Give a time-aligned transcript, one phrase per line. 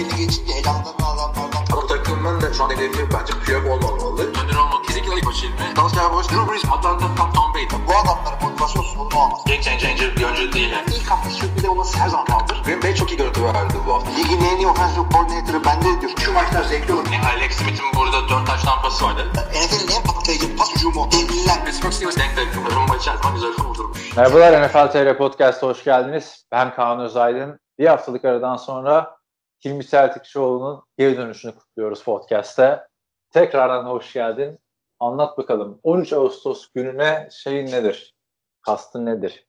[0.00, 1.64] belli geçince elanlarını alanlardan.
[1.72, 4.22] Ama takımın da şu an hedefi bence Piyok olmamalı.
[4.22, 4.82] Önder olmalı.
[4.86, 5.76] Kesinlikle ilk maçı ilmi.
[5.76, 7.66] Dallas Cowboys, Drew Brees, Atlanta, Tom, Tom Brady.
[7.88, 9.40] Bu adamların motivasyon sorunu olmaz.
[9.46, 10.70] Game changer bir oyuncu değil.
[10.70, 10.86] Yani.
[10.96, 12.62] İlk hafta sürpriz olması her zaman kaldır.
[12.64, 14.10] Green Bay çok iyi görüntü verdi bu hafta.
[14.10, 16.12] Ligin en iyi offensive coordinator'ı bende diyor.
[16.24, 17.06] Şu maçlar zevkli olur.
[17.12, 19.26] Yani Alex Smith'in burada 4 taş tampası vardı.
[19.34, 21.08] NFL'in en patlayıcı pas hücumu.
[21.12, 21.64] Devliler.
[21.64, 22.74] Pittsburgh Steelers denk denk.
[22.76, 24.16] Rumba içerisinde güzel kurdurmuş.
[24.16, 26.44] Merhabalar NFL TR Podcast'a hoş geldiniz.
[26.52, 27.60] Ben Kaan Özaydın.
[27.78, 29.19] Bir haftalık aradan sonra
[29.64, 32.86] Hilmi Celtic Show'unun geri dönüşünü kutluyoruz podcast'te.
[33.30, 34.58] Tekrardan hoş geldin.
[35.00, 38.14] Anlat bakalım 13 Ağustos gününe şeyin nedir?
[38.62, 39.46] Kastın nedir?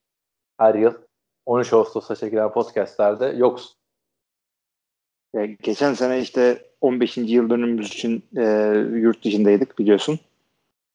[0.57, 0.93] Her yıl
[1.45, 3.71] 13 Ağustos'ta çekilen podcastlerde yoksun.
[5.33, 7.17] Ya, geçen sene işte 15.
[7.17, 8.43] yıl dönümümüz için e,
[8.99, 10.19] yurt dışındaydık biliyorsun.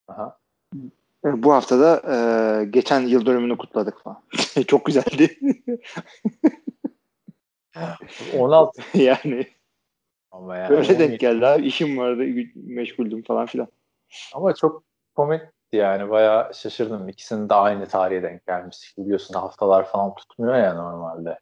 [0.09, 0.39] Aha.
[1.25, 4.23] E, bu hafta da e, geçen yıl dönümünü kutladık falan.
[4.67, 5.39] Çok güzeldi.
[8.35, 9.47] 16 yani
[10.31, 10.71] ama yani.
[10.71, 11.67] böyle 17 denk geldi abi.
[11.67, 12.25] İşim vardı,
[12.55, 13.69] meşguldüm falan filan.
[14.35, 14.83] Ama çok
[15.15, 16.11] komikti yani.
[16.11, 17.09] Bayağı şaşırdım.
[17.09, 18.95] İkisinin de aynı tarihe denk gelmiş.
[18.99, 21.39] Biliyorsun haftalar falan tutmuyor ya normalde.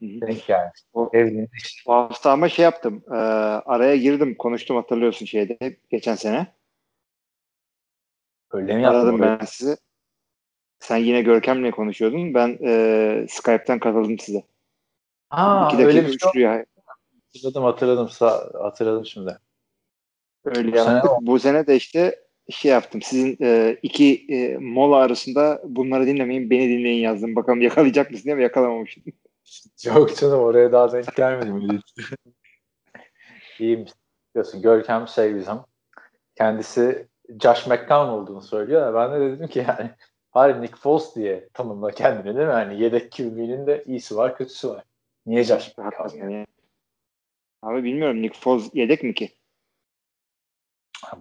[0.00, 0.80] Denk gelmiş.
[0.92, 1.82] O- Evliliğinde işte.
[1.86, 3.04] Bu hafta ama şey yaptım.
[3.10, 6.46] e, araya girdim, konuştum hatırlıyorsun şeyde geçen sene.
[8.50, 8.88] Öyle mi?
[8.88, 9.38] Aradım orayı?
[9.40, 9.76] ben sizi.
[10.78, 12.34] Sen yine Görkem'le konuşuyordun.
[12.34, 14.42] Ben e, Skype'ten katıldım size.
[15.30, 16.64] Aa, İki öyle dakika bir şey rüya.
[17.32, 19.38] hatırladım hatırladım Sa- hatırladım şimdi.
[20.44, 21.10] Öyle Bu sene yaptık.
[21.12, 23.02] o- Bu sene de işte şey yaptım.
[23.02, 27.36] Sizin e, iki e, mola arasında bunları dinlemeyin, beni dinleyin yazdım.
[27.36, 29.02] Bakalım yakalayacak mısın diye ama yakalamamışım.
[29.84, 31.54] Yok canım oraya daha denk gelmedim.
[31.62, 31.78] öyle.
[33.58, 33.92] İyiymiş.
[34.34, 35.54] Biliyorsun Görkem şey bizim
[36.34, 37.08] kendisi
[37.42, 39.90] Josh McCown olduğunu söylüyor da ben de dedim ki yani
[40.34, 42.52] bari Nick Foles diye tanımla kendini değil mi?
[42.52, 44.84] Yani yedek QB'nin de iyisi var kötüsü var.
[45.26, 45.74] Niye Josh
[46.14, 46.34] Yani?
[46.34, 46.46] ya.
[47.62, 49.32] Abi bilmiyorum Nick Foles yedek mi ki?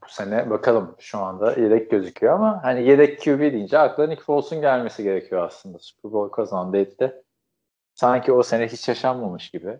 [0.03, 4.61] Bu sene bakalım şu anda yedek gözüküyor ama hani yedek QB deyince akla Nick Foles'un
[4.61, 5.79] gelmesi gerekiyor aslında.
[5.79, 7.23] Super Bowl kazandı etti.
[7.95, 9.79] Sanki o sene hiç yaşanmamış gibi.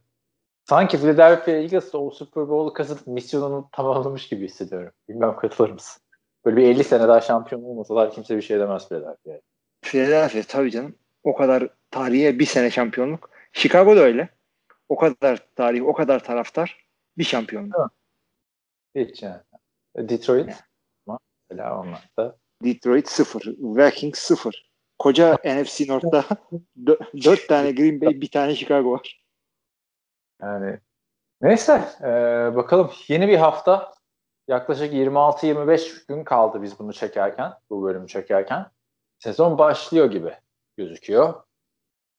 [0.69, 4.91] Sanki Philadelphia Eagles o Super Bowl'u kazanıp misyonunu tamamlamış gibi hissediyorum.
[5.09, 6.03] Bilmem katılır mısın?
[6.45, 9.41] Böyle bir 50 sene daha şampiyon olmasalar kimse bir şey demez Philadelphia'ya.
[9.81, 10.95] Philadelphia tabii canım.
[11.23, 13.32] O kadar tarihe bir sene şampiyonluk.
[13.53, 14.29] Chicago da öyle.
[14.89, 16.87] O kadar tarih, o kadar taraftar
[17.17, 17.75] bir şampiyonluk.
[18.95, 19.41] Hiç yani.
[19.97, 20.53] Detroit
[21.07, 21.19] ama
[21.49, 23.45] mesela onlar da Detroit 0.
[23.57, 24.69] Vikings 0.
[24.99, 26.25] Koca NFC North'ta
[27.23, 29.23] 4 tane Green Bay, bir tane Chicago var.
[30.41, 30.79] Yani
[31.41, 32.07] neyse e,
[32.55, 33.93] bakalım yeni bir hafta
[34.47, 38.65] yaklaşık 26-25 gün kaldı biz bunu çekerken bu bölümü çekerken
[39.19, 40.33] sezon başlıyor gibi
[40.77, 41.43] gözüküyor.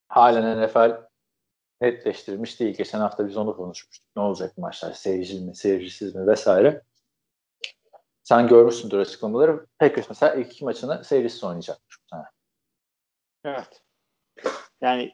[0.09, 1.05] Halen NFL
[1.81, 2.77] netleştirmiş değil.
[2.77, 4.09] Geçen hafta biz onu konuşmuştuk.
[4.17, 4.93] Ne olacak maçlar?
[4.93, 6.83] Seyircili mi, seyircisiz mi vesaire.
[8.23, 9.67] Sen görmüşsündür açıklamaları.
[9.79, 12.17] Packers mesela ilk iki maçını seyircisiz oynayacakmış bu.
[13.45, 13.83] Evet.
[14.81, 15.13] Yani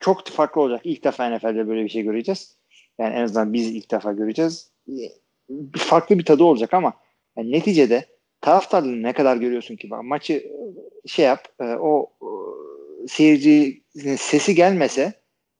[0.00, 0.80] çok farklı olacak.
[0.84, 2.56] İlk defa NFL'de böyle bir şey göreceğiz.
[2.98, 4.72] Yani en azından biz ilk defa göreceğiz.
[5.76, 6.92] Farklı bir tadı olacak ama
[7.36, 8.06] yani neticede
[8.40, 9.88] taraftarlığı ne kadar görüyorsun ki?
[9.88, 12.28] Maçı e, şey yap e, o e,
[13.08, 13.82] seyirci
[14.18, 15.12] sesi gelmese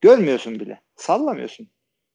[0.04, 0.80] görmüyorsun bile.
[0.96, 1.68] Sallamıyorsun.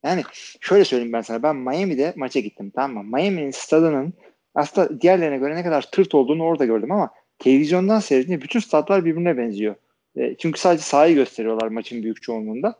[0.04, 0.22] Yani
[0.60, 1.42] şöyle söyleyeyim ben sana.
[1.42, 3.16] Ben Miami'de maça gittim tamam mı?
[3.16, 4.12] Miami'nin stadının
[4.54, 9.38] aslında diğerlerine göre ne kadar tırt olduğunu orada gördüm ama televizyondan seyredince bütün statlar birbirine
[9.38, 9.74] benziyor.
[10.16, 12.78] E, çünkü sadece sahayı gösteriyorlar maçın büyük çoğunluğunda.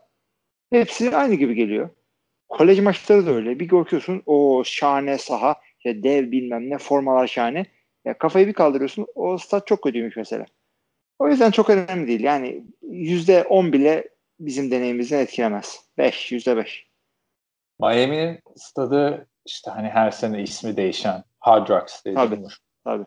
[0.69, 1.89] Hepsi aynı gibi geliyor.
[2.49, 3.59] Kolej maçları da öyle.
[3.59, 7.65] Bir bakıyorsun o şahane saha, işte dev bilmem ne formalar şahane.
[8.05, 10.45] Ya kafayı bir kaldırıyorsun o stat çok kötüymüş mesela.
[11.19, 12.23] O yüzden çok önemli değil.
[12.23, 14.09] Yani yüzde on bile
[14.45, 15.79] bizim deneyimimizden etkilemez.
[15.97, 16.87] Beş, yüzde beş.
[17.79, 22.15] Miami'nin stadı işte hani her sene ismi değişen Hard Rock Stadium.
[22.15, 22.47] Tabii,
[22.83, 23.05] tabii.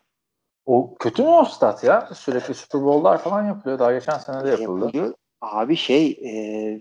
[0.67, 2.09] O kötü mü o stat ya?
[2.15, 3.79] Sürekli Super Bowl'lar falan yapılıyor.
[3.79, 4.85] Daha geçen sene de yapıldı.
[4.85, 5.15] Yapılıyor.
[5.41, 6.31] Abi şey e,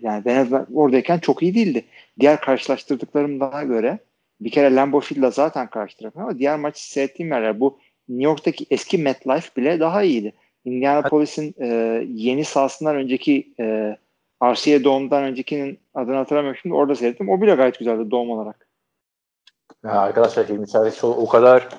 [0.01, 1.85] yani ben, ben oradayken çok iyi değildi.
[2.19, 3.99] Diğer karşılaştırdıklarımdan göre
[4.41, 7.79] bir kere Lambeau Field'la zaten karşılaştırdım ama diğer maçı seyrettiğim yerler bu
[8.09, 10.33] New York'taki eski MetLife bile daha iyiydi.
[10.65, 11.67] Indianapolis'in e,
[12.07, 13.97] yeni sahasından önceki e,
[14.43, 17.29] RCA Dome'dan öncekinin adını hatırlamıyorum şimdi orada seyrettim.
[17.29, 18.67] O bile gayet güzeldi Dome olarak.
[19.83, 21.69] Ya arkadaşlar Hilmi Çeltik o kadar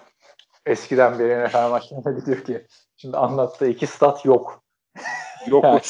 [0.67, 2.67] eskiden beri NFL maçlarına gidiyor ki
[2.97, 4.65] şimdi anlattığı iki stat yok.
[5.47, 5.81] Yok Yani.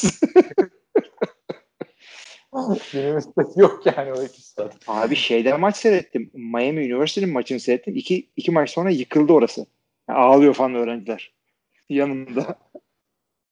[2.93, 4.77] Günümüzde yok yani o iki stat.
[4.87, 6.31] Abi şeyde maç seyrettim.
[6.35, 7.97] Miami University'nin maçını seyrettim.
[7.97, 9.67] İki, iki maç sonra yıkıldı orası.
[10.09, 11.35] Yani ağlıyor falan öğrenciler.
[11.89, 12.59] Yanımda.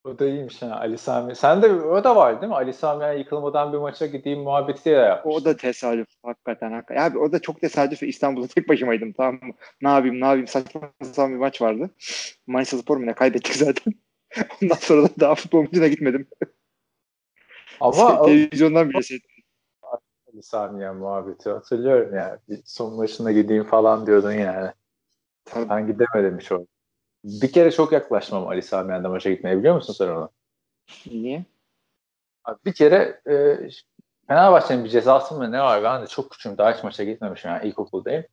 [0.05, 1.37] O da iyiymiş ha Ali Sami.
[1.37, 2.57] Sen de o da var değil mi?
[2.57, 5.35] Ali Sami'ye yıkılmadan bir maça gideyim muhabbeti de yapmış.
[5.35, 7.11] O da tesadüf hakikaten hakikaten.
[7.11, 8.03] Abi o da çok tesadüf.
[8.03, 9.55] İstanbul'da tek başımaydım tamam mı?
[9.83, 11.91] Ne yapayım ne yapayım saçma sapan bir maç vardı.
[12.47, 13.95] Manisa Spor mu ne kaybettik zaten.
[14.63, 16.27] Ondan sonra da daha futbol maçına gitmedim.
[17.81, 19.21] Ama Televizyondan bile şey.
[20.33, 22.39] Ali Sami'ye muhabbeti hatırlıyorum yani.
[22.49, 24.71] Bir son maçına gideyim falan diyordun yani.
[25.45, 25.69] Tabii.
[25.71, 26.72] Ben gidemedim hiç orada.
[27.25, 30.31] Bir kere çok yaklaşmam Ali Sami'ye de maça gitmeye biliyor musun sen onu?
[31.07, 31.45] Niye?
[32.45, 33.59] Abi bir kere e,
[34.29, 35.83] Fenerbahçe'nin bir cezası mı ne var?
[35.83, 36.59] Ben de çok küçüğüm.
[36.59, 37.51] Daha hiç maça gitmemişim.
[37.51, 38.25] Yani ilkokuldayım.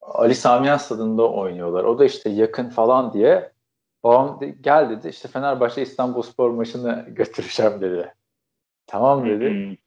[0.00, 1.84] Ali Samiyen stadında oynuyorlar.
[1.84, 3.52] O da işte yakın falan diye
[4.04, 8.14] babam de, gel dedi işte Fenerbahçe İstanbul Spor maçını götüreceğim dedi.
[8.86, 9.78] Tamam dedi.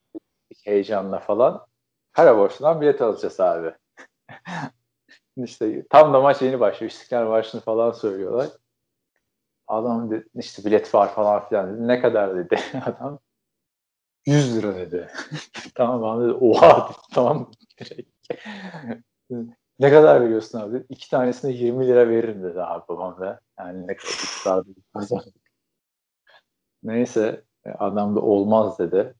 [0.64, 1.66] Heyecanla falan.
[2.12, 3.74] Kara borçludan bilet alacağız abi.
[5.44, 6.90] İşte tam da maç yeni başlıyor.
[6.90, 8.48] İstiklal Marşı'nı falan söylüyorlar.
[9.68, 11.88] Adam dedi, işte bilet var falan filan dedi.
[11.88, 13.18] Ne kadar dedi adam.
[14.26, 15.10] 100 lira dedi.
[15.74, 16.32] tamam abi dedi.
[16.32, 16.98] Oha dedi.
[17.14, 17.50] Tamam.
[19.78, 20.84] ne kadar veriyorsun abi?
[20.88, 23.40] İki tanesine 20 lira veririm dedi abi babam da.
[23.58, 25.34] Yani ne kadar kazandık.
[26.82, 27.44] Neyse
[27.78, 29.14] adam da olmaz dedi.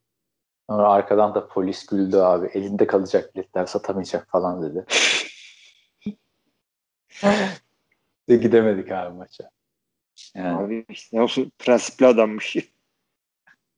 [0.71, 2.47] Sonra arkadan da polis güldü abi.
[2.47, 4.87] Elinde kalacak biletler satamayacak falan dedi.
[8.29, 9.51] Ve gidemedik abi maça.
[10.35, 10.65] Yani.
[10.65, 12.57] Abi işte olsun prensipli adammış.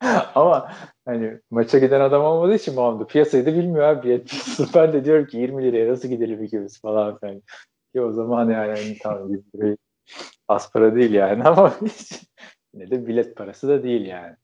[0.35, 0.73] Ama
[1.05, 4.25] hani maça giden adam olmadığı için da piyasayı da bilmiyor abi.
[4.75, 7.43] Ben de diyorum ki 20 liraya nasıl gidelim ikimiz falan filan.
[7.95, 9.77] Ki o zaman yani hani tamam 20 lirayı
[10.49, 11.75] az para değil yani ama
[12.75, 14.37] yine de bilet parası da değil yani.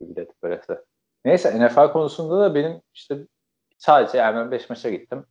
[0.00, 0.84] Bilet parası.
[1.24, 3.18] Neyse NFL konusunda da benim işte
[3.78, 5.26] sadece yani ben 5 maça gittim.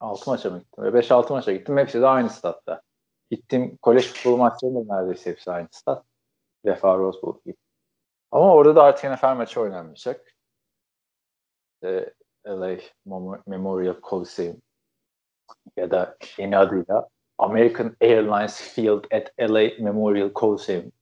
[0.00, 0.84] 6 maça mı gittim?
[0.84, 1.76] 5-6 maça gittim.
[1.78, 2.82] Hepsi de aynı statta.
[3.30, 6.04] Gittim kolej futbolu maçları da neredeyse hepsi aynı stat.
[6.64, 7.56] Vefa Rose Bowl gibi.
[8.30, 10.34] Ama orada da artık NFL maçı oynanmayacak.
[11.84, 12.12] Ee,
[12.46, 12.76] LA
[13.46, 14.56] Memorial Coliseum
[15.76, 17.08] ya da yeni adıyla
[17.38, 20.92] American Airlines Field at LA Memorial Coliseum.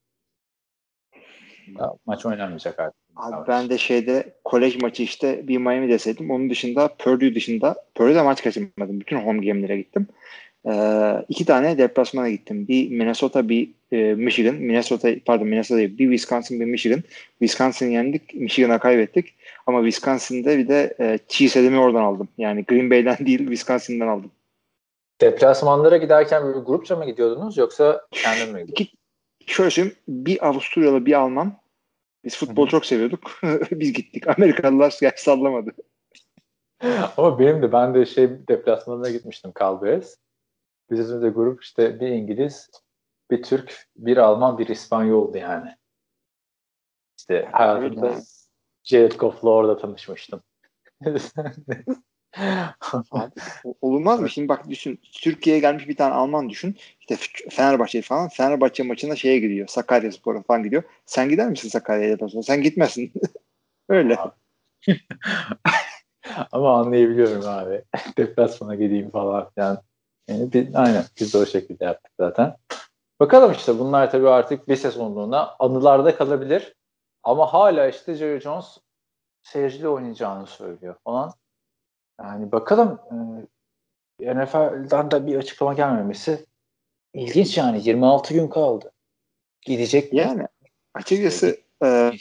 [1.66, 3.01] Ya, maç oynanmayacak artık.
[3.17, 6.31] Abi ben de şeyde kolej maçı işte bir Miami deseydim.
[6.31, 9.00] Onun dışında Purdue dışında Purdue'da maç kaçırmadım.
[9.00, 10.06] Bütün home game'lere gittim.
[10.67, 12.69] Ee, iki tane deplasmana gittim.
[12.69, 14.55] Bir Minnesota, bir e, Michigan.
[14.55, 15.99] Minnesota, pardon Minnesota değil.
[15.99, 17.03] Bir Wisconsin, bir Michigan.
[17.38, 18.35] Wisconsin yendik.
[18.35, 19.35] Michigan'a kaybettik.
[19.67, 22.29] Ama Wisconsin'de bir de e, Cheese'imi oradan aldım.
[22.38, 24.31] Yani Green Bay'den değil Wisconsin'den aldım.
[25.20, 28.94] Deplasmanlara giderken böyle grupça mı gidiyordunuz yoksa kendin mi gidiyordunuz?
[29.47, 29.97] Şöyle söyleyeyim.
[30.09, 31.62] Bir Avusturyalı, bir Alman.
[32.24, 33.30] Biz futbol çok seviyorduk.
[33.70, 34.28] Biz gittik.
[34.28, 35.70] Amerikalılar yer sallamadı.
[37.16, 40.16] Ama benim de ben de şey deplasmanına gitmiştim Calvares.
[40.90, 42.70] Bizim de grup işte bir İngiliz,
[43.30, 45.76] bir Türk, bir Alman, bir İspanyoldu yani.
[47.19, 48.14] İşte hayatımda
[48.84, 50.42] Jared Goff'la orada tanışmıştım.
[53.12, 53.32] Abi,
[53.81, 54.31] olmaz mı?
[54.31, 55.00] Şimdi bak düşün.
[55.12, 56.76] Türkiye'ye gelmiş bir tane Alman düşün.
[57.00, 57.17] İşte
[57.50, 58.29] Fenerbahçe falan.
[58.29, 59.69] Fenerbahçe maçına şeye gidiyor.
[59.69, 60.82] Sakarya Spor'a falan gidiyor.
[61.06, 62.43] Sen gider misin Sakarya'ya sonra?
[62.43, 63.12] Sen gitmezsin.
[63.88, 64.19] Öyle.
[66.52, 67.82] Ama anlayabiliyorum abi.
[68.19, 69.82] Deplasmana gideyim falan filan.
[70.28, 72.56] Yani bir, aynen biz de o şekilde yaptık zaten.
[73.20, 76.75] Bakalım işte bunlar tabii artık bir sezonluğuna anılarda kalabilir.
[77.23, 78.78] Ama hala işte Jerry Jones
[79.42, 81.33] seyirciyle oynayacağını söylüyor falan.
[82.21, 83.00] Yani bakalım
[84.21, 86.45] e, NFL'dan da bir açıklama gelmemesi
[87.14, 88.92] ilginç yani 26 gün kaldı.
[89.62, 90.47] Gidecek Yani
[90.95, 92.12] açıkçası e,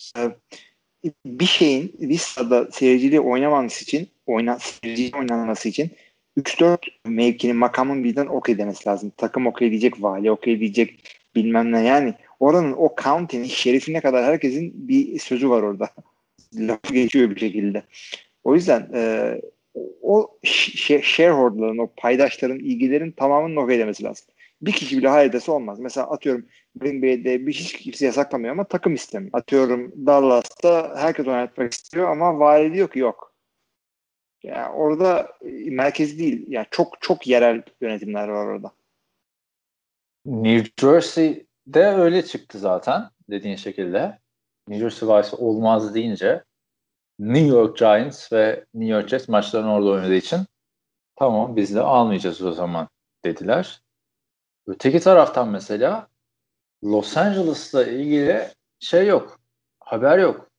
[1.25, 5.91] bir şeyin bir sırada seyirciliği oynamaması için oyna, seyirciyle oynanması için
[6.37, 9.11] 3-4 mevkinin makamın birden okey demesi lazım.
[9.17, 12.13] Takım okey diyecek, vali okey diyecek bilmem ne yani.
[12.39, 15.89] Oranın o county'nin şerifine kadar herkesin bir sözü var orada.
[16.55, 17.83] Lafı geçiyor bir şekilde.
[18.43, 19.33] O yüzden e,
[20.01, 24.25] o shareholder'ların, o paydaşların, ilgilerin tamamının okey demesi lazım.
[24.61, 25.79] Bir kişi bile hayır dese olmaz.
[25.79, 29.31] Mesela atıyorum Green Bay'de bir hiç kimse yasaklamıyor ama takım istemiyor.
[29.33, 33.33] Atıyorum Dallas'ta herkes oynatmak istiyor ama vali diyor ki yok.
[34.43, 36.45] Yani orada merkez değil.
[36.47, 38.71] Yani çok çok yerel yönetimler var orada.
[40.25, 44.19] New Jersey'de öyle çıktı zaten dediğin şekilde.
[44.67, 46.43] New Jersey Vice olmaz deyince
[47.21, 50.39] New York Giants ve New York Jets maçlarını orada oynadığı için
[51.15, 52.89] tamam biz de almayacağız o zaman
[53.25, 53.81] dediler.
[54.67, 56.07] Öteki taraftan mesela
[56.83, 58.47] Los Angeles'la ilgili
[58.79, 59.39] şey yok.
[59.79, 60.49] Haber yok.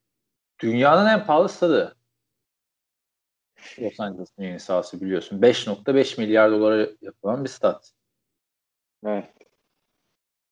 [0.61, 1.97] Dünyanın en pahalı stadı.
[3.79, 5.41] Los Angeles'ın yeni sahası biliyorsun.
[5.41, 7.93] 5.5 milyar dolara yapılan bir stat.
[9.07, 9.33] Evet.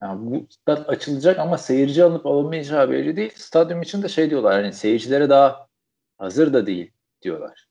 [0.02, 3.33] Yani bu stat açılacak ama seyirci alıp alınmayacağı belli değil.
[3.37, 5.70] Stadyum için de şey diyorlar hani seyircilere daha
[6.21, 6.91] hazır da değil
[7.23, 7.69] diyorlar.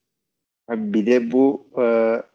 [0.70, 1.84] Bir de bu e,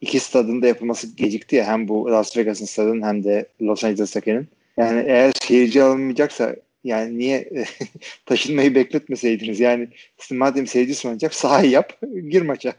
[0.02, 4.48] iki stadın da yapılması gecikti ya hem bu Las Vegas'ın stadının hem de Los Angeles'takinin.
[4.78, 7.50] Yani eğer seyirci alınmayacaksa yani niye
[8.26, 9.60] taşınmayı bekletmeseydiniz?
[9.60, 9.90] Yani
[10.32, 11.94] madem seyirci oynayacak sahayı yap,
[12.30, 12.74] gir maça.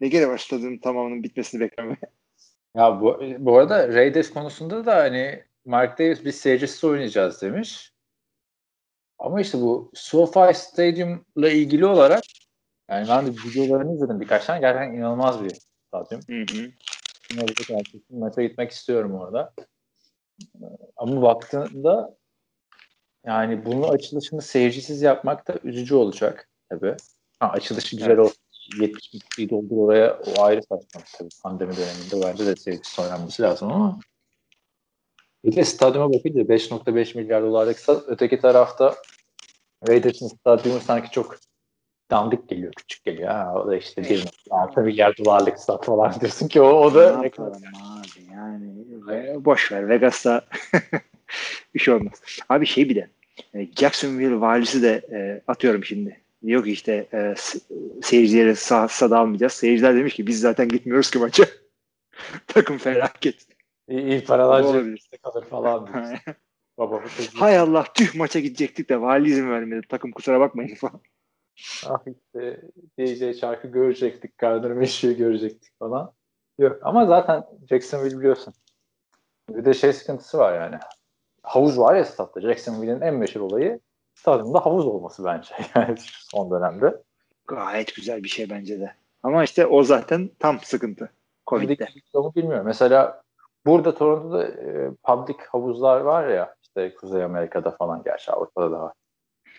[0.00, 1.96] Ne gerek var stadın tamamının bitmesini beklemeye?
[2.76, 7.92] Ya bu, bu arada Raiders konusunda da hani Mark Davis biz seyircisiz oynayacağız demiş.
[9.18, 12.22] Ama işte bu SoFi Stadium'la ilgili olarak
[12.90, 14.60] yani ben de videolarını izledim birkaç tane.
[14.60, 15.52] Gerçekten inanılmaz bir
[15.88, 16.20] stadyum.
[16.26, 16.70] Hı hı.
[18.10, 19.52] Maça gitmek istiyorum orada.
[20.96, 22.16] Ama baktığında
[23.26, 26.96] yani bunun açılışını seyircisiz yapmak da üzücü olacak tabii.
[27.40, 28.18] Ha, açılışı güzel evet.
[28.18, 28.44] olsun.
[28.80, 31.28] 70 kişiyi doldur oraya o ayrı saçma tabii.
[31.42, 34.00] Pandemi döneminde bence de seyircisiz oynanması lazım ama
[35.44, 38.94] bir de stadyuma bakınca 5.5 milyar dolarlık öteki tarafta
[39.88, 41.36] Raiders'ın stadyumu sanki çok
[42.10, 43.30] dandik geliyor, küçük geliyor.
[43.30, 47.24] Ha, o da işte 1.6 milyar dolarlık stat falan diyorsun ki o, o da ne
[47.24, 50.44] yapalım abi yani boş ver Vegas'ta
[51.74, 52.22] bir şey olmaz.
[52.48, 53.10] Abi şey bir de
[53.54, 56.20] e, Jacksonville valisi de e, atıyorum şimdi.
[56.46, 57.34] Diyor ki işte e,
[58.02, 59.52] seyircilere sağ, sağ almayacağız.
[59.52, 61.44] Seyirciler demiş ki biz zaten gitmiyoruz ki maça.
[62.46, 63.46] Takım felaket.
[63.88, 65.88] İyi, iyi paralar cebimizde kalır falan.
[66.78, 67.02] Baba,
[67.34, 69.86] Hay Allah tüh maça gidecektik de vali izin vermedi.
[69.88, 71.00] Takım kusura bakmayın falan.
[71.86, 72.60] Ah işte
[72.98, 74.38] DJ şarkı görecektik.
[74.38, 76.12] Gardner Minshew'u görecektik falan.
[76.58, 78.54] Yok ama zaten Jacksonville biliyorsun.
[79.50, 80.76] Bir de şey sıkıntısı var yani.
[81.42, 82.40] Havuz var ya statta.
[82.40, 83.80] Jacksonville'in en meşhur olayı
[84.14, 85.54] stadyumda havuz olması bence.
[85.74, 85.94] Yani
[86.30, 87.02] son dönemde.
[87.46, 88.94] Gayet güzel bir şey bence de.
[89.22, 91.12] Ama işte o zaten tam sıkıntı.
[91.46, 91.88] Covid'de.
[92.36, 92.66] Bilmiyorum.
[92.66, 93.22] Mesela
[93.66, 98.92] burada Toronto'da e, public havuzlar var ya işte Kuzey Amerika'da falan gerçi Avrupa'da da var.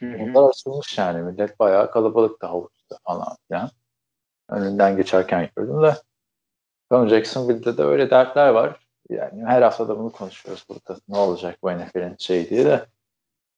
[0.02, 1.24] Onlar açılmış yani.
[1.24, 3.70] Millet bayağı kalabalıktı havuzda falan filan.
[4.50, 5.96] Önünden geçerken gördüm de.
[6.90, 8.80] Ama Jacksonville'de de öyle dertler var.
[9.10, 11.00] Yani her hafta da bunu konuşuyoruz burada.
[11.10, 12.86] Ne olacak bu NFL'in şey diye de.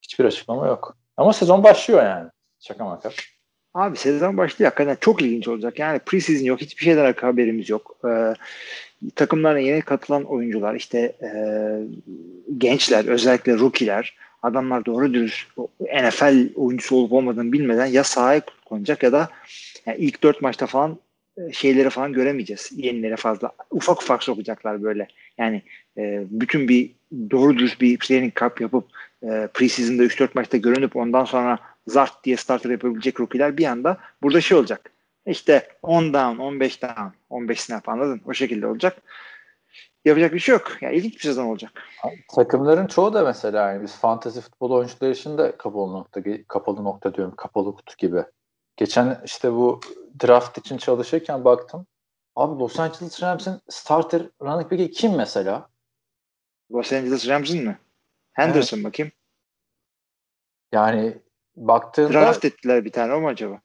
[0.02, 0.96] Hiçbir açıklama yok.
[1.16, 2.30] Ama sezon başlıyor yani.
[2.60, 3.10] Şaka maka.
[3.74, 4.70] Abi sezon başlıyor.
[4.70, 5.78] Hakikaten çok ilginç olacak.
[5.78, 6.60] Yani preseason yok.
[6.60, 7.96] Hiçbir şeyden haberimiz yok.
[8.04, 8.34] Ee,
[9.14, 11.30] takımlarına yeni katılan oyuncular işte e,
[12.58, 15.46] gençler özellikle rookie'ler adamlar doğru dürüst
[15.80, 19.28] NFL oyuncusu olup olmadığını bilmeden ya sahaya konacak ya da
[19.86, 20.98] yani ilk dört maçta falan
[21.38, 22.70] e, şeyleri falan göremeyeceğiz.
[22.76, 23.52] Yenilere fazla.
[23.70, 25.08] Ufak ufak sokacaklar böyle.
[25.38, 25.62] Yani
[25.98, 26.90] e, bütün bir
[27.30, 28.84] doğru dürüst bir training camp yapıp
[29.22, 34.40] e, preseason'da 3-4 maçta görünüp ondan sonra zart diye starter yapabilecek rookie'ler bir anda burada
[34.40, 34.92] şey olacak.
[35.26, 38.20] İşte 10 down, 15 down, 15 snap anladın?
[38.26, 39.02] O şekilde olacak.
[40.04, 40.82] Yapacak bir şey yok.
[40.82, 41.72] Yani ilginç bir sezon olacak.
[42.34, 47.14] Takımların çoğu da mesela yani biz fantasy futbol oyuncuları için de kapalı nokta, kapalı nokta
[47.14, 48.24] diyorum, kapalı kutu gibi.
[48.76, 49.80] Geçen işte bu
[50.22, 51.86] draft için çalışırken baktım.
[52.36, 55.68] Abi Los Angeles Rams'in starter running back'i kim mesela?
[56.72, 57.78] Los Angeles Rams'in mi?
[58.32, 58.86] Henderson evet.
[58.86, 59.12] bakayım.
[60.72, 61.18] Yani
[61.56, 63.60] baktığında draft ettiler bir tane o mu acaba?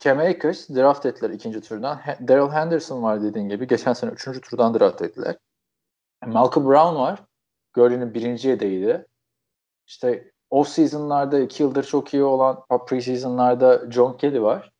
[0.00, 2.00] Cam Akers draft ettiler ikinci turdan.
[2.28, 3.66] Daryl Henderson var dediğin gibi.
[3.66, 5.36] Geçen sene üçüncü turdan draft ettiler.
[6.26, 7.22] Malcolm Brown var.
[7.72, 9.06] Gurley'nin birinci yedeğiydi.
[9.86, 14.72] İşte off season'larda iki yıldır çok iyi olan pre-season'larda John Kelly var.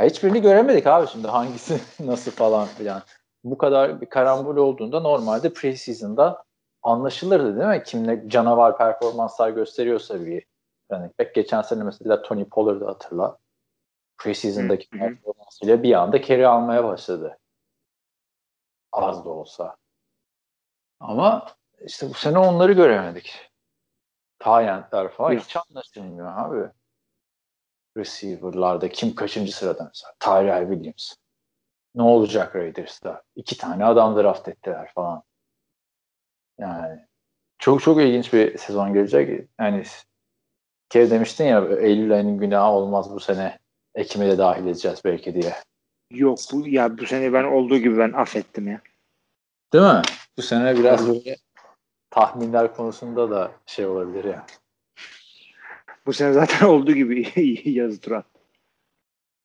[0.00, 3.02] Hiçbirini göremedik abi şimdi hangisi nasıl falan filan.
[3.44, 6.44] Bu kadar bir karambol olduğunda normalde pre-season'da
[6.82, 7.82] anlaşılırdı değil mi?
[7.86, 10.46] Kimle canavar performanslar gösteriyorsa bir
[10.92, 11.34] running back.
[11.34, 13.38] Geçen sene mesela Tony Pollard'ı hatırla.
[14.18, 17.38] Preseason'daki performansıyla bir anda carry almaya başladı.
[18.92, 19.76] Az da olsa.
[21.00, 21.46] Ama
[21.84, 23.50] işte bu sene onları göremedik.
[24.38, 25.42] Tayyentler falan Yok.
[25.42, 26.70] hiç anlaşılmıyor abi.
[27.96, 30.12] Receiver'larda kim kaçıncı sırada mesela?
[30.20, 31.14] Tyrell Williams.
[31.94, 33.22] Ne olacak Raiders'ta?
[33.36, 35.22] İki tane adam draft ettiler falan.
[36.58, 37.00] Yani
[37.58, 39.48] çok çok ilginç bir sezon gelecek.
[39.60, 39.84] Yani
[40.88, 43.58] kere demiştin ya Eylül ayının günahı olmaz bu sene
[43.94, 45.54] Ekim'e de dahil edeceğiz belki diye.
[46.10, 48.80] Yok bu ya bu sene ben olduğu gibi ben affettim ya.
[49.72, 50.02] Değil mi?
[50.36, 51.36] Bu sene biraz böyle
[52.10, 54.46] tahminler konusunda da şey olabilir ya.
[56.06, 57.32] Bu sene zaten olduğu gibi
[57.64, 58.40] yazı tur attı.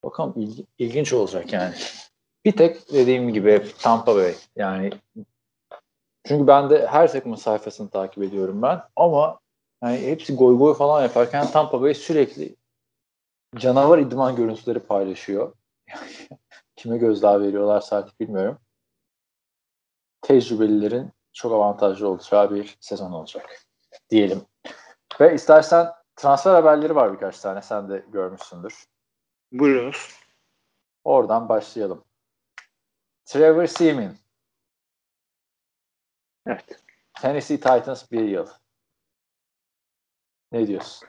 [0.04, 1.76] Bakalım il, ilginç olacak yani.
[2.46, 4.92] Bir tek dediğim gibi Tampa Bay yani
[6.24, 9.40] çünkü ben de her takımın sayfasını takip ediyorum ben ama
[9.84, 12.56] yani hepsi goy goy falan yaparken Tampa Bay sürekli
[13.56, 15.54] canavar idman görüntüleri paylaşıyor.
[16.76, 18.58] Kime gözdağı veriyorlar artık bilmiyorum.
[20.22, 23.50] Tecrübelilerin çok avantajlı olacağı bir sezon olacak.
[24.10, 24.42] diyelim.
[25.20, 27.62] Ve istersen transfer haberleri var birkaç tane.
[27.62, 28.86] Sen de görmüşsündür.
[29.52, 30.16] Buyurunuz.
[31.04, 32.04] Oradan başlayalım.
[33.26, 34.16] Trevor Seaman.
[36.46, 36.84] Evet.
[37.22, 38.48] Tennessee Titans bir yıl.
[40.52, 41.08] Ne diyorsun?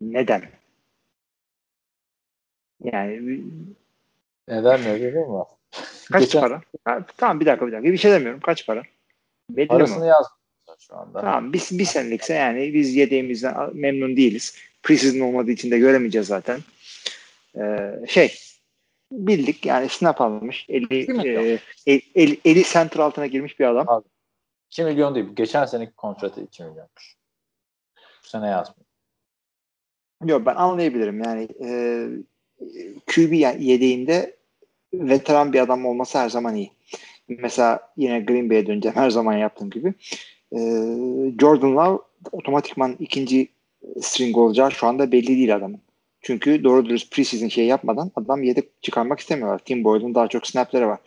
[0.00, 0.50] Neden?
[2.80, 3.42] Yani
[4.48, 5.59] Neden ne biliyor musun?
[6.12, 6.62] Kaç Geçen- para?
[6.84, 7.92] Ha, tamam bir dakika bir dakika.
[7.92, 8.40] Bir şey demiyorum.
[8.40, 8.82] Kaç para?
[9.50, 10.06] Belli Parasını mi?
[10.06, 11.20] yazmıyorlar şu anda.
[11.20, 14.56] Tamam biz bir senelikse yani biz yedeğimizden memnun değiliz.
[14.82, 16.60] Preseason olmadığı için de göremeyeceğiz zaten.
[17.58, 18.34] Ee, şey
[19.12, 20.66] bildik yani snap almış.
[20.68, 21.28] Eli, Değil mi?
[21.28, 23.88] e, el- eli, eli center altına girmiş bir adam.
[23.88, 24.08] Abi.
[24.70, 25.26] 2 milyon değil.
[25.34, 27.16] Geçen seneki kontratı 2 milyonmuş.
[28.24, 28.86] Bu sene yazmıyor.
[30.24, 31.68] Yok ben anlayabilirim yani e,
[33.06, 34.36] QB yedeğinde
[34.92, 36.70] veteran bir adam olması her zaman iyi.
[37.28, 39.94] Mesela yine Green Bay'e döneceğim her zaman yaptığım gibi.
[40.52, 40.58] E,
[41.40, 41.98] Jordan Love
[42.32, 43.48] otomatikman ikinci
[44.00, 45.80] string olacağı şu anda belli değil adamın.
[46.20, 49.58] Çünkü doğru dürüst preseason şey yapmadan adam yedek çıkarmak istemiyorlar.
[49.58, 50.98] Tim Boyd'un daha çok snapleri var.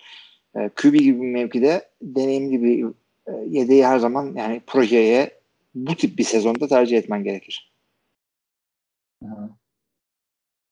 [0.56, 2.86] E, QB gibi bir mevkide deneyimli bir
[3.28, 5.40] e, yedeği her zaman yani projeye
[5.76, 7.74] bu tip bir sezonda tercih etmen gerekir.
[9.24, 9.50] Hı.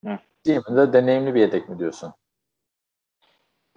[0.05, 0.19] Hı.
[0.45, 2.13] Değil mi de deneyimli bir yedek mi diyorsun?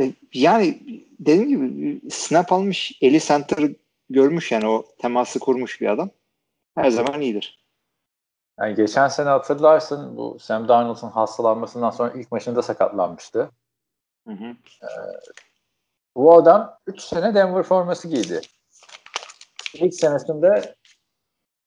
[0.00, 0.80] E, Yani
[1.18, 3.70] dediğim gibi snap almış, eli center
[4.10, 6.10] görmüş yani o teması kurmuş bir adam.
[6.74, 7.64] Her zaman iyidir.
[8.60, 13.50] Yani geçen sene hatırlarsın bu Sam Darnold'un hastalanmasından sonra ilk maçında sakatlanmıştı.
[14.28, 14.56] Hı hı.
[16.16, 18.40] Bu adam 3 sene Denver forması giydi.
[19.74, 20.74] İlk senesinde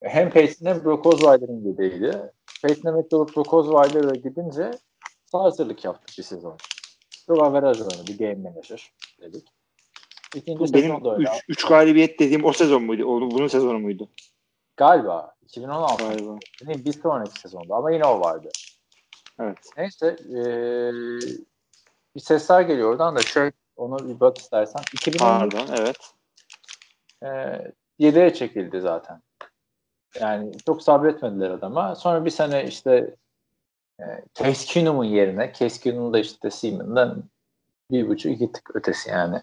[0.04, 2.32] hem Peyton hem Brock Osweiler'in gideydi.
[2.62, 4.72] Peyton'e McDowell Brock Osweiler'a gidince
[5.32, 6.58] hazırlık yaptı bir sezon.
[7.28, 8.18] Çok averaj oynadı.
[8.20, 8.92] Game manager
[9.22, 9.48] dedik.
[10.36, 11.32] İkinci Bu benim öyle.
[11.48, 13.06] 3 galibiyet dediğim o sezon muydu?
[13.06, 14.10] O, bunun sezonu muydu?
[14.78, 16.38] Galiba 2016 Galiba.
[16.68, 18.50] yani bir sonraki sezonda ama yine o vardı.
[19.40, 19.58] Evet.
[19.78, 20.92] Neyse eee,
[22.16, 24.82] bir sesler geliyor oradan da şey onu bir bak istersen.
[24.94, 25.98] 2010 Pardon evet.
[27.24, 27.62] e,
[28.00, 29.22] yedeğe çekildi zaten.
[30.20, 31.96] Yani çok sabretmediler adama.
[31.96, 33.16] Sonra bir sene işte
[34.00, 37.24] e, Case Keenum'un yerine Case Keenum da işte Seaman'dan
[37.92, 39.42] bir buçuk iki tık ötesi yani.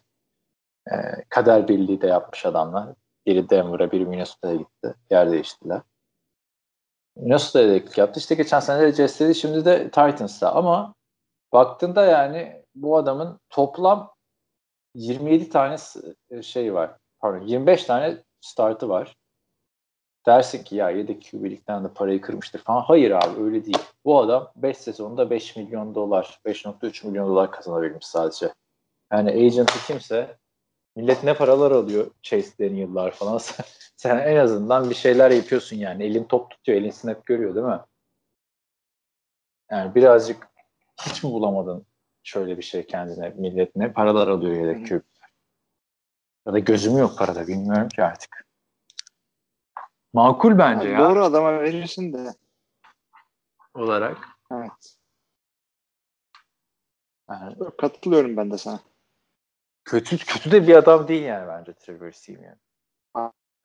[0.90, 0.94] E,
[1.28, 2.94] kader birliği de yapmış adamlar.
[3.26, 4.94] Biri Denver'a biri Minnesota'ya gitti.
[5.10, 5.80] Yer değiştiler.
[7.16, 8.20] Minnesota'ya da yaptı.
[8.20, 9.34] İşte geçen sene de Jets'teydi.
[9.34, 10.52] Şimdi de Titans'ta.
[10.52, 10.94] Ama
[11.52, 14.14] baktığında yani bu adamın toplam
[14.94, 15.76] 27 tane
[16.42, 16.96] şey var.
[17.20, 19.16] Pardon 25 tane startı var.
[20.26, 22.80] Dersin ki ya yedek QB'likten de parayı kırmıştır falan.
[22.80, 23.78] Hayır abi öyle değil.
[24.04, 28.54] Bu adam 5 sezonda 5 milyon dolar, 5.3 milyon dolar kazanabilmiş sadece.
[29.12, 30.36] Yani agent'ı kimse
[30.96, 33.38] millet ne paralar alıyor Chase yıllar falan.
[33.96, 36.04] Sen, en azından bir şeyler yapıyorsun yani.
[36.04, 37.80] Elin top tutuyor, elin snap görüyor değil mi?
[39.70, 40.48] Yani birazcık
[41.02, 41.86] hiç mi bulamadın
[42.22, 43.28] şöyle bir şey kendine?
[43.28, 45.02] Millet ne paralar alıyor yedek QB.
[46.46, 48.43] Ya da gözüm yok parada bilmiyorum ki artık.
[50.14, 52.34] Makul bence Yani ya Doğru adama verirsin de.
[53.74, 54.18] olarak.
[54.52, 54.96] Evet.
[57.30, 58.80] Yani Katılıyorum ben de sana.
[59.84, 62.56] kötü kötü de bir adam değil yani bence Trevor Seaman.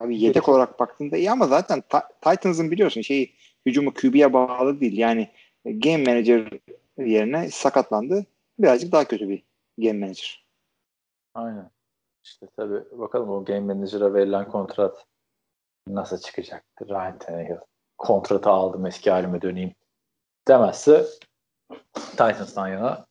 [0.00, 3.34] Abi yedek olarak baktığında iyi ama zaten Ta- Titans'ın biliyorsun şeyi
[3.66, 4.98] hücumu QB'ye bağlı değil.
[4.98, 5.30] Yani
[5.64, 6.50] game manager
[6.98, 8.26] yerine sakatlandı.
[8.58, 9.42] Birazcık daha kötü bir
[9.78, 10.46] game manager.
[11.34, 11.70] Aynen.
[12.24, 15.06] İşte tabii bakalım o game manager'a verilen kontrat
[15.94, 16.88] nasıl çıkacaktır.
[16.88, 17.58] Ryan Tannehill
[17.98, 19.74] kontratı aldım eski halime döneyim
[20.48, 21.06] demezse
[21.92, 23.06] Titans'tan yana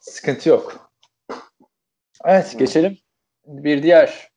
[0.00, 0.92] sıkıntı yok.
[2.24, 2.98] Evet geçelim
[3.46, 4.30] bir diğer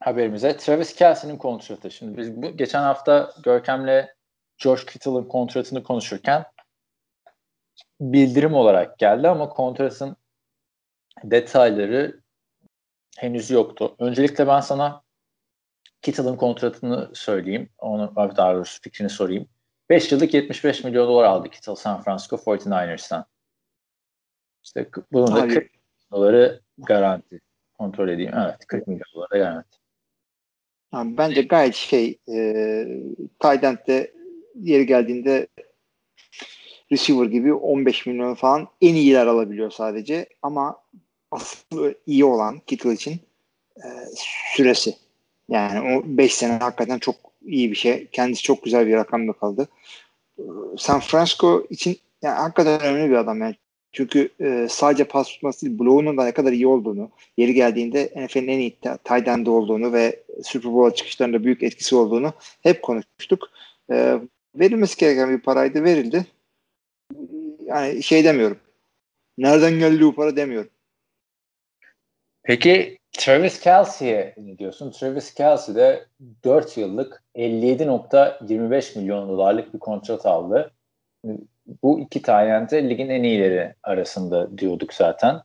[0.00, 0.56] haberimize.
[0.56, 1.90] Travis Kelsey'nin kontratı.
[1.90, 4.06] Şimdi biz bu geçen hafta Görkem'le
[4.58, 6.44] George Kittle'ın kontratını konuşurken
[8.00, 10.16] bildirim olarak geldi ama kontratın
[11.24, 12.20] detayları
[13.16, 13.96] henüz yoktu.
[13.98, 15.02] Öncelikle ben sana
[16.02, 17.68] Kittle'ın kontratını söyleyeyim.
[17.78, 19.48] Onu daha doğrusu fikrini sorayım.
[19.90, 23.24] 5 yıllık 75 milyon dolar aldı Kittle San Francisco 49ers'tan.
[24.64, 25.54] İşte bunun da Abi.
[25.54, 25.70] 40
[26.12, 27.40] doları garanti.
[27.78, 28.32] Kontrol edeyim.
[28.34, 29.78] Evet 40 milyon dolara garanti.
[30.92, 32.84] Yani bence gayet şey e,
[33.40, 34.12] tight end'de
[34.54, 35.46] yeri geldiğinde
[36.92, 40.82] receiver gibi 15 milyon falan en iyiler alabiliyor sadece ama
[41.30, 43.20] asıl iyi olan Kittle için
[43.76, 43.86] e,
[44.56, 45.05] süresi.
[45.48, 48.06] Yani o 5 sene hakikaten çok iyi bir şey.
[48.06, 49.68] Kendisi çok güzel bir rakamda kaldı.
[50.38, 50.42] E,
[50.78, 53.56] San Francisco için yani hakikaten önemli bir adam yani.
[53.92, 58.48] Çünkü e, sadece pas tutması değil, bloğunun da ne kadar iyi olduğunu, yeri geldiğinde NFL'in
[58.48, 62.32] en iyi tight olduğunu ve Super Bowl çıkışlarında büyük etkisi olduğunu
[62.62, 63.50] hep konuştuk.
[63.92, 64.18] E,
[64.54, 66.26] verilmesi gereken bir paraydı verildi.
[67.64, 68.58] Yani şey demiyorum.
[69.38, 70.70] Nereden geldi bu para demiyorum.
[72.42, 74.90] Peki Travis Kelsey'e ne diyorsun?
[74.90, 76.06] Travis Kelsey de
[76.44, 80.72] 4 yıllık 57.25 milyon dolarlık bir kontrat aldı.
[81.82, 85.42] Bu iki tayente ligin en iyileri arasında diyorduk zaten.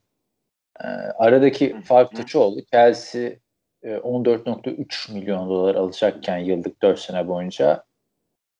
[0.83, 2.61] Ee, aradaki fark da şu oldu.
[2.71, 3.39] Kelsey
[3.83, 7.83] 14.3 milyon dolar alacakken yıllık 4 sene boyunca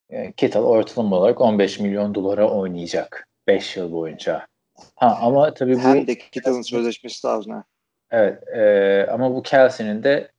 [0.10, 4.47] e, Kittle ortalama olarak 15 milyon dolara oynayacak 5 yıl boyunca.
[4.95, 7.54] Ha ama tabii bu hem de Kittle'ın sözleşmesi lazım.
[7.54, 7.63] Ha.
[8.12, 10.32] Evet e, ama bu Kelsey'nin de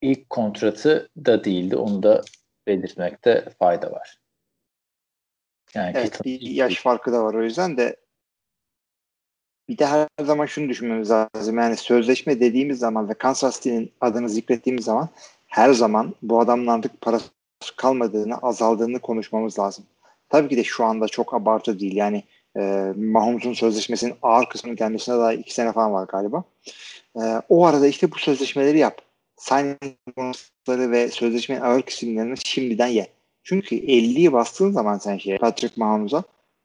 [0.00, 1.76] ilk kontratı da değildi.
[1.76, 2.22] Onu da
[2.66, 4.18] belirtmekte fayda var.
[5.74, 7.96] Yani evet, bir yaş farkı da var o yüzden de
[9.68, 11.58] bir de her zaman şunu düşünmemiz lazım.
[11.58, 15.08] Yani sözleşme dediğimiz zaman ve Kansas City'nin adını zikrettiğimiz zaman
[15.46, 17.30] her zaman bu adamın artık parası
[17.76, 19.84] kalmadığını, azaldığını konuşmamız lazım.
[20.28, 21.96] Tabii ki de şu anda çok abartı değil.
[21.96, 22.24] Yani
[22.56, 26.44] e, Mahomes'un sözleşmesinin ağır kısmının gelmesine daha iki sene falan var galiba.
[27.16, 29.00] E, o arada işte bu sözleşmeleri yap.
[29.36, 33.06] Signing bonusları ve sözleşmenin ağır kısımlarını şimdiden ye.
[33.42, 36.22] Çünkü 50'yi bastığın zaman sen şey Patrick Mahomes'a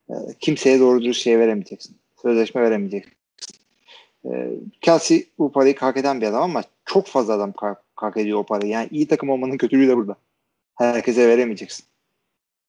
[0.09, 1.97] e, kimseye doğru dürüst şey veremeyeceksin.
[2.21, 3.13] Sözleşme veremeyeceksin.
[4.25, 4.49] E,
[4.81, 7.53] Kelsey bu parayı hak eden bir adam ama çok fazla adam
[7.95, 8.71] hak ediyor o parayı.
[8.71, 10.15] Yani iyi takım olmanın kötülüğü de burada.
[10.75, 11.85] Herkese veremeyeceksin.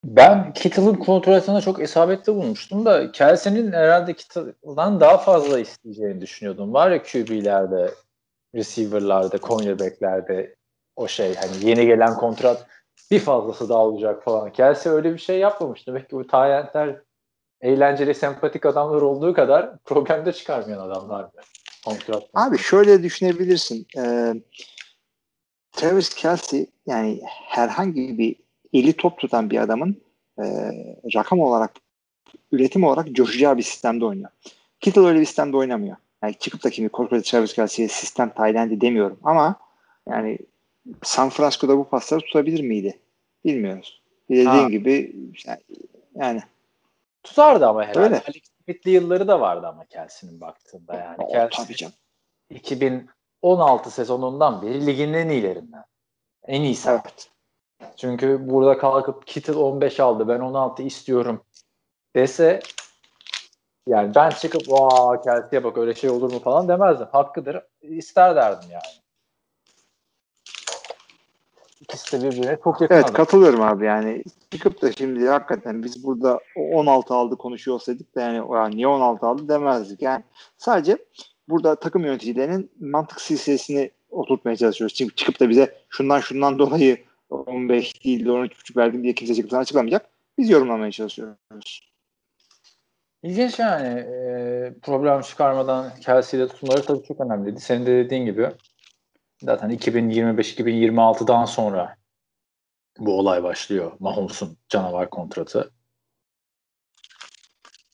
[0.04, 6.72] Ben Kittle'ın kontratına çok isabetli bulmuştum da Kelsey'nin herhalde Kittle'dan daha fazla isteyeceğini düşünüyordum.
[6.72, 7.94] Var ya QB'lerde,
[8.54, 10.56] receiver'larda, cornerback'lerde
[10.96, 12.66] o şey hani yeni gelen kontrat
[13.10, 14.52] bir fazlası daha olacak falan.
[14.52, 15.86] Kelsey öyle bir şey yapmamış.
[15.86, 16.96] Demek ki bu tayentler
[17.60, 21.26] eğlenceli, sempatik adamlar olduğu kadar problemde çıkarmayan adamlar.
[21.84, 22.22] Kontrat.
[22.34, 23.86] Abi şöyle düşünebilirsin.
[23.98, 24.34] Ee,
[25.72, 28.36] Travis Kelsey yani herhangi bir
[28.72, 30.02] eli top tutan bir adamın
[30.38, 30.44] e,
[31.14, 31.70] rakam olarak
[32.52, 34.30] üretim olarak coşacağı bir sistemde oynuyor.
[34.80, 35.96] Kittle öyle bir sistemde oynamıyor.
[36.22, 39.56] Yani çıkıp da kimi Corcoran Travis Kelsey'e sistem Tayland'i demiyorum ama
[40.08, 40.38] yani
[41.02, 42.98] San Francisco'da bu pasları tutabilir miydi?
[43.44, 44.02] Bilmiyoruz.
[44.30, 44.68] Dediğim ha.
[44.68, 45.60] gibi yani,
[46.14, 46.42] yani
[47.22, 48.00] tutardı ama herhalde.
[48.00, 48.14] Öyle.
[48.14, 51.16] Alex Smith'li yılları da vardı ama Kelsey'nin baktığında yani.
[51.18, 51.94] O, Kelsey, tabii canım.
[52.50, 55.84] 2016 sezonundan beri ligin en iyilerinden.
[56.46, 56.90] En iyisi.
[56.90, 57.30] Evet.
[57.96, 61.42] Çünkü burada kalkıp Kittle 15 aldı ben 16 istiyorum
[62.16, 62.60] dese
[63.86, 67.06] yani ben çıkıp vaa Kelsey'e bak öyle şey olur mu falan demezdim.
[67.12, 67.60] Hakkıdır.
[67.82, 68.82] İster derdim yani.
[71.80, 73.14] İkisi de birbirine çok yakın Evet adam.
[73.14, 74.22] katılıyorum abi yani.
[74.52, 79.26] Çıkıp da şimdi hakikaten biz burada 16 aldı konuşuyor olsaydık da yani ya niye 16
[79.26, 80.02] aldı demezdik.
[80.02, 80.24] Yani
[80.58, 80.98] sadece
[81.48, 84.96] burada takım yöneticilerinin mantık silsilesini oturtmaya çalışıyoruz.
[84.96, 89.54] Çünkü çıkıp da bize şundan şundan dolayı 15 değil de 13.5 verdim diye kimse çıkıp
[89.54, 90.10] açıklamayacak.
[90.38, 91.90] Biz yorumlamaya çalışıyoruz.
[93.22, 94.00] İlginç yani.
[94.00, 97.60] E, problem çıkarmadan Kelsey'de tutmaları tabii çok önemliydi.
[97.60, 98.50] Senin de dediğin gibi
[99.42, 101.96] zaten 2025-2026'dan sonra
[102.98, 103.92] bu olay başlıyor.
[104.00, 105.70] Mahomes'un canavar kontratı.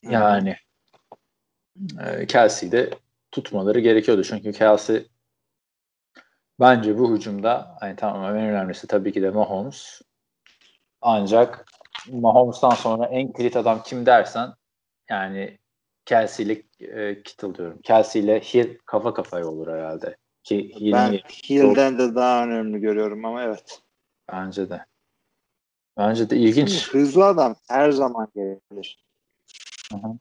[0.03, 0.57] Yani
[2.07, 2.90] e, Kelsey'de
[3.31, 4.25] tutmaları gerekiyordu.
[4.25, 5.09] Çünkü Kelsey
[6.61, 10.01] Bence bu hücumda hani tamam en önemlisi tabii ki de Mahomes.
[11.01, 11.66] Ancak
[12.09, 14.55] Mahomes'tan sonra en kilit adam kim dersen
[15.11, 15.59] yani
[16.05, 17.81] Kelsey ile e, Kittle diyorum.
[17.83, 20.16] Kelsey ile Hill kafa kafaya olur herhalde.
[20.42, 21.12] Ki ben
[21.51, 23.83] Hill'den de daha önemli görüyorum ama evet.
[24.33, 24.87] Bence de.
[25.97, 26.88] Bence de ilginç.
[26.88, 29.05] Hızlı adam her zaman gelir.
[29.92, 30.19] Hı hı.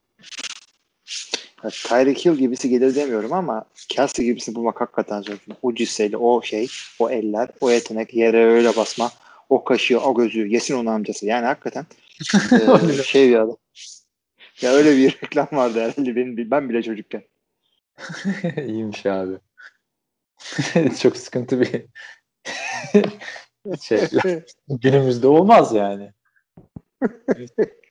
[1.62, 5.38] Tyreek Hill gibisi gelir demiyorum ama Kelsey gibisini bulmak hakikaten zor.
[5.62, 6.68] O cüsseyle, o şey,
[7.00, 9.12] o eller, o yetenek, yere öyle basma,
[9.50, 11.26] o kaşığı, o gözü, yesin onun amcası.
[11.26, 11.86] Yani hakikaten
[13.00, 13.58] e, şey bir adam.
[14.62, 17.24] Ya öyle bir reklam vardı herhalde benim, ben bile çocukken.
[18.68, 19.38] İyiymiş abi.
[21.00, 21.86] Çok sıkıntı bir
[23.82, 24.00] şey.
[24.70, 26.14] Günümüzde olmaz yani.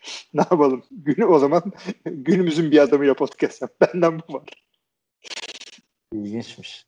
[0.34, 0.84] ne yapalım?
[0.90, 1.62] Günü o zaman
[2.04, 3.62] günümüzün bir adamı ya podcast.
[3.80, 4.48] Benden bu var.
[6.12, 6.86] İlginçmiş.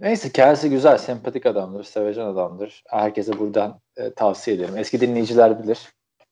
[0.00, 2.82] Neyse Kelsey güzel, sempatik adamdır, sevecen adamdır.
[2.88, 4.76] Herkese buradan e, tavsiye ederim.
[4.76, 5.78] Eski dinleyiciler bilir.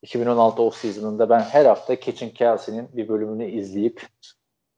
[0.01, 4.07] 2016 off season'ında ben her hafta Kitchen Kelsey'nin bir bölümünü izleyip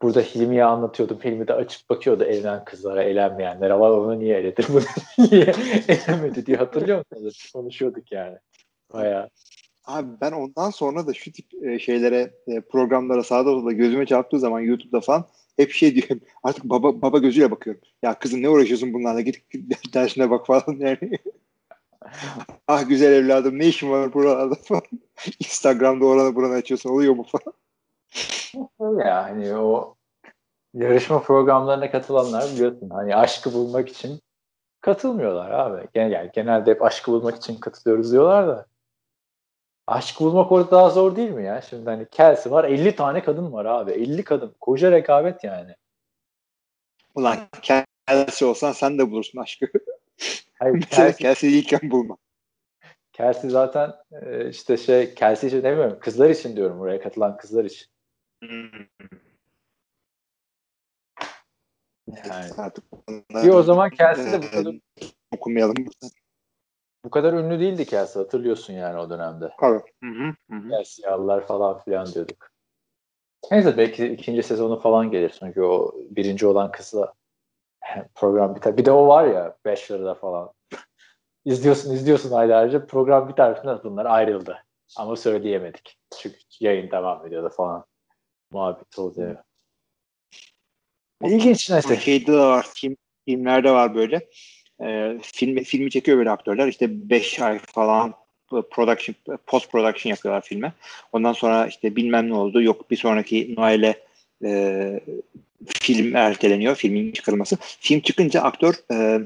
[0.02, 1.20] burada Hilmi'ye anlatıyordum.
[1.24, 3.74] Hilmi de açıp bakıyordu evlen kızlara, eğlenmeyenlere.
[3.74, 4.84] Ama onu niye eledir, bunu
[5.32, 5.54] niye
[5.88, 7.52] elemedi diye hatırlıyor musunuz?
[7.54, 8.38] Konuşuyorduk yani.
[8.94, 9.30] Bayağı.
[9.90, 14.40] Abi ben ondan sonra da şu tip e, şeylere, e, programlara sağda solda gözüme çarptığı
[14.40, 15.26] zaman YouTube'da falan
[15.58, 17.82] hep şey diyorum artık baba baba gözüyle bakıyorum.
[18.04, 19.42] Ya kızım ne uğraşıyorsun bunlarla git
[19.94, 21.12] dersine bak falan yani.
[22.68, 24.84] ah güzel evladım ne işin var buralarda falan.
[25.40, 27.54] Instagram'da oranı buranı açıyorsun oluyor mu falan.
[29.00, 29.96] ya hani o
[30.74, 34.20] yarışma programlarına katılanlar biliyorsun hani aşkı bulmak için
[34.82, 35.88] katılmıyorlar abi.
[35.96, 38.69] Yani genelde hep aşkı bulmak için katılıyoruz diyorlar da.
[39.90, 41.62] Aşk bulmak orada daha zor değil mi ya?
[41.62, 43.92] Şimdi hani Kelsey var 50 tane kadın var abi.
[43.92, 44.56] 50 kadın.
[44.60, 45.76] Koca rekabet yani.
[47.16, 49.66] Ulan Kelsey olsan sen de bulursun aşkı.
[50.60, 52.18] Hayır, Kelsey, Kelsey ilken bulma.
[53.14, 56.00] Kelsey zaten e, işte şey Kelsey için demiyorum.
[56.00, 57.88] Kızlar için diyorum buraya katılan kızlar için.
[58.44, 58.70] Hmm.
[62.08, 62.54] Yani.
[62.58, 64.76] Artık Bir o zaman Kelsey de bu kadar,
[65.32, 65.76] okumayalım.
[67.06, 69.52] Bu kadar ünlü değildi Kelsey hatırlıyorsun yani o dönemde.
[69.64, 69.84] Evet.
[70.04, 70.70] Hı hı, hı hı.
[70.70, 72.50] Kelsey'allar falan filan diyorduk.
[73.52, 75.36] Neyse belki ikinci sezonu falan gelir.
[75.40, 77.14] Çünkü o birinci olan kızla
[78.16, 78.78] program biter.
[78.78, 80.52] Bir de o var ya Bachelor'da falan.
[81.46, 84.64] izliyorsun izliyorsun aylarca program biter falan bunlar ayrıldı.
[84.98, 85.98] Ama söyleyemedik.
[86.20, 87.86] Çünkü yayın devam ediyordu falan.
[88.52, 89.38] Muhabbet oluyor.
[91.24, 91.98] İlginç neyse.
[91.98, 92.68] Şeyde de var.
[92.74, 94.30] Film, filmlerde var böyle.
[94.84, 96.68] Ee, film, filmi çekiyor böyle aktörler.
[96.68, 98.14] İşte 5 ay falan
[98.72, 99.16] production,
[99.48, 100.74] post production yapıyorlar filme.
[101.12, 102.62] Ondan sonra işte bilmem ne oldu.
[102.62, 103.96] Yok bir sonraki Noel'e
[104.44, 105.00] e,
[105.66, 106.76] film erteleniyor.
[106.76, 107.58] Filmin çıkarılması.
[107.62, 109.20] Film çıkınca aktör e,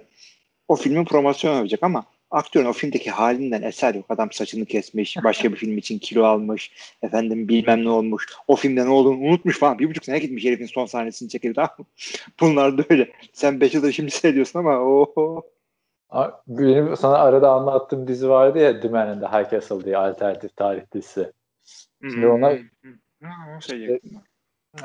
[0.68, 4.06] o filmin promosyonu yapacak ama aktörün o filmdeki halinden eser yok.
[4.10, 8.26] Adam saçını kesmiş, başka bir film için kilo almış, efendim bilmem ne olmuş.
[8.48, 9.80] O filmde ne olduğunu unutmuş falan.
[9.80, 11.62] Bir buçuk sene gitmiş herifin son sahnesini çekildi.
[12.40, 13.12] Bunlar da öyle.
[13.34, 15.14] Sen beş yıldır şimdi seyrediyorsun ama o
[16.48, 20.56] benim sana arada anlattığım dizi vardı ya The Man in the High Castle diye alternatif
[20.56, 21.32] tarih dizisi.
[22.02, 22.58] Şimdi ona
[23.60, 24.00] işte,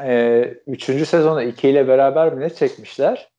[0.03, 3.31] e, üçüncü sezonu iki ile beraber mi ne çekmişler?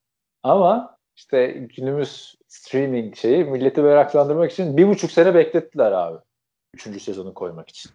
[0.44, 6.18] Ama işte günümüz streaming şeyi milleti meraklandırmak için bir buçuk sene beklettiler abi.
[6.74, 7.92] Üçüncü sezonu koymak için.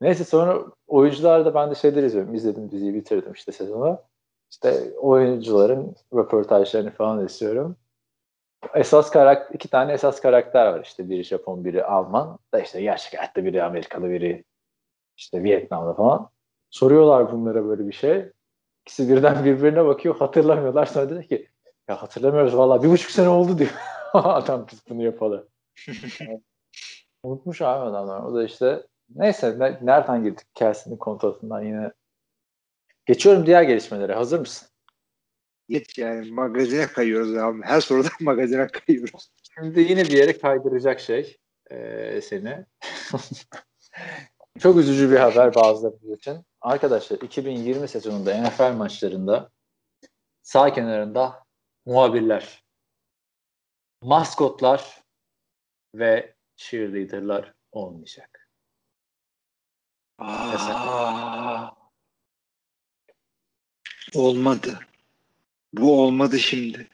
[0.00, 2.34] Neyse sonra oyuncular da ben de şeyler izliyorum.
[2.34, 4.02] İzledim diziyi bitirdim işte sezonu.
[4.50, 7.76] İşte oyuncuların röportajlarını falan istiyorum
[8.74, 13.18] esas karakter iki tane esas karakter var işte biri Japon biri Alman da işte gerçek
[13.18, 14.44] hayatta biri Amerikalı biri
[15.16, 16.28] işte Vietnam'da falan
[16.70, 18.32] soruyorlar bunlara böyle bir şey
[18.86, 21.48] ikisi birden birbirine bakıyor hatırlamıyorlar sonra dedi ki
[21.88, 23.70] ya hatırlamıyoruz valla bir buçuk sene oldu diyor
[24.12, 25.48] adam biz bunu yapalı
[27.22, 31.92] unutmuş abi adamlar o da işte neyse ne, nereden girdik Kelsey'nin kontratından yine
[33.06, 34.68] geçiyorum diğer gelişmelere hazır mısın?
[35.68, 37.62] Geç yani magazine kayıyoruz abi.
[37.62, 39.30] Her soruda magazine kayıyoruz.
[39.54, 41.36] Şimdi yine bir yere kaydıracak şey
[41.70, 42.64] e, seni.
[44.58, 46.44] Çok üzücü bir haber bazılarımız için.
[46.60, 49.50] Arkadaşlar 2020 sezonunda NFL maçlarında
[50.42, 51.47] sağ kenarında
[51.88, 52.62] muhabirler,
[54.02, 55.02] maskotlar
[55.94, 58.50] ve cheerleaderlar olmayacak.
[60.18, 61.70] Aa,
[64.14, 64.78] olmadı.
[65.72, 66.88] Bu olmadı şimdi.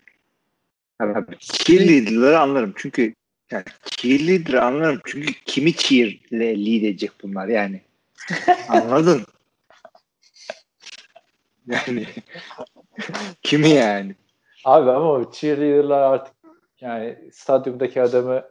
[1.01, 2.75] Abi, cheerleader'ları anlarım.
[2.77, 3.15] Çünkü
[3.51, 5.01] yani cheerleader'ı anlarım.
[5.07, 7.83] Çünkü kimi cheer'le lead edecek bunlar yani.
[8.69, 9.27] Anladın?
[11.67, 12.07] yani
[13.43, 14.17] kimi yani?
[14.65, 16.35] Abi ama o cheerleader'lar artık
[16.81, 18.45] yani stadyumdaki adamı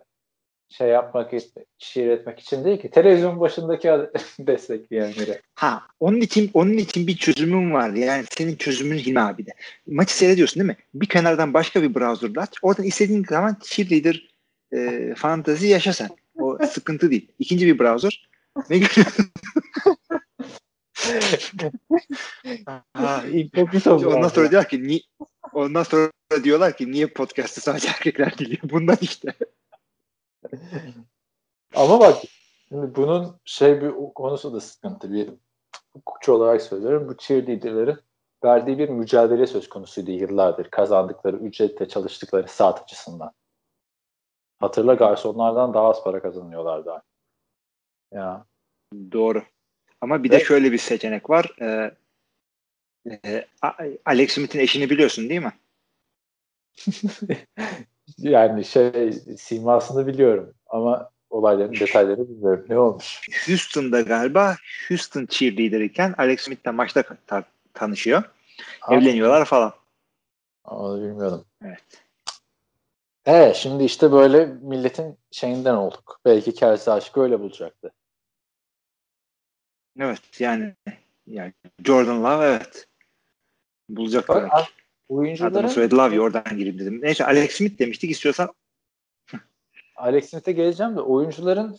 [0.69, 1.31] şey yapmak,
[1.77, 2.91] şiir etmek için değil ki.
[2.91, 3.87] Televizyon başındaki
[4.39, 5.41] destekleyenleri.
[5.55, 7.89] Ha, onun için onun için bir çözümüm var.
[7.89, 9.51] Yani senin çözümün Hilmi abi de.
[9.87, 10.77] Maçı seyrediyorsun değil mi?
[10.93, 12.49] Bir kenardan başka bir browser'da aç.
[12.61, 14.29] Oradan istediğin zaman cheerleader
[14.73, 16.09] e, fantazi yaşa sen.
[16.39, 17.27] O sıkıntı değil.
[17.39, 18.29] İkinci bir browser.
[18.69, 19.25] Ne görüyorsun?
[24.15, 25.01] ondan sonra diyor ki ni
[25.53, 26.11] ondan sonra
[26.43, 28.61] diyorlar ki niye podcast'ı sadece erkekler dinliyor?
[28.63, 29.33] Bundan işte.
[31.75, 32.17] Ama bak
[32.69, 35.13] şimdi bunun şey bir konusu da sıkıntı.
[35.13, 35.29] Bir
[35.93, 37.07] hukukçu olarak söylüyorum.
[37.07, 38.01] Bu cheerleader'ların
[38.43, 40.71] verdiği bir mücadele söz konusuydu yıllardır.
[40.71, 43.31] Kazandıkları ücretle çalıştıkları saat açısından.
[44.59, 47.03] Hatırla garsonlardan daha az para kazanıyorlardı.
[48.11, 48.45] Ya.
[49.11, 49.43] Doğru.
[50.03, 51.51] Ama bir de şöyle bir seçenek var.
[51.61, 51.91] Ee,
[53.25, 53.45] e,
[54.05, 55.53] Alex Smith'in eşini biliyorsun değil mi?
[58.17, 62.65] yani şey simasını biliyorum ama olayların detaylarını bilmiyorum.
[62.69, 63.21] Ne olmuş?
[63.47, 64.55] Houston'da galiba
[64.87, 68.23] Houston cheerleader iken Alex Smith'le maçta ta- tanışıyor.
[68.79, 68.95] Ha.
[68.95, 69.73] Evleniyorlar falan.
[70.65, 71.45] Onu bilmiyordum.
[71.65, 71.83] Evet.
[73.25, 76.19] Evet şimdi işte böyle milletin şeyinden olduk.
[76.25, 77.91] Belki Kelsey aşkı öyle bulacaktı.
[79.99, 80.73] Evet yani
[81.27, 81.53] yani
[81.85, 82.87] Jordan Love evet.
[83.89, 84.51] Bulacak Bak,
[85.09, 86.99] oyuncuların soyadı Lavia oradan gireyim dedim.
[87.01, 88.53] Neyse Alex Smith demiştik istiyorsan
[89.95, 91.77] Alex Smith'e geleceğim de oyuncuların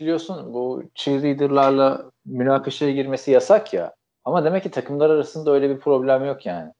[0.00, 3.94] biliyorsun bu cheerleaderlarla münakaşaya girmesi yasak ya.
[4.24, 6.72] Ama demek ki takımlar arasında öyle bir problem yok yani.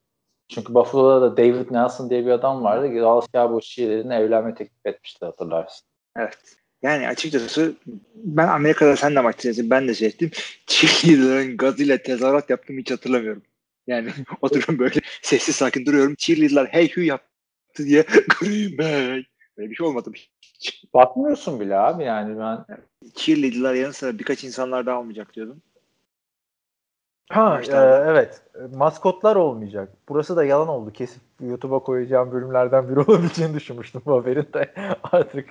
[0.49, 3.01] Çünkü Buffalo'da da David Nelson diye bir adam vardı.
[3.01, 5.87] Dallas Cowboys cheerleaderine evlenme teklif etmişti hatırlarsın.
[6.15, 6.57] Evet.
[6.81, 7.75] Yani açıkçası
[8.15, 9.69] ben Amerika'da sen de maç seyrettin.
[9.69, 10.31] Ben de seyrettim.
[10.67, 13.43] Cheerleader'ın gazıyla tezahürat yaptığımı hiç hatırlamıyorum.
[13.87, 14.11] Yani
[14.41, 16.15] oturuyorum böyle sessiz sakin duruyorum.
[16.15, 18.01] Cheerleader'lar hey hü yaptı diye
[18.39, 19.23] Green Bay.
[19.57, 20.11] Böyle bir şey olmadı.
[20.93, 22.65] Bakmıyorsun bile abi yani ben.
[23.15, 25.61] Cheerleader'lar yanı sıra birkaç insanlar daha olmayacak diyordum.
[27.29, 28.11] Ha, e, Maçlarda.
[28.11, 28.41] evet.
[28.73, 29.93] Maskotlar olmayacak.
[30.09, 30.93] Burası da yalan oldu.
[30.93, 34.73] Kesip YouTube'a koyacağım bölümlerden biri olabileceğini düşünmüştüm bu haberin de.
[35.03, 35.47] Artık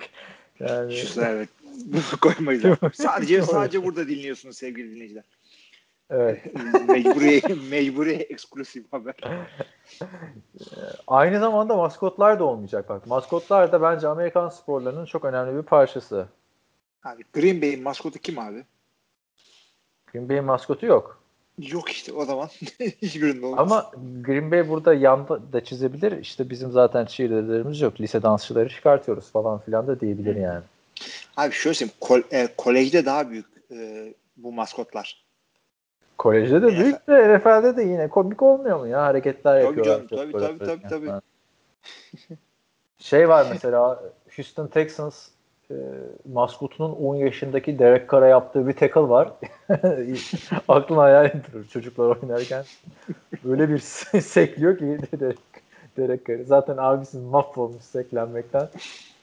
[0.59, 1.49] yani evet.
[1.85, 2.63] Bunu koymayız.
[2.93, 5.23] sadece sadece burada dinliyorsunuz sevgili dinleyiciler.
[6.09, 6.41] evet.
[6.87, 9.15] mecburi mecburi eksklusif haber.
[11.07, 13.07] Aynı zamanda maskotlar da olmayacak bak.
[13.07, 16.27] Maskotlar da bence Amerikan sporlarının çok önemli bir parçası.
[17.03, 18.65] Abi Green Bay'in maskotu kim abi?
[20.13, 21.21] Green Bay'in maskotu yok.
[21.61, 22.47] Yok işte o zaman
[23.01, 23.59] hiçbirinde olmaz.
[23.59, 23.91] Ama
[24.21, 26.11] Green Bay burada yanda da çizebilir.
[26.11, 28.01] İşte bizim zaten cheerleader'larımız yok.
[28.01, 30.63] Lise dansçıları çıkartıyoruz falan filan da diyebilir yani.
[31.37, 31.97] Abi şöyle söyleyeyim.
[32.01, 35.25] Kol, e, kolejde daha büyük e, bu maskotlar.
[36.17, 39.01] Kolejde de büyük de NFL'de de yine komik olmuyor mu ya?
[39.01, 40.07] Hareketler Tabii yapıyorlar.
[40.07, 41.21] canım, tabii, tabii, tabii, tabii.
[42.99, 44.03] Şey var mesela
[44.35, 45.27] Houston Texans
[45.71, 45.75] e,
[46.33, 49.31] maskotunun 10 yaşındaki Derek Carr'a yaptığı bir tackle var.
[50.67, 52.65] Aklına hayal durur çocuklar oynarken.
[53.43, 53.79] Böyle bir
[54.21, 55.37] sekliyor ki Derek,
[55.97, 56.45] Derek Carr'ı.
[56.45, 58.69] Zaten abisi mahvolmuş seklenmekten.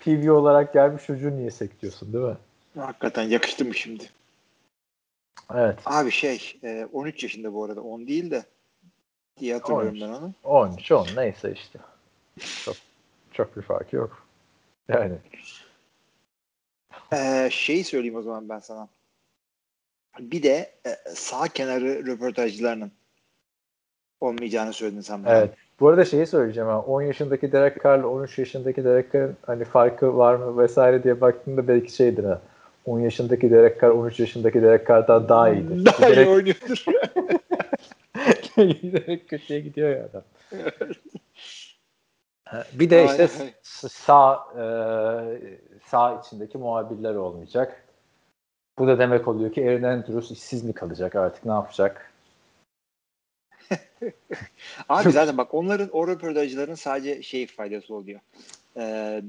[0.00, 2.36] PV olarak gelmiş çocuğu niye sekliyorsun değil mi?
[2.78, 4.04] Hakikaten yakıştı mı şimdi?
[5.54, 5.78] Evet.
[5.86, 8.44] Abi şey e, 13 yaşında bu arada 10 değil de
[9.38, 10.02] diye hatırlıyorum 13.
[10.02, 10.32] ben onu.
[10.44, 11.78] 13 10 neyse işte.
[12.64, 12.76] Çok,
[13.32, 14.26] çok bir farkı yok.
[14.88, 15.12] Yani
[17.16, 18.88] Ee, şeyi söyleyeyim o zaman ben sana.
[20.18, 22.92] Bir de e, sağ kenarı röportajcılarının
[24.20, 25.38] olmayacağını söyledin sen bana.
[25.38, 25.50] Evet.
[25.80, 26.80] Bu arada şeyi söyleyeceğim ha.
[26.80, 31.68] 10 yaşındaki Derek Carr'la 13 yaşındaki Derek Carr'ın hani farkı var mı vesaire diye baktığında
[31.68, 32.40] belki şeydir ha.
[32.86, 35.84] 10 yaşındaki Derek Carr 13 yaşındaki Derek Carr'dan daha iyidir.
[35.84, 36.84] Daha iyi Giderek, oynuyordur.
[38.82, 40.22] giderek kötüye gidiyor ya adam.
[42.54, 43.28] Ha, Bir de işte
[43.88, 44.64] sağ e,
[45.86, 47.84] sağ içindeki muhabirler olmayacak.
[48.78, 52.12] Bu da demek oluyor ki Aaron Andrews işsiz mi kalacak artık ne yapacak?
[54.88, 58.20] Abi zaten bak onların o röportajcıların sadece şey faydası oluyor.
[58.76, 59.22] Ee,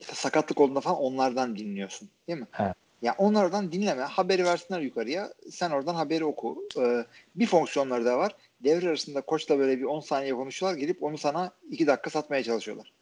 [0.00, 2.08] işte sakatlık olduğunda falan onlardan dinliyorsun.
[2.28, 2.46] Değil mi?
[2.58, 2.74] Evet.
[3.02, 4.02] Ya onlardan dinleme.
[4.02, 5.32] Haberi versinler yukarıya.
[5.50, 6.68] Sen oradan haberi oku.
[6.78, 8.36] Ee, bir fonksiyonları da var.
[8.64, 10.78] Devre arasında koçla böyle bir 10 saniye konuşuyorlar.
[10.78, 12.92] Gelip onu sana 2 dakika satmaya çalışıyorlar.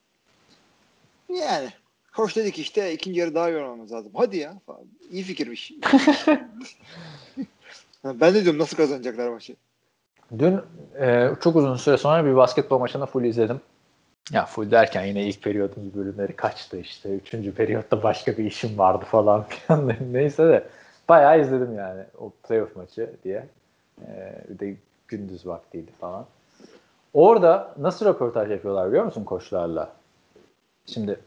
[1.28, 1.68] Yani
[2.16, 4.12] koç dedi ki işte ikinci yarı daha yormamız lazım.
[4.14, 4.54] Hadi ya.
[4.66, 4.84] Falan.
[5.10, 5.72] İyi fikirmiş.
[8.04, 9.56] ben de diyorum nasıl kazanacaklar maçı.
[10.38, 10.60] Dün
[11.00, 13.60] e, çok uzun süre sonra bir basketbol maçını full izledim.
[14.32, 17.08] Ya full derken yine ilk periyodun bölümleri kaçtı işte.
[17.08, 19.92] Üçüncü periyotta başka bir işim vardı falan filan.
[20.12, 20.68] Neyse de
[21.08, 23.46] bayağı izledim yani o playoff maçı diye.
[24.06, 24.76] E, bir de
[25.16, 26.24] gündüz vaktiydi falan.
[27.14, 29.92] Orada nasıl röportaj yapıyorlar biliyor musun koçlarla?
[30.86, 31.20] Şimdi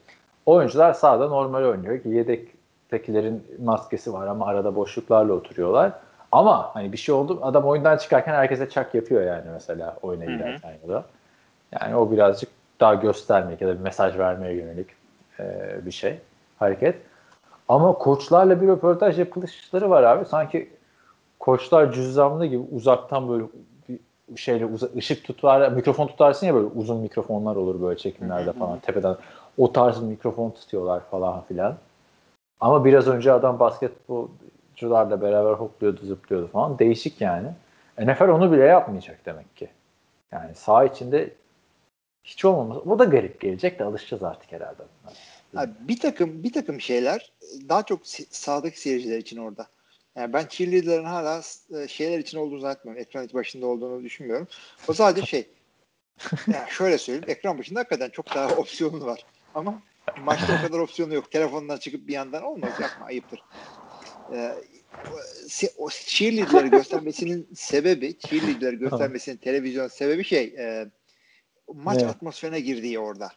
[0.46, 5.92] oyuncular sahada normal oynuyor ki yedektekilerin maskesi var ama arada boşluklarla oturuyorlar.
[6.32, 10.74] Ama hani bir şey oldu adam oyundan çıkarken herkese çak yapıyor yani mesela oyuna giderken
[10.84, 11.06] ya da.
[11.72, 14.88] Yani o birazcık daha göstermek ya da bir mesaj vermeye yönelik
[15.40, 16.20] e, bir şey,
[16.60, 16.96] hareket.
[17.68, 20.26] Ama koçlarla bir röportaj yapılışları var abi.
[20.26, 20.70] Sanki
[21.40, 23.44] koçlar cüzdanlı gibi uzaktan böyle
[24.36, 29.16] şeyle ışık tutar, mikrofon tutarsın ya böyle uzun mikrofonlar olur böyle çekimlerde falan tepeden.
[29.58, 31.78] O tarz bir mikrofon tutuyorlar falan filan.
[32.60, 36.80] Ama biraz önce adam basketbolcularla beraber hopluyordu, zıplıyordu falan.
[36.80, 37.48] Değişik yani.
[38.00, 39.70] NFL onu bile yapmayacak demek ki.
[40.32, 41.30] Yani saha içinde
[42.24, 42.80] hiç olmaması.
[42.80, 44.84] O da garip gelecek de alışacağız artık herhalde.
[45.56, 47.32] Abi bir takım bir takım şeyler
[47.70, 48.00] daha çok
[48.30, 49.68] sahadaki seyirciler için orada.
[50.16, 51.42] Yani ben cheerleader'ların hala
[51.84, 53.02] e, şeyler için olduğunu zannetmiyorum.
[53.02, 54.48] Ekran başında olduğunu düşünmüyorum.
[54.88, 55.48] O sadece şey.
[56.54, 57.26] yani şöyle söyleyeyim.
[57.30, 59.26] Ekran başında hakikaten çok daha opsiyonu var.
[59.56, 59.82] Ama
[60.24, 61.32] maçta o kadar opsiyonu yok.
[61.32, 62.72] Telefondan çıkıp bir yandan olmaz.
[62.82, 63.44] Yapma ayıptır.
[64.34, 64.52] Ee,
[65.78, 70.86] o- cheerleader'ları göstermesinin sebebi cheerleader'ları göstermesinin televizyon sebebi şey e,
[71.74, 72.08] maç Ne?
[72.08, 73.32] atmosferine girdiği orada.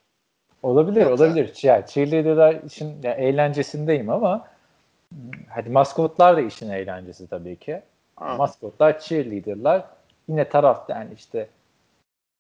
[0.63, 1.55] Olabilir, Yoksa- olabilir.
[1.63, 4.49] Yani cheerleader'lar için yani eğlencesindeyim ama
[5.49, 7.83] hadi maskotlar da işin eğlencesi tabii ki.
[8.17, 8.37] Ha.
[8.37, 9.85] Maskotlar, cheerleader'lar
[10.29, 11.49] yine tarafta yani işte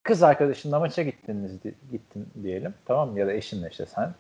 [0.03, 1.53] kız arkadaşınla maça gittiniz
[1.93, 2.75] gittin diyelim.
[2.87, 3.19] Tamam mı?
[3.19, 4.11] Ya da eşinle işte sen.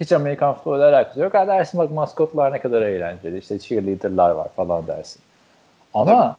[0.00, 1.34] Hiç Amerikan futbolu alakası yok.
[1.34, 3.38] Ha dersin bak maskotlar ne kadar eğlenceli.
[3.38, 5.22] İşte cheerleader'lar var falan dersin.
[5.94, 6.36] Ama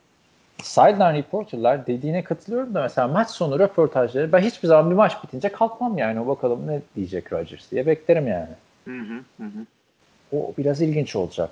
[0.63, 5.49] sideline reporterlar dediğine katılıyorum da mesela maç sonu röportajları ben hiçbir zaman bir maç bitince
[5.49, 6.19] kalkmam yani.
[6.19, 8.53] O bakalım ne diyecek Rodgers diye beklerim yani.
[8.85, 9.65] Hı hı, hı.
[10.33, 11.49] O biraz ilginç olacak.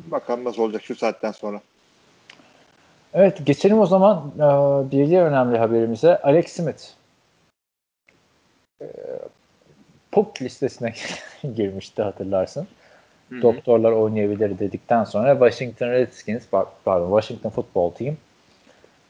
[0.00, 1.60] Bakalım nasıl olacak şu saatten sonra.
[3.14, 4.40] Evet geçelim o zaman e,
[4.90, 6.18] bir diğer önemli haberimize.
[6.22, 6.82] Alex Smith.
[8.82, 8.86] E,
[10.12, 10.94] PUP listesine
[11.56, 12.68] girmişti hatırlarsın.
[13.28, 13.42] Hı-hı.
[13.42, 16.42] Doktorlar oynayabilir dedikten sonra Washington Redskins
[16.84, 18.16] pardon Washington Football Team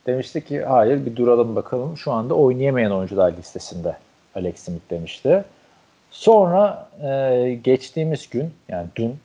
[0.07, 3.97] demişti ki hayır bir duralım bakalım şu anda oynayamayan oyuncular listesinde
[4.35, 5.45] Alex Smith demişti.
[6.11, 9.19] Sonra e, geçtiğimiz gün yani dün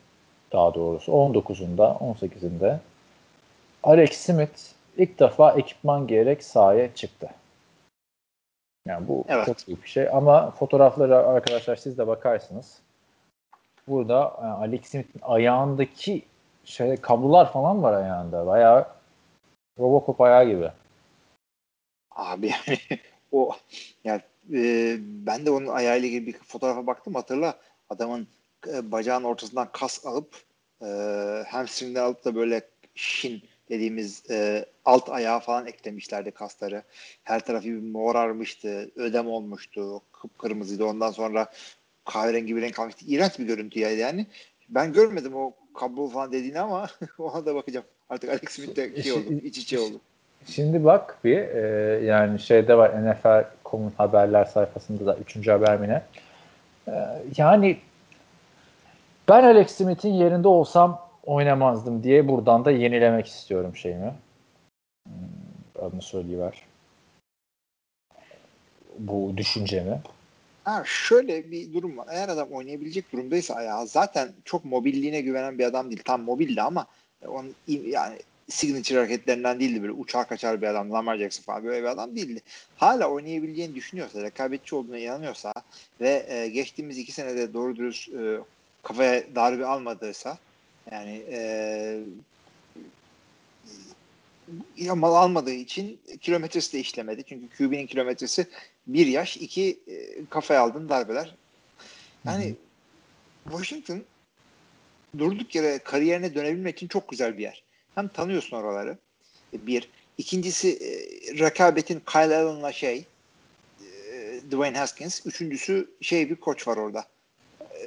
[0.52, 2.78] daha doğrusu 19'unda 18'inde
[3.82, 4.60] Alex Smith
[4.96, 7.30] ilk defa ekipman giyerek sahaya çıktı.
[8.88, 9.46] Yani bu evet.
[9.46, 12.78] çok büyük bir şey ama fotoğrafları arkadaşlar siz de bakarsınız.
[13.88, 16.22] Burada yani e, Alex Smith'in ayağındaki
[16.64, 18.46] şey kablolar falan var ayağında.
[18.46, 18.86] Bayağı
[19.78, 20.70] Robocop ayağı gibi.
[22.10, 22.78] Abi yani
[23.32, 23.50] o
[24.04, 24.20] yani
[24.52, 27.58] e, ben de onun ayağıyla ilgili bir fotoğrafa baktım hatırla
[27.90, 28.28] adamın
[28.68, 30.34] e, bacağın ortasından kas alıp
[30.82, 30.86] e,
[31.48, 32.62] hamstringden alıp da böyle
[32.94, 36.82] şin dediğimiz e, alt ayağı falan eklemişlerdi kasları.
[37.24, 40.84] Her tarafı bir morarmıştı, ödem olmuştu, kıpkırmızıydı.
[40.84, 41.46] Ondan sonra
[42.04, 43.04] kahverengi bir renk almıştı.
[43.08, 44.26] İğrenç bir görüntüydi yani.
[44.68, 46.88] Ben görmedim o kablo falan dediğini ama
[47.18, 47.86] ona da bakacağım.
[48.08, 50.00] Artık Alex Smith de şey oldu, iç içe oldu.
[50.46, 51.60] Şimdi bak bir e,
[52.04, 52.90] yani şeyde var
[53.74, 55.48] NFL.com'un haberler sayfasında da 3.
[55.48, 56.02] haber mi ne?
[56.88, 57.78] E, yani
[59.28, 64.14] ben Alex Smith'in yerinde olsam oynamazdım diye buradan da yenilemek istiyorum şeyimi.
[65.06, 66.62] Hmm, adını söyleyiver.
[68.98, 70.00] Bu düşüncemi.
[70.64, 72.06] Ha, şöyle bir durum var.
[72.10, 76.02] Eğer adam oynayabilecek durumdaysa ayağı zaten çok mobilliğine güvenen bir adam değil.
[76.04, 76.86] Tam mobildi ama
[77.26, 78.18] onun yani
[78.48, 82.42] signature hareketlerinden değildi böyle uçağa kaçar bir adam Lamar Jackson falan böyle bir adam değildi.
[82.76, 85.52] Hala oynayabileceğini düşünüyorsa, rekabetçi olduğuna inanıyorsa
[86.00, 88.38] ve e, geçtiğimiz iki senede doğru dürüst e,
[88.82, 90.38] kafaya darbe almadıysa
[90.92, 92.00] yani e,
[94.94, 97.24] mal almadığı için kilometresi de işlemedi.
[97.24, 98.46] Çünkü QB'nin kilometresi
[98.86, 101.34] bir yaş, iki e, kafaya aldığın darbeler.
[102.24, 102.54] Yani.
[103.44, 104.02] Washington
[105.18, 107.63] durduk yere kariyerine dönebilmek için çok güzel bir yer.
[107.94, 108.98] Hem tanıyorsun oraları.
[109.52, 109.88] E, bir.
[110.18, 110.88] İkincisi e,
[111.38, 113.04] rekabetin Kyle Allen'la şey
[113.80, 115.26] e, Dwayne Haskins.
[115.26, 117.04] Üçüncüsü şey bir koç var orada.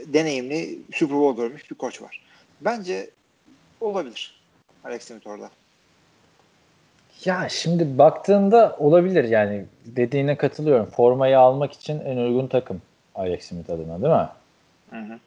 [0.05, 2.21] Deneyimli Super Bowl görmüş bir koç var.
[2.61, 3.09] Bence
[3.81, 4.41] olabilir.
[4.83, 5.49] Alex Smith orada.
[7.25, 10.85] Ya şimdi baktığında olabilir yani dediğine katılıyorum.
[10.85, 12.81] Formayı almak için en uygun takım
[13.15, 14.29] Alex Smith adına değil mi?
[14.89, 15.19] Hı hı.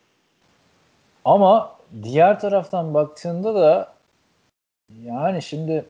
[1.24, 3.92] Ama diğer taraftan baktığında da
[5.04, 5.84] yani şimdi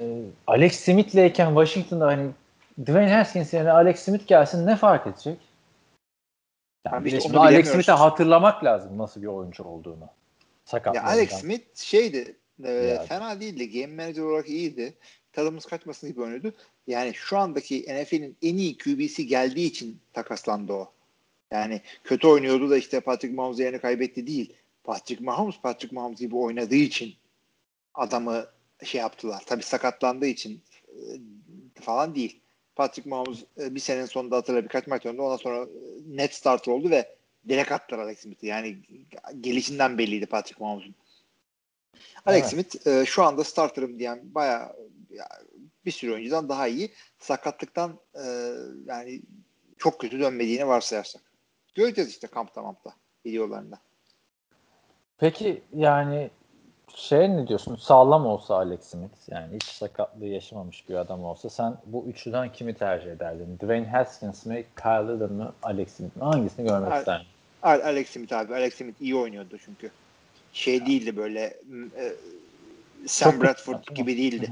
[0.00, 2.30] e, Alex Smith'leyken Washington'da hani
[2.82, 5.38] Dwayne Haskins yerine Alex Smith gelsin ne fark edecek?
[6.86, 10.08] Yani işte şimdi Alex Smith'e hatırlamak lazım nasıl bir oyuncu olduğunu.
[10.64, 10.94] Sakat.
[10.94, 13.06] Ya Alex Smith şeydi e, yani.
[13.06, 13.80] fena değildi.
[13.80, 14.94] Game manager olarak iyiydi.
[15.32, 16.52] Tadımız kaçmasın gibi oynuyordu.
[16.86, 20.90] Yani şu andaki NFL'in en iyi QB'si geldiği için takaslandı o.
[21.52, 24.54] Yani kötü oynuyordu da işte Patrick Mahomes yerini kaybetti değil.
[24.84, 27.14] Patrick Mahomes Patrick Mahomes gibi oynadığı için
[27.94, 28.46] adamı
[28.84, 29.42] şey yaptılar.
[29.46, 31.00] Tabii sakatlandığı için e,
[31.80, 32.40] falan değil.
[32.76, 35.22] Patrick Mahomes e, bir senenin sonunda hatırla birkaç maç oynadı.
[35.22, 35.68] Ondan sonra e,
[36.06, 37.16] net starter oldu ve
[37.48, 38.46] direkt attılar Alex Smith'i.
[38.46, 38.78] Yani
[39.40, 40.94] gelişinden belliydi Patrick Mahomes'un.
[42.26, 42.50] Alex evet.
[42.50, 44.76] Smith e, şu anda starterım diyen bayağı
[45.84, 46.92] bir sürü oyuncudan daha iyi.
[47.18, 48.00] Sakatlıktan
[48.86, 49.22] yani
[49.78, 51.22] çok kötü dönmediğini varsayarsak.
[51.74, 52.94] Göreceğiz işte kampta mampta
[53.26, 53.83] videolarında.
[55.18, 56.30] Peki yani
[56.94, 57.76] şey ne diyorsun?
[57.76, 62.74] Sağlam olsa Alex Smith yani hiç sakatlığı yaşamamış bir adam olsa sen bu üçlüden kimi
[62.74, 63.56] tercih ederdin?
[63.56, 66.22] Dwayne Haskins mi, Kyle Allen mı, Alex Smith mi?
[66.22, 67.26] Hangisini görmek Al- isterdin?
[67.62, 68.54] Alex Smith abi.
[68.54, 69.90] Alex Smith iyi oynuyordu çünkü.
[70.52, 70.86] Şey ya.
[70.86, 71.40] değildi böyle
[71.96, 72.12] e,
[73.06, 74.50] Sam Çok Bradford kısa, gibi değildi.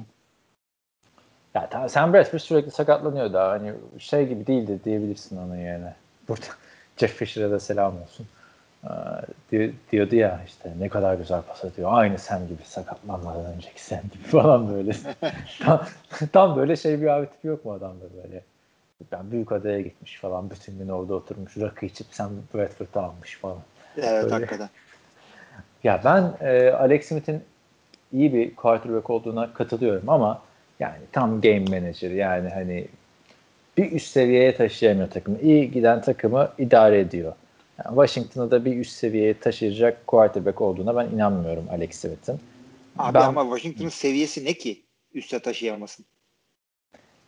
[1.54, 5.94] Ya tamam Sam Bradford sürekli sakatlanıyor da hani şey gibi değildi diyebilirsin onun yerine.
[6.28, 6.46] Burada
[6.96, 8.26] Jeff Fisher'e de selam olsun
[9.92, 11.90] diyordu ya işte ne kadar güzel pas atıyor.
[11.92, 14.92] Aynı sen gibi sakatlanmadan önceki sen gibi falan böyle.
[15.60, 15.86] tam,
[16.32, 18.42] tam böyle şey bir abi tipi yok mu adamda böyle.
[19.12, 20.50] Ben büyük adaya gitmiş falan.
[20.50, 21.56] Bütün gün orada oturmuş.
[21.56, 23.58] Rakı içip sen Bradford'ı almış falan.
[23.96, 24.34] Evet böyle.
[24.34, 24.68] hakikaten.
[25.84, 27.42] Ya ben e, Alex Smith'in
[28.12, 30.42] iyi bir quarterback olduğuna katılıyorum ama
[30.82, 32.86] Yani tam game manager yani hani
[33.76, 35.38] bir üst seviyeye taşıyamıyor takımı.
[35.40, 37.32] İyi giden takımı idare ediyor.
[37.84, 42.40] Yani Washington'ı da bir üst seviyeye taşıyacak quarterback olduğuna ben inanmıyorum Alex Smith'in.
[42.98, 44.82] Abi Ben- ama Washington'ın seviyesi ne ki
[45.14, 46.04] üste taşıyamasın?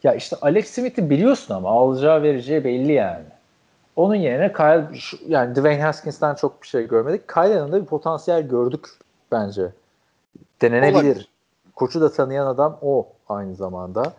[0.02, 3.24] Ya işte Alex Smith'i biliyorsun ama alacağı vereceği belli yani.
[3.96, 7.28] Onun yerine Kyle, şu- yani Dwayne Haskins'ten çok bir şey görmedik.
[7.28, 8.88] Kyle'ın da bir potansiyel gördük
[9.32, 9.68] bence.
[10.62, 10.94] Denenebilir.
[10.94, 11.28] Olabilir.
[11.74, 14.12] Koçu da tanıyan adam o aynı zamanda.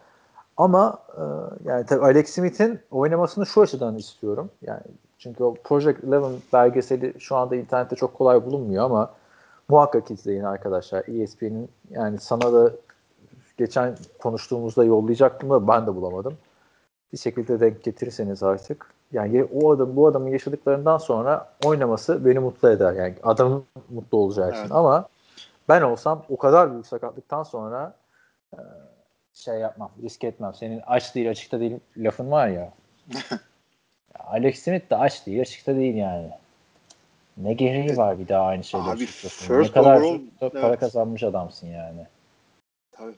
[0.58, 1.22] Ama e,
[1.70, 4.52] yani tabii Alex Smith'in oynamasını şu açıdan istiyorum.
[4.62, 4.82] Yani
[5.26, 9.14] çünkü o Project 11 belgeseli şu anda internette çok kolay bulunmuyor ama
[9.70, 11.04] muhakkak izleyin arkadaşlar.
[11.08, 12.72] ESPN'in yani sana da
[13.58, 16.38] geçen konuştuğumuzda yollayacaktım da ben de bulamadım.
[17.14, 18.88] Bir şekilde denk getirirseniz artık.
[19.12, 22.94] Yani o adam bu adamın yaşadıklarından sonra oynaması beni mutlu eder.
[22.94, 24.62] Yani adamın mutlu olacağı için.
[24.62, 24.72] Evet.
[24.72, 25.08] Ama
[25.70, 27.94] ben olsam o kadar büyük sakatlıktan sonra
[28.54, 28.60] e,
[29.34, 30.54] şey yapmam, risk etmem.
[30.54, 32.74] Senin aç değil açıkta değil lafın var ya.
[34.20, 36.30] Alex Smith de aç değil açıkta değil yani.
[37.38, 39.72] Ne gereği var bir daha aynı şeyleri Abi, söylüyorsun.
[39.72, 40.80] Ne kadar overall, çok para evet.
[40.80, 42.08] kazanmış adamsın yani.
[42.92, 43.16] Tabii.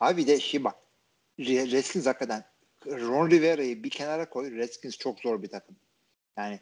[0.00, 0.74] Abi de şey bak.
[1.38, 2.44] Re- Redskins hakikaten
[2.86, 4.56] Ron Rivera'yı bir kenara koy.
[4.56, 5.76] Redskins çok zor bir takım.
[6.36, 6.60] Yani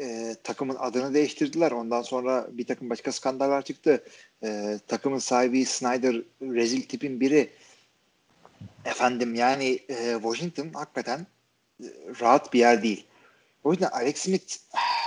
[0.00, 1.70] e, takımın adını değiştirdiler.
[1.70, 4.04] Ondan sonra bir takım başka skandallar çıktı.
[4.44, 7.50] E, takımın sahibi Snyder rezil tipin biri.
[8.84, 11.26] Efendim yani e, Washington hakikaten
[11.82, 11.86] e,
[12.20, 13.06] rahat bir yer değil.
[13.64, 14.56] O yüzden Alex Smith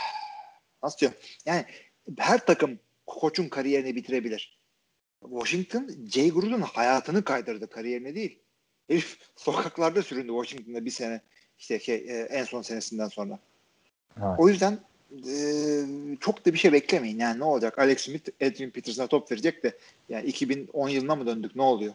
[0.84, 1.18] nasıl diyorum?
[1.46, 1.66] Yani
[2.18, 4.58] her takım koçun kariyerini bitirebilir.
[5.22, 8.40] Washington Jay Gruden'ın hayatını kaydırdı kariyerine değil.
[8.90, 11.22] Herif sokaklarda süründü Washington'da bir sene
[11.60, 13.40] işte şey, e, en son senesinden sonra.
[14.18, 14.36] Evet.
[14.38, 14.80] O yüzden
[15.12, 15.36] e,
[16.20, 17.20] çok da bir şey beklemeyin.
[17.20, 17.80] Yani ne olacak?
[17.80, 19.78] Alex Smith Adrian Peterson'a top verecek de
[20.10, 21.56] yani 2010 yılına mı döndük?
[21.56, 21.94] Ne oluyor?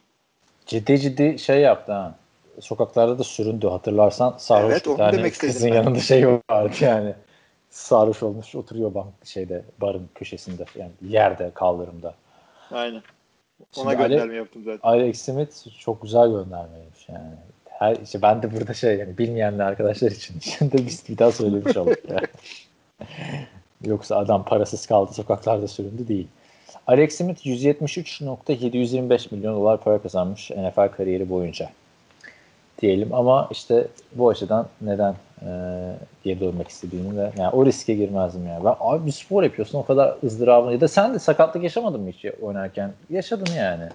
[0.66, 2.18] Ciddi ciddi şey yaptı ha.
[2.60, 5.74] Sokaklarda da süründü hatırlarsan sarhoş Evet, bir tane kızın ben.
[5.74, 7.14] yanında şey vardı yani.
[7.70, 12.14] Sarhoş olmuş oturuyor bank şeyde barın köşesinde yani yerde kaldırımda.
[12.70, 13.02] Aynen.
[13.74, 14.88] Şimdi Ona Ale- gönderme yaptım zaten.
[14.88, 17.30] Alex Smith çok güzel göndermeymiş yani.
[17.68, 21.32] Her, işte ben de burada şey yani bilmeyenler arkadaşlar için şimdi de biz bir daha
[21.32, 22.26] söylemiş olduk yani.
[23.84, 26.28] Yoksa adam parasız kaldı sokaklarda süründü değil.
[26.86, 31.70] Alex Smith 173.725 milyon dolar para kazanmış NFL kariyeri boyunca.
[32.82, 35.48] Diyelim ama işte bu açıdan neden e,
[36.24, 38.64] geri dönmek istediğini de yani o riske girmezdim yani.
[38.64, 42.10] Ben abi bir spor yapıyorsun o kadar ızdırabını ya da sen de sakatlık yaşamadın mı
[42.10, 42.92] hiç oynarken?
[43.10, 43.88] Yaşadın yani.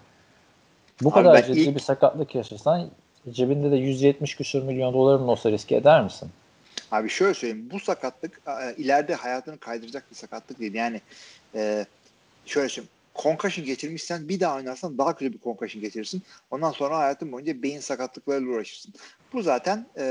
[1.01, 2.87] Bu Abi kadar ciddi ilk- bir sakatlık yaşasan
[3.29, 6.29] cebinde de 170 küsur milyon doların olsa riske eder misin?
[6.91, 7.69] Abi şöyle söyleyeyim.
[7.71, 10.73] Bu sakatlık e, ileride hayatını kaydıracak bir sakatlık değil.
[10.73, 11.01] Yani
[11.55, 11.85] e,
[12.45, 12.91] şöyle söyleyeyim.
[13.17, 16.21] Concussion geçirmişsen bir daha oynarsan daha kötü bir concussion geçirirsin.
[16.51, 18.93] Ondan sonra hayatın boyunca beyin sakatlıklarıyla uğraşırsın.
[19.33, 20.05] Bu zaten e,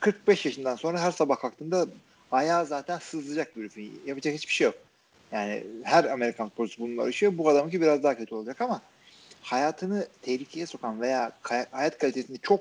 [0.00, 1.86] 45 yaşından sonra her sabah kalktığında
[2.32, 4.02] ayağı zaten sızlayacak bir herifin.
[4.06, 4.74] Yapacak hiçbir şey yok.
[5.32, 7.38] Yani her Amerikan sporcusu bununla uğraşıyor.
[7.38, 8.82] Bu adamınki biraz daha kötü olacak ama
[9.42, 11.32] hayatını tehlikeye sokan veya
[11.70, 12.60] hayat kalitesini çok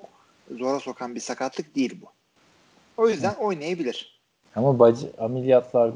[0.57, 2.05] zora sokan bir sakatlık değil bu.
[2.97, 4.21] O yüzden oynayabilir.
[4.55, 5.91] Ama bacı, ameliyatlar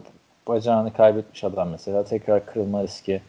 [0.47, 3.21] bacağını kaybetmiş adam mesela tekrar kırılma riski.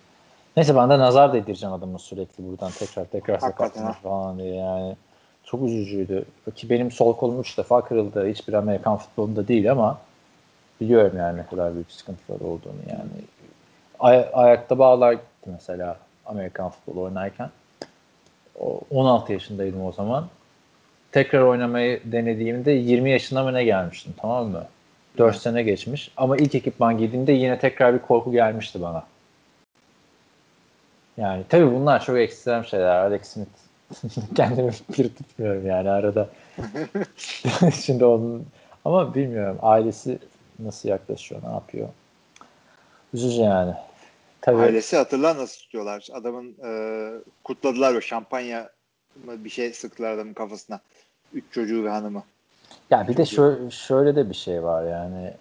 [0.57, 4.97] Neyse ben de nazar değdireceğim adamın sürekli buradan tekrar tekrar sakatlanır falan diye yani.
[5.45, 6.25] Çok üzücüydü.
[6.55, 8.29] Ki benim sol kolum 3 defa kırıldı.
[8.29, 9.99] Hiçbir Amerikan futbolunda değil ama
[10.81, 13.11] biliyorum yani ne kadar büyük sıkıntılar olduğunu yani.
[13.99, 15.97] Ay- ayakta bağlar gitti mesela
[16.27, 17.51] Amerikan futbolu oynarken.
[18.61, 20.27] O, 16 yaşındaydım o zaman.
[21.13, 24.65] Tekrar oynamayı denediğimde 20 yaşına mı ne gelmiştim tamam mı?
[25.19, 29.07] 4 sene geçmiş ama ilk ekipman giydiğimde yine tekrar bir korku gelmişti bana.
[31.17, 32.97] Yani tabii bunlar çok ekstrem şeyler.
[32.97, 33.49] Alex Smith
[34.37, 36.29] kendimi bir tutmuyorum yani arada.
[37.85, 38.47] Şimdi onun
[38.85, 40.19] ama bilmiyorum ailesi
[40.59, 41.89] nasıl yaklaşıyor, ne yapıyor.
[43.15, 43.75] Üzücü yani.
[44.41, 46.09] Tabii Ailesi hatırlar nasıl tutuyorlar.
[46.13, 46.71] Adamın e,
[47.45, 48.71] kutladılar o şampanya
[49.17, 50.81] bir şey sıktılar adamın kafasına.
[51.33, 52.23] Üç çocuğu ve hanımı.
[52.91, 55.33] Ya bir de şöyle, şöyle de bir şey var yani.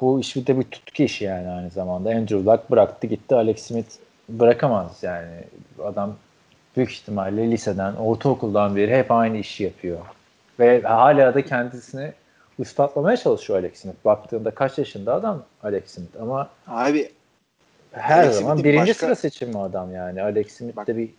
[0.00, 2.10] Bu iş bir de bir tutku işi yani aynı zamanda.
[2.10, 3.34] Andrew Luck bıraktı gitti.
[3.34, 3.90] Alex Smith
[4.28, 5.44] bırakamaz yani.
[5.84, 6.16] Adam
[6.76, 9.98] büyük ihtimalle liseden, ortaokuldan beri hep aynı işi yapıyor.
[10.60, 12.12] Ve hala da kendisini
[12.58, 14.04] ispatlamaya çalışıyor Alex Smith.
[14.04, 17.12] Baktığında kaç yaşında adam Alex Smith ama Abi
[17.92, 20.22] her Alex zaman Smith'in birinci başka- sıra seçimi adam yani.
[20.22, 21.10] Alex Smith Bak- de bir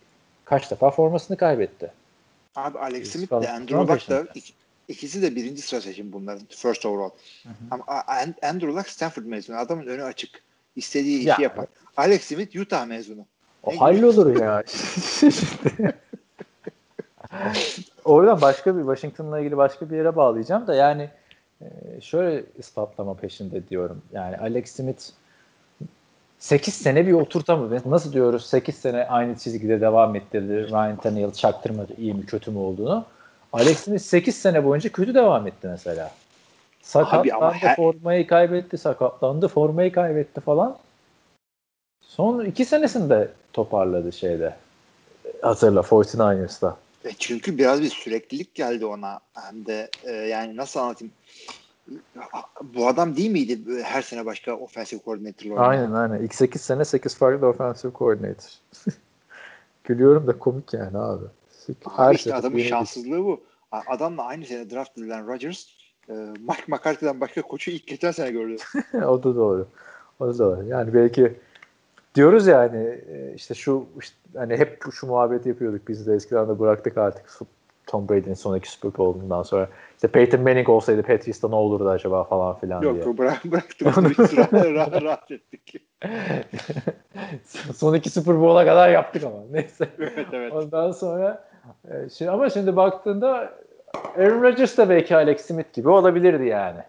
[0.44, 1.90] kaç defa formasını kaybetti.
[2.56, 4.24] Abi Alex Smith de Andrew Luck da peşinde.
[4.90, 6.46] İk- ikisi de birinci sıra seçim bunların.
[6.48, 7.10] First overall.
[7.70, 9.56] Ama A- An- Andrew Luck Stanford mezunu.
[9.56, 10.30] Adamın önü açık.
[10.76, 11.36] İstediği işi Ya.
[11.40, 11.66] yapar.
[11.96, 13.26] Alex Smith Utah mezunu.
[13.62, 14.62] O Ne hallolur ya.
[18.04, 21.08] Oradan başka bir Washington'la ilgili başka bir yere bağlayacağım da yani
[21.60, 21.66] e,
[22.00, 24.02] şöyle ispatlama peşinde diyorum.
[24.12, 25.02] Yani Alex Smith
[26.38, 27.80] 8 sene bir oturtamıyor.
[27.86, 30.52] Nasıl diyoruz 8 sene aynı çizgide devam ettirdi.
[30.70, 33.04] Ryan Tannehill çaktırmadı iyi mi kötü mü olduğunu.
[33.52, 36.12] Alex Smith 8 sene boyunca kötü devam etti mesela.
[36.82, 37.76] Sakatlandı, her...
[37.76, 40.78] formayı kaybetti, sakatlandı, formayı kaybetti falan.
[42.00, 44.56] Son iki senesinde toparladı şeyde.
[45.42, 46.76] Hatırla 49ers'da.
[47.04, 49.20] E çünkü biraz bir süreklilik geldi ona.
[49.34, 51.12] Hem de e, yani nasıl anlatayım?
[52.62, 55.70] Bu adam değil miydi her sene başka offensive coordinator oynayan?
[55.70, 56.22] Aynen aynen.
[56.22, 58.50] İlk 8 sene 8 farklı offensive coordinator.
[59.84, 61.24] Gülüyorum da komik yani abi.
[61.96, 63.40] Her işte adamın şanssızlığı bu.
[63.72, 65.66] Adamla aynı sene draft edilen Rodgers
[66.08, 68.56] e, Mike McCarthy'den başka koçu ilk geçen sene gördü.
[68.94, 69.66] o da doğru.
[70.20, 70.64] O da doğru.
[70.64, 71.32] Yani belki
[72.14, 76.48] diyoruz ya hani e, işte şu işte hani hep şu muhabbeti yapıyorduk biz de eskiden
[76.48, 77.26] de bıraktık artık
[77.86, 79.68] Tom Brady'nin sonraki Super Bowl'undan sonra.
[79.94, 83.04] İşte Peyton Manning olsaydı Patrice'da ne olurdu acaba falan filan Yok, diye.
[83.04, 83.86] Yok bırak, bıraktık.
[84.52, 85.74] Rahat, rahat ettik.
[87.74, 89.36] Son iki Super Bowl'a kadar yaptık ama.
[89.50, 89.88] Neyse.
[89.98, 90.52] Evet evet.
[90.52, 91.49] Ondan sonra
[91.90, 93.52] e, şimdi, ama şimdi baktığında
[94.18, 96.80] Aaron Rodgers da belki Alex Smith gibi olabilirdi yani.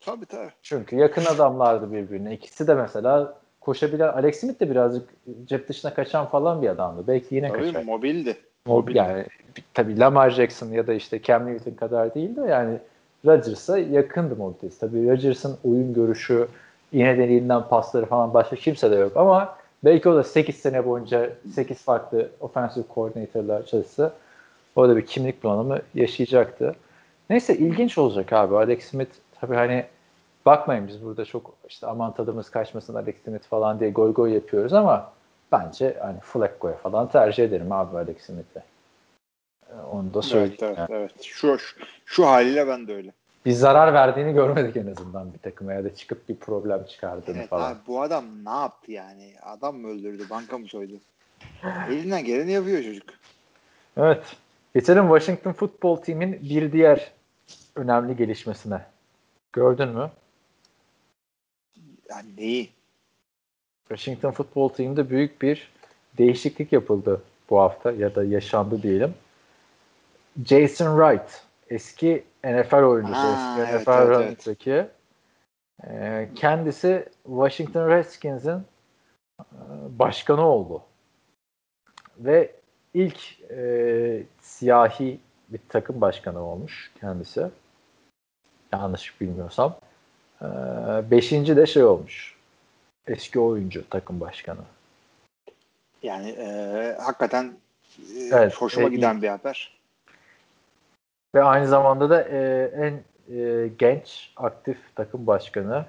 [0.00, 0.50] Tabii tabii.
[0.62, 2.34] Çünkü yakın adamlardı birbirine.
[2.34, 5.08] İkisi de mesela koşabilen Alex Smith de birazcık
[5.44, 7.04] cep dışına kaçan falan bir adamdı.
[7.08, 7.84] Belki yine tabii, kaçar.
[7.84, 8.36] mobildi.
[8.66, 9.26] Mobil yani
[9.74, 12.78] tabii Lamar Jackson ya da işte Cam Newton kadar değil de yani
[13.26, 14.80] Rodgers'a yakındı mobilitesi.
[14.80, 16.48] Tabii Rodgers'ın oyun görüşü,
[16.92, 21.30] iğne deliğinden pasları falan başka kimse de yok ama belki o da 8 sene boyunca
[21.54, 24.12] 8 farklı offensive coordinator'lar çalışsa
[24.76, 26.74] o da bir kimlik bulanımı yaşayacaktı.
[27.30, 28.56] Neyse ilginç olacak abi.
[28.56, 29.10] Alex Smith
[29.40, 29.84] tabii hani
[30.46, 34.72] bakmayın biz burada çok işte aman tadımız kaçmasın Alex Smith falan diye goy goy yapıyoruz
[34.72, 35.12] ama
[35.52, 38.62] bence hani Flacco'ya falan tercih ederim abi Alex Smith'e.
[39.70, 40.56] Ee, onu da söyleyeyim.
[40.62, 41.00] Evet, evet, yani.
[41.00, 41.22] evet.
[41.22, 43.12] Şu, şu, şu haliyle ben de öyle.
[43.44, 47.48] Bir zarar verdiğini görmedik en azından bir takıma ya da çıkıp bir problem çıkardığını evet,
[47.48, 47.72] falan.
[47.72, 49.34] Abi, bu adam ne yaptı yani?
[49.42, 50.92] Adam mı öldürdü, banka mı soydu?
[51.88, 53.08] Elinden geleni yapıyor çocuk.
[53.96, 54.36] Evet.
[54.74, 57.12] Geçelim Washington Football Team'in bir diğer
[57.76, 58.80] önemli gelişmesine.
[59.52, 60.10] Gördün mü?
[62.08, 62.70] Yani neyi?
[63.88, 65.72] Washington Football Team'de büyük bir
[66.18, 69.14] değişiklik yapıldı bu hafta ya da yaşandı diyelim.
[70.46, 74.90] Jason Wright eski NFL oyuncusu, ha, eski evet, NFL evet, evet.
[75.84, 78.62] E, kendisi Washington Redskins'in
[79.40, 79.44] e,
[79.98, 80.82] başkanı oldu.
[82.18, 82.52] Ve
[82.94, 87.46] ilk e, siyahi bir takım başkanı olmuş kendisi.
[88.72, 89.76] Yanlış bilmiyorsam.
[90.42, 90.46] E,
[91.10, 92.36] beşinci de şey olmuş.
[93.06, 94.60] Eski oyuncu takım başkanı.
[96.02, 97.52] Yani e, hakikaten
[97.98, 99.79] e, evet, hoşuma e, giden bir haber.
[101.34, 103.02] Ve aynı zamanda da e, en
[103.36, 105.84] e, genç aktif takım başkanı.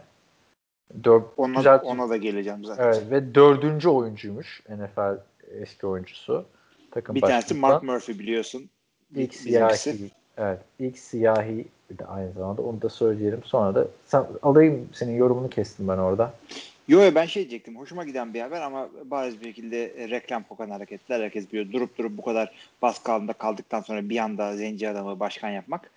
[1.03, 2.83] Dör, ona, güzel, ona da geleceğim zaten.
[2.83, 5.17] Evet, ve dördüncü oyuncuymuş NFL
[5.61, 6.45] eski oyuncusu.
[6.91, 8.69] Takım bir tanesi Mark Murphy biliyorsun.
[9.15, 10.11] İlk siyahi.
[10.37, 10.59] Evet.
[10.79, 11.67] ilk siyahi
[11.99, 13.43] de aynı zamanda onu da söyleyelim.
[13.43, 16.33] Sonra da sen alayım senin yorumunu kestim ben orada.
[16.87, 17.75] Yo yo ben şey diyecektim.
[17.75, 21.19] Hoşuma giden bir haber ama bariz bir şekilde reklam kokan hareketler.
[21.21, 21.71] Herkes biliyor.
[21.71, 22.51] Durup durup bu kadar
[22.81, 25.91] baskı altında kaldıktan sonra bir anda zenci adamı başkan yapmak.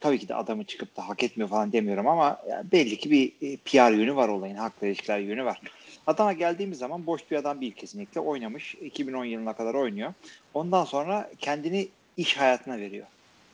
[0.00, 3.56] Tabii ki de adamı çıkıp da hak etmiyor falan demiyorum ama belli ki bir e,
[3.56, 4.54] PR yönü var olayın.
[4.54, 5.60] Haklı ilişkiler yönü var.
[6.06, 8.20] Adama geldiğimiz zaman boş bir adam değil kesinlikle.
[8.20, 8.74] Oynamış.
[8.74, 10.14] 2010 yılına kadar oynuyor.
[10.54, 13.06] Ondan sonra kendini iş hayatına veriyor.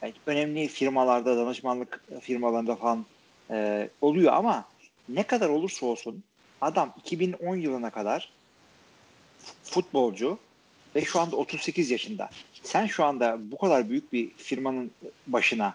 [0.03, 3.07] Yani önemli firmalarda, danışmanlık firmalarında falan
[3.51, 4.65] e, oluyor ama
[5.09, 6.25] ne kadar olursa olsun
[6.61, 8.33] Adam 2010 yılına kadar
[9.63, 10.39] futbolcu
[10.95, 12.29] ve şu anda 38 yaşında.
[12.63, 14.91] Sen şu anda bu kadar büyük bir firmanın
[15.27, 15.75] başına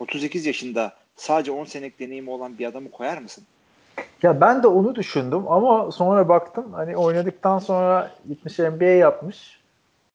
[0.00, 3.44] 38 yaşında sadece 10 senelik deneyimi olan bir adamı koyar mısın?
[4.22, 9.60] Ya ben de onu düşündüm ama sonra baktım hani oynadıktan sonra gitmiş NBA yapmış.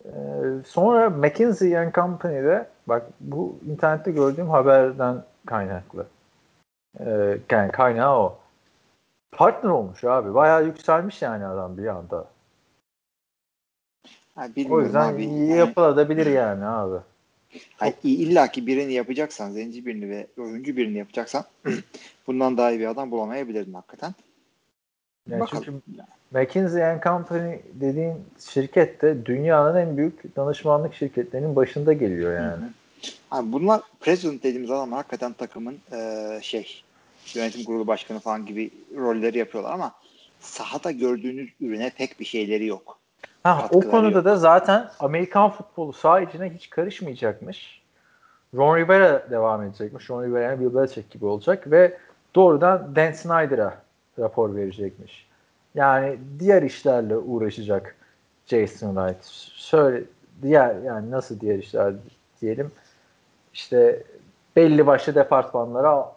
[0.05, 0.09] Ee,
[0.67, 6.07] sonra McKinsey and Company'de bak bu internette gördüğüm haberden kaynaklı.
[6.99, 8.37] Ee, yani kaynağı o
[9.31, 10.33] partner olmuş abi.
[10.33, 12.27] Bayağı yükselmiş yani adam bir anda.
[14.35, 15.25] Ha, o yüzden abi.
[15.25, 16.97] iyi yapılabilir yani abi.
[17.77, 21.43] Hayır, illa ki birini yapacaksan, zenci birini ve oyuncu birini yapacaksan
[22.27, 24.13] bundan daha iyi bir adam bulamayabilirdin hakikaten.
[25.29, 25.73] Yani çünkü
[26.31, 32.63] McKinsey and Company dediğin şirket de dünyanın en büyük danışmanlık şirketlerinin başında geliyor yani.
[33.31, 36.83] Abi bunlar president dediğimiz adam hakikaten takımın e, şey
[37.35, 39.91] yönetim kurulu başkanı falan gibi rolleri yapıyorlar ama
[40.39, 42.97] sahada gördüğünüz ürüne pek bir şeyleri yok.
[43.43, 44.25] Ha, o konuda yok.
[44.25, 47.81] da zaten Amerikan futbolu saha içine hiç karışmayacakmış.
[48.55, 50.09] Ron Rivera devam edecekmiş.
[50.09, 51.97] Ron Rivera yani Bill Belichick gibi olacak ve
[52.35, 53.81] doğrudan Dan Snyder'a
[54.19, 55.27] rapor verecekmiş.
[55.75, 57.95] Yani diğer işlerle uğraşacak
[58.45, 59.25] Jason Wright.
[59.55, 60.03] Şöyle
[60.41, 61.93] diğer yani nasıl diğer işler
[62.41, 62.71] diyelim
[63.53, 64.03] işte
[64.55, 66.15] belli başlı departmanlara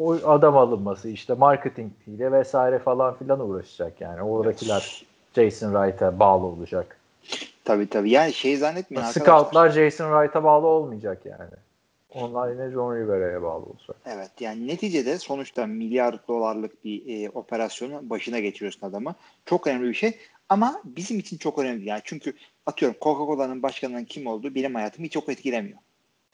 [0.00, 4.22] o adam alınması işte marketingiyle vesaire falan filan uğraşacak yani.
[4.22, 6.96] Oradakiler Jason Wright'a bağlı olacak.
[7.64, 8.10] Tabii tabii.
[8.10, 9.38] Yani şey zannetmeyin arkadaşlar.
[9.38, 11.50] Scoutlar Jason Wright'a bağlı olmayacak yani.
[12.14, 13.96] Onlar yine John Rivera'ya bağlı olacak.
[14.06, 19.14] Evet yani neticede sonuçta milyar dolarlık bir e, operasyonu başına geçiriyorsun adamı.
[19.46, 21.88] Çok önemli bir şey ama bizim için çok önemli.
[21.88, 22.32] Yani çünkü
[22.66, 25.78] atıyorum Coca-Cola'nın başkanının kim olduğu benim hayatımı hiç çok etkilemiyor.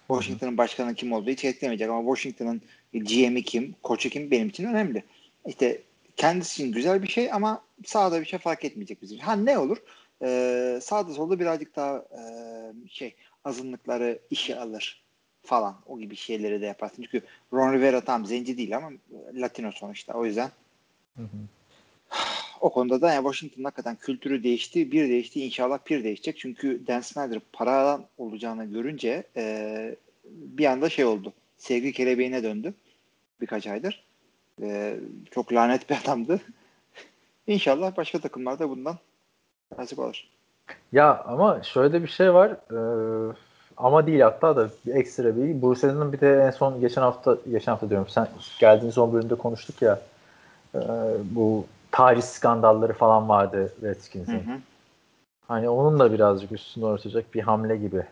[0.09, 5.05] Washington'ın başkanının kim olduğu hiç etkilemeyecek ama Washington'ın GM'i kim, koçu kim benim için önemli.
[5.47, 5.83] İşte
[6.17, 9.19] kendisi için güzel bir şey ama sağda bir şey fark etmeyecek bizim.
[9.19, 9.79] Ha ne olur?
[10.23, 12.23] Ee, sağda solda birazcık daha e,
[12.89, 15.03] şey azınlıkları işe alır
[15.43, 15.77] falan.
[15.87, 17.03] O gibi şeyleri de yaparsın.
[17.03, 18.93] Çünkü Ron Rivera tam zenci değil ama
[19.35, 20.15] Latino sonuçta.
[20.15, 20.51] O yüzden
[21.17, 21.27] Hı hı.
[22.67, 24.93] O konuda da yani Washington'ın hakikaten kültürü değişti.
[24.93, 25.45] Bir değişti.
[25.45, 26.39] inşallah bir değişecek.
[26.39, 31.33] Çünkü Dan Snyder paradan olacağını görünce e, bir anda şey oldu.
[31.59, 32.75] Sevgi kelebeğine döndü.
[33.41, 34.05] Birkaç aydır.
[34.63, 34.97] E,
[35.31, 36.41] çok lanet bir adamdı.
[37.47, 38.99] İnşallah başka takımlarda bundan
[39.79, 40.25] nasip olur.
[40.93, 42.51] Ya ama şöyle bir şey var.
[42.51, 43.35] Ee,
[43.77, 45.63] ama değil hatta da bir ekstra bir.
[45.63, 48.09] Bruce Allen'ın bir de en son geçen hafta geçen hafta diyorum.
[48.09, 48.29] Sen
[48.61, 50.01] geldiğin son bölümde konuştuk ya.
[50.75, 50.81] e,
[51.25, 51.67] bu
[51.97, 54.33] tarih skandalları falan vardı Redskins'in.
[54.33, 54.59] Hı hı.
[55.49, 58.05] Hani onun da birazcık üstünü örtecek bir hamle gibi.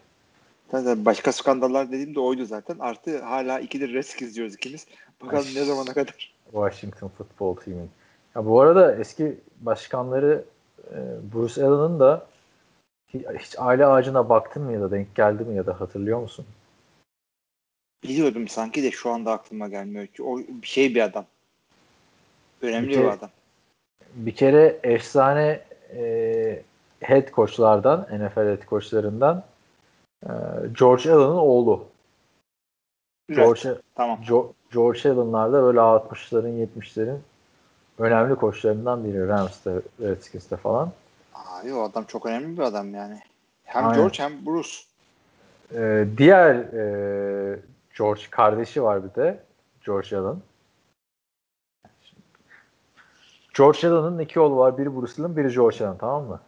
[0.70, 2.76] Zaten başka skandallar dediğim de oydu zaten.
[2.78, 4.86] Artı hala ikidir Redskins diyoruz ikimiz.
[5.22, 6.34] Bakalım ne zamana kadar.
[6.44, 7.90] Washington Football Team'in.
[8.34, 10.44] Ya bu arada eski başkanları
[10.90, 10.98] e,
[11.34, 12.26] Bruce Allen'ın da
[13.14, 16.46] hiç, aile ağacına baktın mı ya da denk geldi mi ya da hatırlıyor musun?
[18.02, 20.08] Biliyordum sanki de şu anda aklıma gelmiyor.
[20.22, 21.26] O bir şey bir adam.
[22.62, 23.30] Önemli Bir bir, adam.
[24.14, 25.60] Bir kere efsane
[25.96, 26.62] e,
[27.00, 29.42] head coachlardan, NFL head coachlarından
[30.22, 30.30] e,
[30.78, 31.84] George Allen'ın oğlu.
[33.28, 34.18] George, Tamam.
[34.22, 37.18] Jo- George Allen'lar da böyle 60'ların 70'lerin
[37.98, 40.90] önemli koçlarından biri Rams'te, Redskins'te falan.
[41.34, 43.20] Abi o adam çok önemli bir adam yani.
[43.64, 43.94] Hem Aynen.
[43.96, 44.76] George hem Bruce.
[45.74, 47.58] Ee, diğer e,
[47.98, 49.38] George kardeşi var bir de
[49.86, 50.36] George Allen.
[53.54, 54.78] George Allen'ın iki oğlu var.
[54.78, 56.40] Biri Bruce Allen, biri George Allen tamam mı?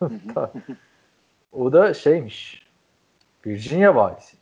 [1.52, 2.66] o da şeymiş.
[3.46, 4.36] Virginia valisi.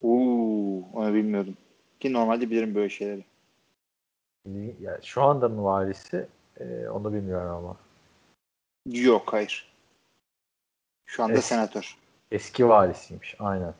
[0.00, 1.56] Uuu onu bilmiyordum.
[2.00, 3.24] Ki normalde bilirim böyle şeyleri.
[4.80, 6.28] Yani şu anda mı valisi?
[6.60, 7.76] Ee, onu bilmiyorum ama.
[8.86, 9.72] Yok hayır.
[11.06, 11.44] Şu anda Evet.
[11.44, 11.96] senatör.
[12.30, 13.36] Eski valisiymiş.
[13.38, 13.74] Aynen.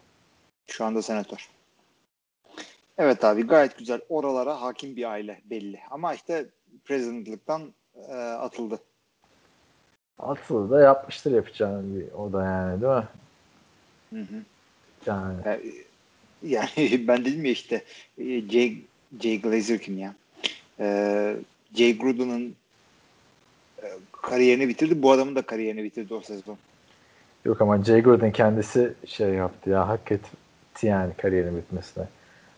[0.66, 1.50] Şu anda senatör.
[2.98, 4.00] Evet abi gayet güzel.
[4.08, 5.80] Oralara hakim bir aile belli.
[5.90, 6.46] Ama işte
[6.84, 7.72] presidentlıktan
[8.08, 8.80] e, atıldı.
[10.18, 13.08] Atıl da yapmıştır yapacağını bir o da yani değil mi?
[14.12, 14.42] Hı hı.
[15.06, 15.72] Yani Yani,
[16.42, 17.84] yani ben dedim ya işte
[18.18, 18.76] e, Jay,
[19.20, 20.14] Jay Glazer kim ya?
[20.80, 21.36] Ee,
[21.74, 22.54] Jay Gruden'ın
[23.82, 25.02] e, kariyerini bitirdi.
[25.02, 26.56] Bu adamın da kariyerini bitirdi o sezon.
[27.44, 30.28] Yok ama Jay Gruden kendisi şey yaptı ya hak etti
[30.82, 32.04] yani kariyerin bitmesine.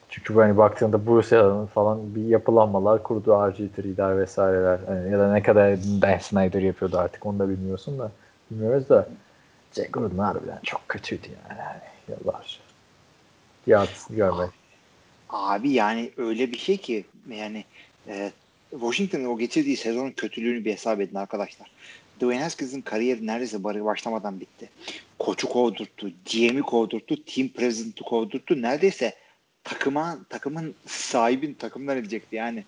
[0.08, 4.78] Çünkü hani baktığında Bruce Allen'ın falan bir yapılanmalar kurdu RG3'ler vesaireler.
[4.86, 8.12] Hani ya da ne kadar Dan Snyder yapıyordu artık onu da bilmiyorsun da.
[8.50, 9.08] Bilmiyoruz da.
[9.76, 11.58] Jay Gruden harbiden çok kötüydü yani.
[11.58, 12.58] yani yıllarca.
[13.66, 14.50] Bir artısını görmek.
[15.28, 17.64] Abi yani öyle bir şey ki yani
[18.08, 18.32] e,
[18.70, 21.70] Washington'ın o geçirdiği sezonun kötülüğünü bir hesap edin arkadaşlar.
[22.16, 24.70] Dwayne Haskins'in kariyeri neredeyse barı başlamadan bitti.
[25.18, 28.62] Koçu kovdurttu, GM'i kovdurttu, team president'ı kovdurttu.
[28.62, 29.14] Neredeyse
[29.68, 32.64] takıma takımın sahibin takımdan edecekti yani.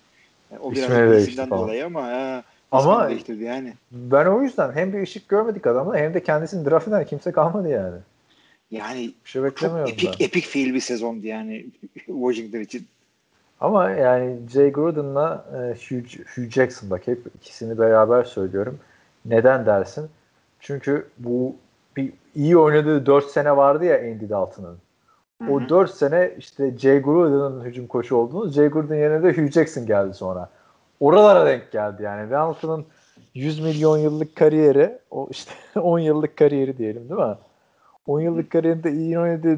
[0.51, 3.73] E, O biraz isimden dolayı ama ha, Ama- ismini değiştirdi yani.
[3.91, 7.69] Ben o yüzden hem bir ışık görmedik adamla hem de kendisini draft eden kimse kalmadı
[7.69, 7.97] yani.
[8.71, 10.25] Yani Bir şey çok epik ben.
[10.25, 11.65] epik fail bir sezondu yani
[12.05, 12.87] Washington için.
[13.59, 18.79] Ama yani Jay Gruden'la e, Hugh, Hugh Jackson bak hep ikisini beraber söylüyorum.
[19.25, 20.09] Neden dersin?
[20.59, 21.55] Çünkü bu
[21.97, 24.77] bir iyi oynadığı 4 sene vardı ya Andy Dalton'ın.
[25.49, 25.69] O hı.
[25.69, 30.13] 4 sene işte Jay Gruden'ın hücum koçu olduğunu, Jay Gruden yerine de Hugh Jackson geldi
[30.13, 30.49] sonra.
[30.99, 32.31] Oralara denk geldi yani.
[32.31, 32.85] Dalton'ın
[33.33, 37.35] 100 milyon yıllık kariyeri, o işte 10 yıllık kariyeri diyelim değil mi?
[38.07, 39.53] 10 yıllık kariyerinde iyi oynadığı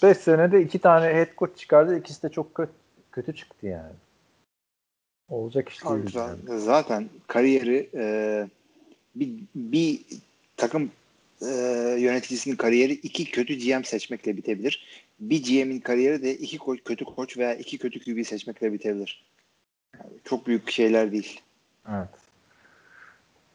[0.00, 1.98] 4-5 senede iki tane head coach çıkardı.
[1.98, 2.72] İkisi de çok kötü,
[3.12, 3.92] kötü çıktı yani.
[5.28, 6.02] Olacak iş değil.
[6.12, 6.60] zaten- Yani.
[6.60, 8.04] Zaten kariyeri e,
[9.14, 10.00] bir, bir
[10.56, 10.90] takım
[11.42, 11.46] e,
[11.98, 15.04] yöneticisinin kariyeri iki kötü GM seçmekle bitebilir.
[15.20, 19.24] Bir GM'in kariyeri de iki ko- kötü koç veya iki kötü QB seçmekle bitebilir.
[19.98, 21.40] Yani çok büyük şeyler değil.
[21.88, 22.08] Evet.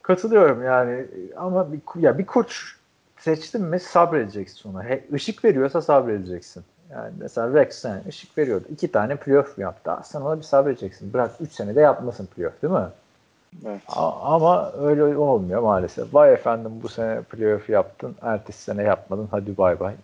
[0.02, 1.06] Katılıyorum yani
[1.36, 2.76] ama bir, ya bir koç
[3.20, 4.84] seçtin mi sabredeceksin ona.
[4.84, 6.64] He, ışık veriyorsa sabredeceksin.
[6.92, 8.66] Yani mesela Rex sen ışık veriyordu.
[8.74, 9.92] İki tane playoff yaptı.
[10.04, 11.14] Sen ona bir sabredeceksin.
[11.14, 12.88] Bırak üç senede yapmasın playoff değil mi?
[13.66, 13.82] Evet.
[13.88, 16.14] Ama öyle olmuyor maalesef.
[16.14, 18.16] Vay efendim bu sene playoff yaptın.
[18.22, 19.28] Ertesi sene yapmadın.
[19.32, 19.96] Hadi bay bay.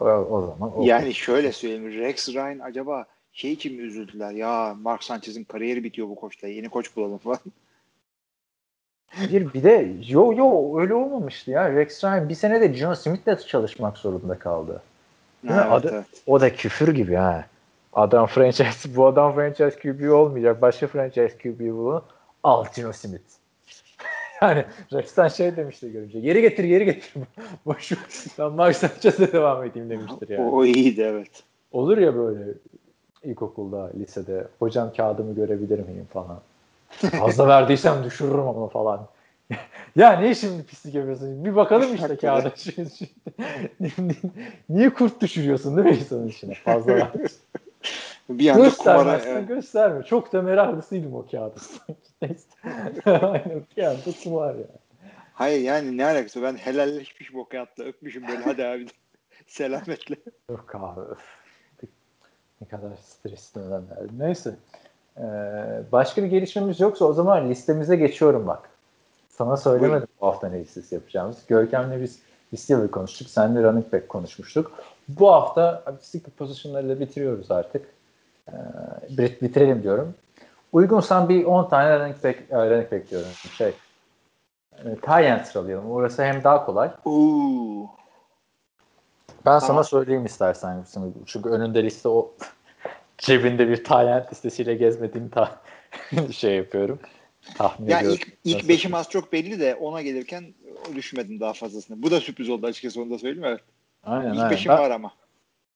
[0.00, 1.92] O, o zaman o Yani şöyle söyleyeyim.
[1.92, 4.30] Rex Ryan acaba şey için mi üzüldüler?
[4.30, 6.48] Ya Mark Sanchez'in kariyeri bitiyor bu koçla.
[6.48, 7.38] Yeni koç bulalım falan.
[9.30, 11.72] Bir, bir de yo yo öyle olmamıştı ya.
[11.72, 14.82] Rex Ryan bir sene de John Smith'le çalışmak zorunda kaldı.
[15.42, 15.60] Değil mi?
[15.60, 16.06] evet, Adı- evet.
[16.26, 17.44] O da küfür gibi ha.
[17.92, 20.62] Adam franchise, bu adam franchise QB olmayacak.
[20.62, 22.02] Başka franchise QB bulun.
[22.44, 23.22] Al Gino Smith.
[24.42, 26.20] yani Rex'ten şey demişti görünce.
[26.20, 27.12] Geri getir, geri getir.
[27.66, 27.92] Boş.
[28.38, 30.50] Ben Mark Sanchez'e devam edeyim demiştir yani.
[30.50, 31.42] O, iyiydi evet.
[31.72, 32.54] Olur ya böyle
[33.22, 34.48] ilkokulda, lisede.
[34.58, 36.40] Hocam kağıdımı görebilir miyim falan.
[36.90, 39.08] Fazla verdiysem düşürürüm ama falan.
[39.96, 41.44] ya niye şimdi pislik yapıyorsun?
[41.44, 42.52] Bir bakalım işte kağıda.
[44.68, 46.54] niye kurt düşürüyorsun değil mi insanın içine?
[46.54, 47.12] Fazla.
[48.28, 50.04] Bir anda kumara gösterme.
[50.04, 51.60] Çok da meraklısıydım o kağıdı.
[53.06, 54.66] Aynen bir anda kumar ya.
[55.34, 58.86] Hayır yani ne alakası ben helalleşmiş bu kağıtla öpmüşüm böyle hadi abi
[59.46, 60.16] selametle.
[60.50, 61.00] Yok abi.
[61.00, 61.18] öf.
[62.60, 63.98] Ne kadar stresli dönemler.
[64.18, 64.54] Neyse.
[65.18, 65.22] Ee,
[65.92, 68.70] başka bir gelişmemiz yoksa o zaman listemize geçiyorum bak.
[69.28, 71.46] Sana söylemedim bu hafta ne listesi yapacağımız.
[71.46, 72.18] Görkem'le biz
[72.52, 73.28] receiver konuştuk.
[73.28, 74.72] Senle running back konuşmuştuk.
[75.08, 77.93] Bu hafta skill positionlarıyla bitiriyoruz artık.
[78.48, 78.52] Ee,
[79.08, 80.14] bit- bitirelim diyorum.
[80.72, 83.28] Uygunsan bir 10 tane running back, e, running back diyorum.
[83.58, 83.72] Şey,
[85.08, 85.90] e, end sıralayalım.
[85.90, 86.90] Orası hem daha kolay.
[87.04, 87.90] Oo.
[89.28, 89.60] Ben Tamam.
[89.60, 90.84] sana söyleyeyim istersen.
[91.26, 92.32] Çünkü önünde liste o
[93.18, 95.60] cebinde bir tayyent listesiyle gezmediğim ta
[96.30, 96.98] şey yapıyorum.
[97.54, 98.18] Tahmin Ya ediyorum.
[98.20, 98.68] ilk, ilk Nasıl?
[98.68, 100.44] beşim az çok belli de ona gelirken
[100.94, 102.02] düşmedim daha fazlasını.
[102.02, 103.60] Bu da sürpriz oldu açıkçası onu da söyleyeyim evet.
[104.04, 104.50] Aynen, İlk aynen.
[104.50, 105.12] beşim Ben, var ama.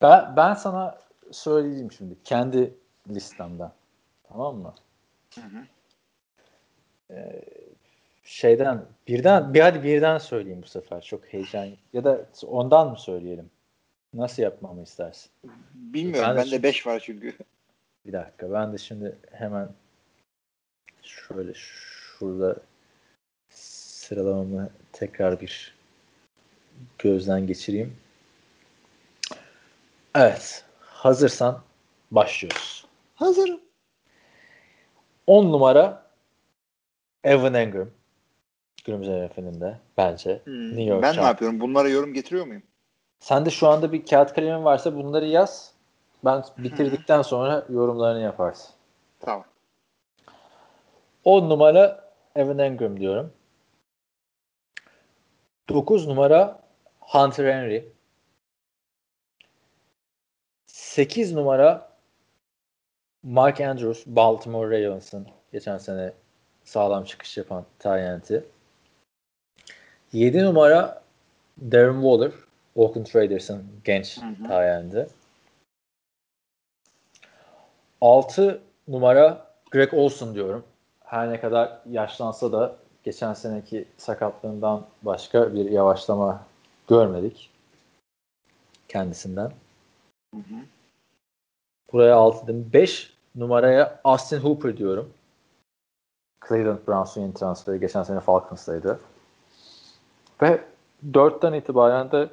[0.02, 0.98] ben, ben sana
[1.32, 2.16] söyleyeyim şimdi.
[2.24, 2.74] Kendi
[3.08, 3.72] listemden.
[4.28, 4.74] Tamam mı?
[5.34, 5.64] Hı hı.
[7.10, 7.44] Ee,
[8.24, 11.00] şeyden birden bir hadi birden söyleyeyim bu sefer.
[11.00, 13.50] Çok heyecan ya da ondan mı söyleyelim?
[14.14, 15.30] Nasıl yapmamı istersin?
[15.74, 17.34] Bilmiyorum Ben de şimdi- 5 var çünkü.
[18.06, 19.68] Bir dakika ben de şimdi hemen
[21.02, 22.56] şöyle şurada
[23.50, 25.74] sıralamamı tekrar bir
[26.98, 27.96] gözden geçireyim.
[30.14, 30.64] Evet.
[30.98, 31.60] Hazırsan
[32.10, 32.84] başlıyoruz.
[33.14, 33.60] Hazırım.
[35.26, 36.02] 10 numara
[37.24, 37.88] Evan Engram.
[38.84, 40.40] Günümüz NFL'inde bence.
[40.44, 41.28] Hmm, New York ben ne Giants.
[41.28, 41.60] yapıyorum?
[41.60, 42.62] Bunlara yorum getiriyor muyum?
[43.20, 45.72] Sen de şu anda bir kağıt kalemin varsa bunları yaz.
[46.24, 48.70] Ben bitirdikten sonra yorumlarını yaparsın.
[49.20, 49.44] Tamam.
[51.24, 53.32] 10 numara Evan Engram diyorum.
[55.68, 56.60] 9 numara
[57.00, 57.88] Hunter Henry.
[60.98, 61.88] 8 numara
[63.22, 66.12] Mark Andrews, Baltimore Ravens'ın geçen sene
[66.64, 68.44] sağlam çıkış yapan Tyent'i.
[70.12, 71.02] 7 numara
[71.60, 72.32] Darren Waller,
[72.76, 74.18] Oakland Raiders'ın genç.
[74.48, 75.06] Tyent'i.
[78.00, 80.64] 6 numara Greg Olson diyorum.
[81.04, 86.46] Her ne kadar yaşlansa da geçen seneki sakatlığından başka bir yavaşlama
[86.88, 87.50] görmedik
[88.88, 89.52] kendisinden.
[90.34, 90.77] Hı hı.
[91.92, 92.70] Buraya 6 dedim.
[92.72, 95.12] 5 numaraya Austin Hooper diyorum.
[96.48, 97.80] Cleveland Browns'un yeni transferi.
[97.80, 99.00] Geçen sene Falcons'taydı.
[100.42, 100.64] Ve
[101.10, 102.30] 4'ten itibaren de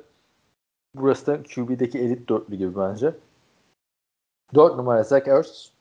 [0.95, 3.16] burası da QB'deki elit dörtlü gibi bence.
[4.56, 5.72] 4 numara Zach Ertz.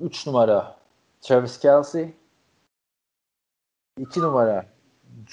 [0.00, 0.76] 3 numara
[1.20, 2.14] Travis Kelsey.
[3.98, 4.66] 2 numara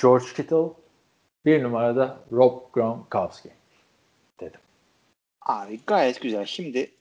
[0.02, 0.70] George Kittle.
[1.46, 3.63] 1 numarada Rob Gronkowski.
[5.46, 6.46] Abi gayet güzel.
[6.46, 6.92] Şimdi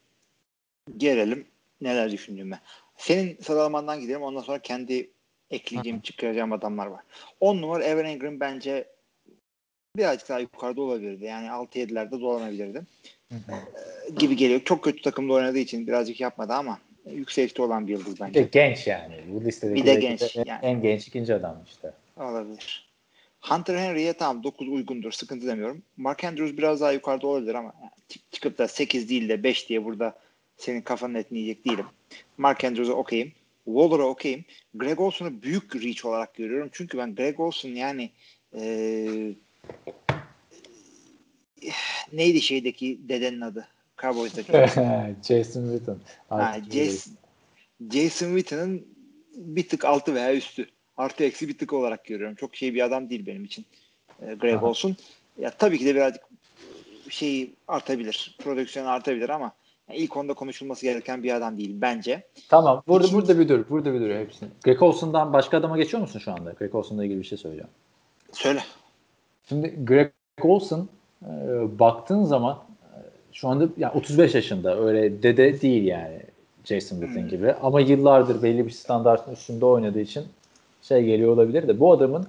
[0.97, 1.47] gelelim
[1.81, 2.61] neler düşündüğüme.
[2.97, 4.23] Senin sıralamandan gidelim.
[4.23, 5.11] Ondan sonra kendi
[5.51, 7.01] ekleyeceğim, çıkaracağım adamlar var.
[7.41, 8.89] 10 numara Evan Engram bence
[9.97, 11.25] birazcık daha yukarıda olabilirdi.
[11.25, 12.83] Yani 6-7'lerde dolanabilirdi.
[13.33, 13.37] Ee,
[14.19, 14.61] gibi geliyor.
[14.65, 16.79] Çok kötü takımda oynadığı için birazcık yapmadı ama
[17.11, 18.49] yüksekte olan bir yıldız Bir de bence.
[18.53, 19.15] genç yani.
[19.29, 20.61] Bu listedeki Bir de genç, en, yani.
[20.67, 21.93] en genç ikinci adam işte.
[22.17, 22.92] Olabilir.
[23.43, 25.13] Hunter Henry'e tamam 9 uygundur.
[25.13, 25.83] Sıkıntı demiyorum.
[25.97, 29.69] Mark Andrews biraz daha yukarıda olabilir ama yani çık- çıkıp da 8 değil de 5
[29.69, 30.19] diye burada
[30.57, 31.87] senin kafanın etini yiyecek değilim.
[32.39, 33.33] Mark Andrews'a okeyim.
[33.65, 34.45] Waller'a okeyim.
[34.75, 36.69] Greg Olson'u büyük reach olarak görüyorum.
[36.73, 38.11] Çünkü ben Greg Olson yani
[38.55, 39.33] ee,
[42.13, 43.69] neydi şeydeki dedenin adı?
[43.99, 44.53] Cowboys'daki.
[45.29, 45.97] Jason Witten.
[46.29, 47.13] ha, Jason,
[47.91, 48.87] Jason Witten'ın
[49.37, 50.69] bir tık altı veya üstü.
[51.03, 52.35] Artı eksi bir tık olarak görüyorum.
[52.35, 53.65] Çok şey bir adam değil benim için.
[54.23, 54.67] E, Greg Aha.
[54.67, 54.97] Olson.
[55.39, 56.23] Ya tabii ki de birazcık
[57.09, 58.37] şey artabilir.
[58.45, 59.53] Prodüksiyon artabilir ama
[59.89, 62.23] yani ilk onda konuşulması gereken bir adam değil bence.
[62.49, 62.83] Tamam.
[62.89, 63.17] Burada İkinci...
[63.17, 63.65] burada bir dur.
[63.71, 64.49] Burada bir dur hepsini.
[64.65, 66.53] Greg Olson'dan başka adama geçiyor musun şu anda?
[66.53, 67.71] Greg Olson'la ilgili bir şey söyleyeceğim.
[68.33, 68.61] Söyle.
[69.49, 70.89] Şimdi Greg Olson
[71.23, 71.29] e,
[71.79, 72.97] baktığın zaman e,
[73.33, 76.21] şu anda yani 35 yaşında öyle dede değil yani
[76.65, 77.29] Jason Witten hmm.
[77.29, 80.25] gibi ama yıllardır belli bir standartın üstünde oynadığı için
[80.83, 82.27] şey geliyor olabilir de bu adamın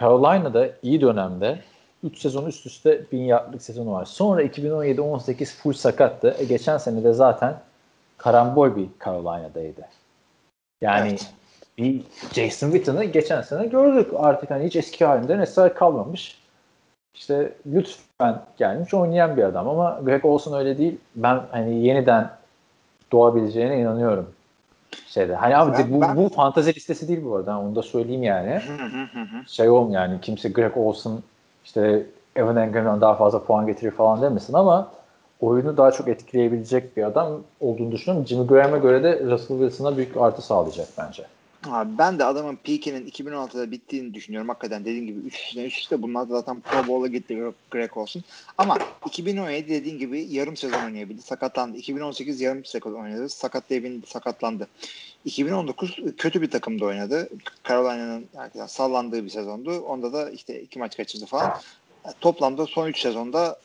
[0.00, 1.58] Carolina'da iyi dönemde
[2.02, 4.04] 3 sezon üst üste 1000 yardlık sezonu var.
[4.04, 6.36] Sonra 2017-18 full sakattı.
[6.38, 7.60] E, geçen sene de zaten
[8.18, 9.88] karambol bir Carolina'daydı.
[10.80, 11.32] Yani evet.
[11.78, 12.02] bir
[12.34, 14.10] Jason Witten'ı geçen sene gördük.
[14.16, 16.38] Artık hani hiç eski halinde eser kalmamış.
[17.14, 20.98] İşte lütfen gelmiş oynayan bir adam ama Greg Olson öyle değil.
[21.16, 22.30] Ben hani yeniden
[23.12, 24.35] doğabileceğine inanıyorum
[25.06, 25.34] şeyde.
[25.34, 26.16] Hani abi ben, bu, ben...
[26.16, 27.58] bu fantezi listesi değil bu arada.
[27.58, 28.62] Onu da söyleyeyim yani.
[29.46, 31.22] şey olm yani kimse Greg Olson
[31.64, 32.06] işte
[32.36, 34.88] Evan Engram'dan daha fazla puan getirir falan demesin ama
[35.40, 38.26] oyunu daha çok etkileyebilecek bir adam olduğunu düşünüyorum.
[38.26, 41.22] Jimmy Graham'e göre de Russell Wilson'a büyük artı sağlayacak bence.
[41.64, 44.48] Abi ben de adamın peakinin 2016'da bittiğini düşünüyorum.
[44.48, 48.24] Hakikaten dediğin gibi 3 işten 3 işte bunlar zaten Pro Bowl'a gitti Greg olsun.
[48.58, 51.22] Ama 2017 dediğin gibi yarım sezon oynayabildi.
[51.22, 51.76] Sakatlandı.
[51.76, 53.28] 2018 yarım sezon oynadı.
[53.28, 54.06] Sakatlayabildi.
[54.06, 54.68] Sakatlandı.
[55.24, 57.28] 2019 kötü bir takımda oynadı.
[57.68, 59.80] Carolina'nın yani sallandığı bir sezondu.
[59.80, 61.60] Onda da işte iki maç kaçırdı falan.
[62.20, 63.60] Toplamda son 3 sezonda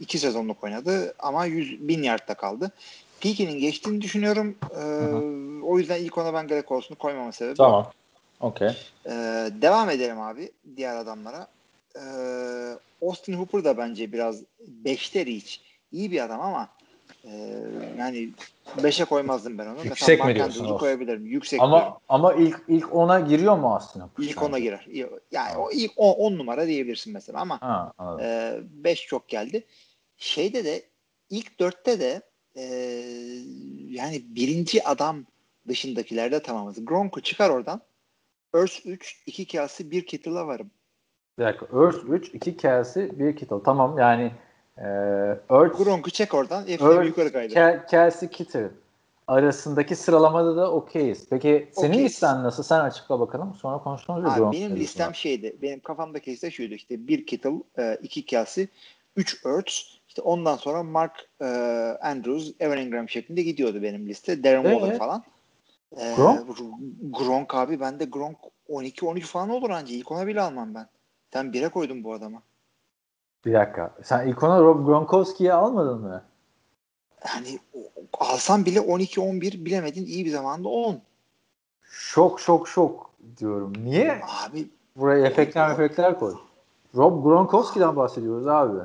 [0.00, 2.72] 2 e, sezonluk oynadı ama 100 bin yardta kaldı.
[3.20, 4.56] Peaky'nin geçtiğini düşünüyorum.
[4.76, 7.54] Ee, o yüzden ilk ona ben Greg Olson'u koymama sebebi.
[7.54, 7.92] Tamam.
[8.40, 8.68] Okey.
[9.06, 9.10] Ee,
[9.62, 11.46] devam edelim abi diğer adamlara.
[11.96, 12.00] Ee,
[13.02, 14.42] Austin Hooper da bence biraz
[14.84, 15.56] 5'te reach.
[15.92, 16.68] İyi bir adam ama
[17.24, 17.30] e,
[17.98, 18.30] yani
[18.76, 19.84] 5'e koymazdım ben onu.
[19.84, 20.78] Yüksek Mesela mi diyorsun?
[20.78, 21.26] koyabilirim.
[21.26, 21.94] Yüksek ama diyorum.
[22.08, 24.08] ama ilk ilk 10'a giriyor mu aslında?
[24.18, 24.86] İlk 10'a girer.
[25.30, 27.60] Yani o ilk 10 numara diyebilirsin mesela ama
[28.72, 29.66] 5 e, çok geldi.
[30.16, 30.82] Şeyde de
[31.30, 32.22] ilk 4'te de
[32.58, 32.64] e,
[33.88, 35.24] yani birinci adam
[35.68, 36.84] dışındakilerde tamamız.
[36.84, 37.80] Gronk'u çıkar oradan.
[38.54, 40.70] Earth 3, 2 Kelsey, 1 Kittle'a varım.
[41.38, 41.66] Bir dakika.
[41.66, 43.62] Earth 3, 2 Kelsey, 1 Kittle.
[43.64, 44.32] Tamam yani
[44.76, 44.86] e,
[45.50, 45.78] Earth...
[45.78, 46.66] Gronk'u çek oradan.
[46.66, 47.54] Hepsini yukarı kaydır.
[47.54, 48.70] Kel, Kelsey, Kittle
[49.28, 51.26] arasındaki sıralamada da okeyiz.
[51.30, 52.04] Peki senin okay.
[52.04, 52.62] listen nasıl?
[52.62, 53.54] Sen açıkla bakalım.
[53.54, 54.26] Sonra konuşalım.
[54.26, 55.56] Abi, benim listem şeydi.
[55.62, 56.74] Benim kafamdaki liste şuydu.
[56.74, 58.68] İşte 1 Kittle, 2 Kelsey,
[59.16, 59.72] 3 Earth,
[60.18, 61.44] işte ondan sonra Mark e,
[62.02, 64.44] Andrews, Evan Ingram şeklinde gidiyordu benim liste.
[64.44, 65.24] Darren ee, Waller falan.
[65.96, 66.46] E, Gronk?
[67.18, 68.36] Gronk abi ben de Gronk
[68.68, 69.94] 12-13 falan olur anca.
[69.94, 70.86] İlk ona bile almam ben.
[71.32, 72.42] Sen 1'e koydun bu adama.
[73.44, 73.94] Bir dakika.
[74.02, 76.22] Sen ilk ona Rob Gronkowski'yi almadın mı?
[77.26, 77.58] Yani
[78.12, 81.00] alsam bile 12-11 bilemedin iyi bir zamanda 10.
[81.82, 83.72] Şok şok şok diyorum.
[83.84, 84.20] Niye?
[84.46, 86.34] Abi Buraya efektler efektler koy.
[86.94, 88.78] Rob Gronkowski'den bahsediyoruz abi.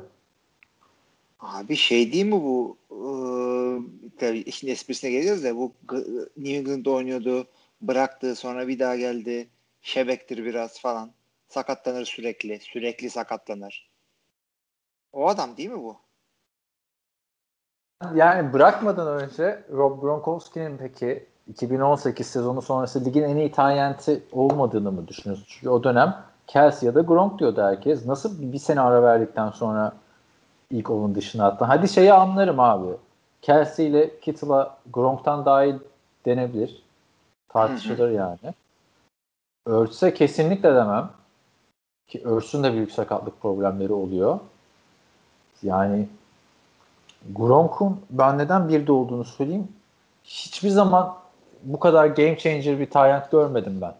[1.44, 2.78] Abi şey değil mi bu
[4.18, 5.72] tabii işin esprisine geleceğiz de bu
[6.36, 7.46] New England'da oynuyordu
[7.80, 9.48] bıraktı sonra bir daha geldi
[9.82, 11.12] şebektir biraz falan
[11.48, 13.90] sakatlanır sürekli sürekli sakatlanır
[15.12, 15.96] o adam değil mi bu?
[18.14, 25.08] Yani bırakmadan önce Rob Gronkowski'nin peki 2018 sezonu sonrası ligin en iyi tayyenti olmadığını mı
[25.08, 25.48] düşünüyorsunuz?
[25.50, 26.16] Çünkü o dönem
[26.46, 28.06] Kelsey ya da Gronk diyordu herkes.
[28.06, 30.03] Nasıl bir sene ara verdikten sonra
[30.70, 31.64] ilk onun dışına attı.
[31.64, 32.86] Hadi şeyi anlarım abi.
[33.42, 35.74] Kelsey ile Kittle'a Gronk'tan daha iyi
[36.26, 36.82] denebilir.
[37.48, 38.54] Tartışılır yani.
[39.66, 41.10] Örtse kesinlikle demem.
[42.08, 44.40] Ki Örts'ün de büyük sakatlık problemleri oluyor.
[45.62, 46.08] Yani
[47.32, 49.68] Gronk'un ben neden bir de olduğunu söyleyeyim.
[50.24, 51.16] Hiçbir zaman
[51.62, 53.94] bu kadar game changer bir tayyant görmedim ben.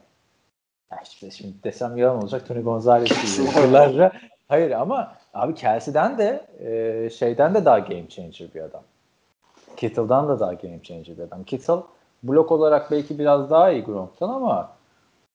[0.93, 4.13] Ya işte şimdi desem yalan olacak Tony Gonzalez gibi yıllarca
[4.49, 8.83] Hayır ama abi Kelsey'den de e, şeyden de daha game changer bir adam.
[9.77, 11.45] Kittle'dan da daha game changer bir adam.
[11.45, 11.83] Kittle
[12.23, 14.69] blok olarak belki biraz daha iyi Gronk'tan ama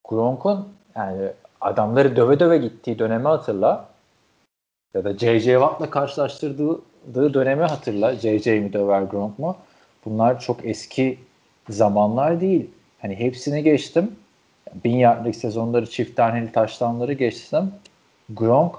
[0.04, 1.30] Gronk'un yani
[1.62, 3.86] adamları döve döve gittiği dönemi hatırla.
[4.94, 5.52] Ya da J.J.
[5.54, 8.16] Watt'la karşılaştırdığı dönemi hatırla.
[8.16, 8.60] J.J.
[8.60, 9.58] mi döver Gronk mu?
[10.06, 11.20] Bunlar çok eski
[11.70, 12.70] zamanlar değil.
[13.02, 14.16] Hani hepsini geçtim.
[14.84, 17.72] Bin yardlık sezonları, çift taneli taştanları geçtim.
[18.30, 18.76] Gronk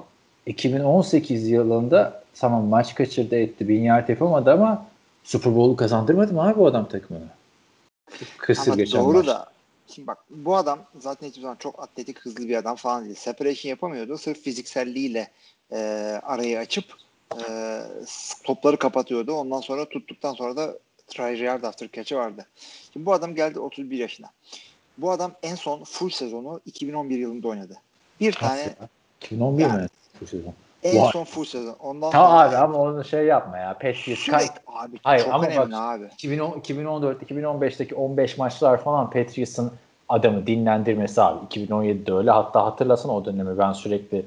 [0.51, 3.69] 2018 yılında tamam maç kaçırdı etti.
[3.69, 4.87] Bin yard yapamadı ama
[5.25, 7.25] Super Bowl'u kazandırmadı mı abi bu adam takımını?
[8.39, 9.27] Kısır geçen doğru maç.
[9.27, 9.47] da
[9.87, 13.15] şimdi bak bu adam zaten hiçbir zaman çok atletik hızlı bir adam falan değil.
[13.15, 14.19] Separation yapamıyordu.
[14.19, 15.31] Sırf fizikselliğiyle
[15.73, 15.77] e,
[16.23, 16.85] arayı açıp
[17.49, 17.81] e,
[18.45, 19.33] topları kapatıyordu.
[19.33, 20.79] Ondan sonra tuttuktan sonra da
[21.09, 22.47] try yard after catch'i vardı.
[22.93, 24.31] Şimdi bu adam geldi 31 yaşına.
[24.99, 27.77] Bu adam en son full sezonu 2011 yılında oynadı.
[28.21, 28.75] Bir Kaç tane ya?
[29.21, 29.89] 2011 Yani- mi
[30.21, 30.53] bu sezon?
[30.83, 31.11] en Vay.
[31.13, 31.77] son full sezon.
[31.81, 33.73] Ondan Tamam sonra abi ama onu şey yapma ya.
[33.73, 36.05] Patriots kaç abi Hayır, çok ama önemli bak- abi.
[36.15, 39.73] 2010 2014 2015'teki 15 maçlar falan Patriots'ın
[40.09, 41.45] adamı dinlendirmesi abi.
[41.47, 42.31] 2017'de öyle.
[42.31, 44.25] Hatta hatırlasana o dönemi ben sürekli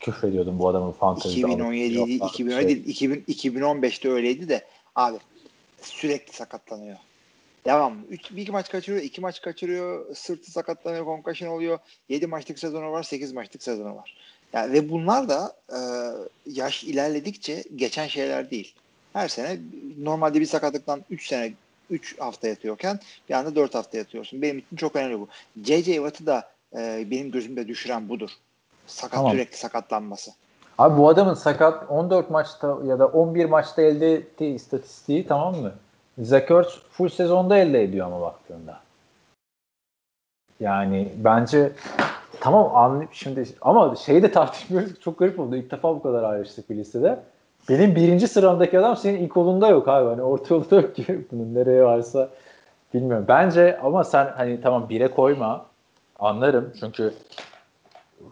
[0.00, 1.40] küfrediyordum bu adamın fantezide.
[1.40, 2.84] 2017 alıp- değil, yok 2017 şey.
[2.84, 4.64] değil, 2000, 2015'te öyleydi de
[4.96, 5.16] abi
[5.82, 6.96] sürekli sakatlanıyor.
[7.64, 7.94] Devam.
[8.10, 11.78] Üç, bir iki maç kaçırıyor, iki maç kaçırıyor, sırtı sakatlanıyor, concussion oluyor.
[12.08, 14.16] 7 maçlık sezonu var, 8 maçlık sezonu var.
[14.52, 15.78] Yani ve bunlar da e,
[16.46, 18.74] yaş ilerledikçe geçen şeyler değil.
[19.12, 19.58] Her sene
[19.98, 21.52] normalde bir sakatlıktan 3 sene
[21.90, 24.42] 3 hafta yatıyorken bir anda 4 hafta yatıyorsun.
[24.42, 25.28] Benim için çok önemli bu.
[25.64, 25.94] J.J.
[25.94, 28.30] Watt'ı da e, benim gözümde düşüren budur.
[28.86, 29.32] Sakat Tamam.
[29.32, 30.30] sürekli sakatlanması.
[30.78, 35.72] Abi bu adamın sakat 14 maçta ya da 11 maçta elde ettiği istatistiği tamam mı?
[36.18, 38.80] Ertz full sezonda elde ediyor ama baktığında.
[40.60, 41.72] Yani bence
[42.42, 45.00] tamam anlı şimdi ama şeyi de tartışmıyoruz.
[45.00, 45.56] Çok garip oldu.
[45.56, 47.20] İlk defa bu kadar ayrıştık bir listede.
[47.68, 50.08] Benim birinci sıramdaki adam senin ilk kolunda yok abi.
[50.08, 52.28] Hani orta yolda yok ki bunun nereye varsa
[52.94, 53.24] bilmiyorum.
[53.28, 55.66] Bence ama sen hani tamam bire koyma.
[56.18, 57.14] Anlarım çünkü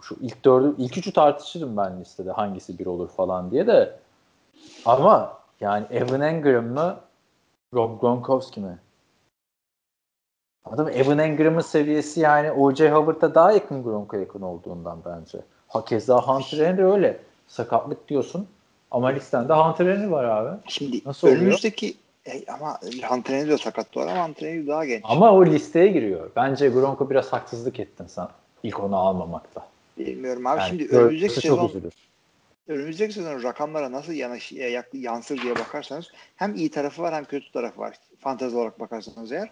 [0.01, 3.95] şu ilk dördü, ilk üçü tartışırım ben listede hangisi bir olur falan diye de.
[4.85, 6.95] Ama yani Evan Engram mı
[7.73, 8.77] Rob Gronkowski mi?
[10.65, 12.91] Adam Evan Engram'ın seviyesi yani O.J.
[12.91, 15.37] Howard'a daha yakın Gronk'a yakın olduğundan bence.
[15.67, 17.19] Ha keza Hunter Henry öyle.
[17.47, 18.47] Sakatlık diyorsun.
[18.91, 20.57] Ama listende Hunter Henry var abi.
[20.67, 21.41] Şimdi Nasıl oluyor?
[21.41, 21.95] önümüzdeki
[22.25, 25.01] e, ama antrenörü de sakat var ama antrenörü daha genç.
[25.03, 26.29] Ama o listeye giriyor.
[26.35, 28.27] Bence Gronk'a biraz haksızlık ettin sen.
[28.63, 29.67] İlk onu almamakta.
[29.97, 31.93] Bilmiyorum abi Yani şimdi önümüzdeki çok sezon üzülür.
[32.67, 37.51] önümüzdeki sezon rakamlara nasıl yanaş, e, yansır diye bakarsanız hem iyi tarafı var hem kötü
[37.51, 37.95] tarafı var.
[38.19, 39.49] Fantezi olarak bakarsanız eğer.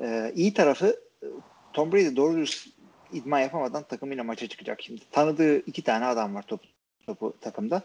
[0.00, 1.26] Ee, iyi tarafı e,
[1.72, 2.68] Tom Brady doğru dürüst
[3.12, 5.00] idman yapamadan takımıyla maça çıkacak şimdi.
[5.10, 6.66] Tanıdığı iki tane adam var topu,
[7.06, 7.82] topu takımda.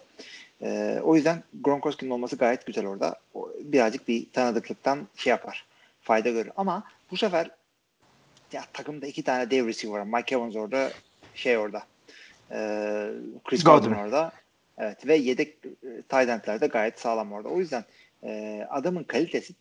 [0.61, 3.15] Ee, o yüzden Gronkowski'nin olması gayet güzel orada.
[3.33, 5.65] O, birazcık bir tanıdıklıktan şey yapar.
[6.01, 6.51] Fayda görür.
[6.57, 7.49] Ama bu sefer
[8.51, 10.19] ya takımda iki tane dev receiver var.
[10.19, 10.91] Mike Evans orada
[11.33, 11.83] şey orada.
[12.51, 13.09] Ee,
[13.45, 13.91] Chris Godwin.
[13.91, 14.31] Orada.
[14.77, 17.49] Evet ve yedek e, tight de gayet sağlam orada.
[17.49, 17.83] O yüzden
[18.23, 19.55] e, adamın kalitesi Ka-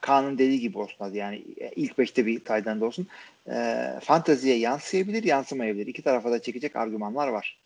[0.00, 3.06] Kaan'ın dediği gibi olsun hadi yani e, ilk beşte bir end olsun.
[3.50, 5.86] E, fanteziye yansıyabilir, yansımayabilir.
[5.86, 7.58] İki tarafa da çekecek argümanlar var.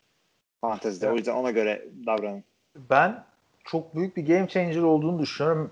[0.61, 1.11] Fantezide.
[1.11, 2.45] O yüzden ona göre davranın.
[2.91, 3.25] Ben
[3.65, 5.71] çok büyük bir game changer olduğunu düşünüyorum.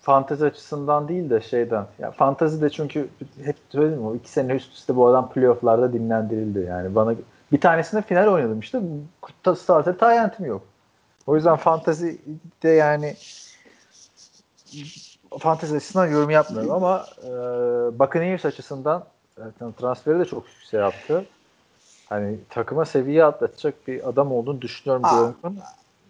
[0.00, 1.86] Fantezi açısından değil de şeyden.
[1.98, 3.08] Ya fantezi de çünkü
[3.44, 6.58] hep söyledim o iki sene üst üste bu adam playofflarda dinlendirildi.
[6.68, 7.14] Yani bana
[7.52, 8.80] bir tanesinde final oynadım işte.
[9.42, 10.62] Ta- Starter tayentim yok.
[11.26, 12.18] O yüzden fantezi
[12.62, 13.14] de yani
[15.38, 17.28] fantezi açısından yorum yapmıyorum ama e,
[17.98, 19.04] Buccaneers açısından
[19.38, 21.24] zaten transferi de çok yüksek yaptı.
[22.08, 25.58] Hani takıma seviye atlatacak bir adam olduğunu düşünüyorum Gronk'un.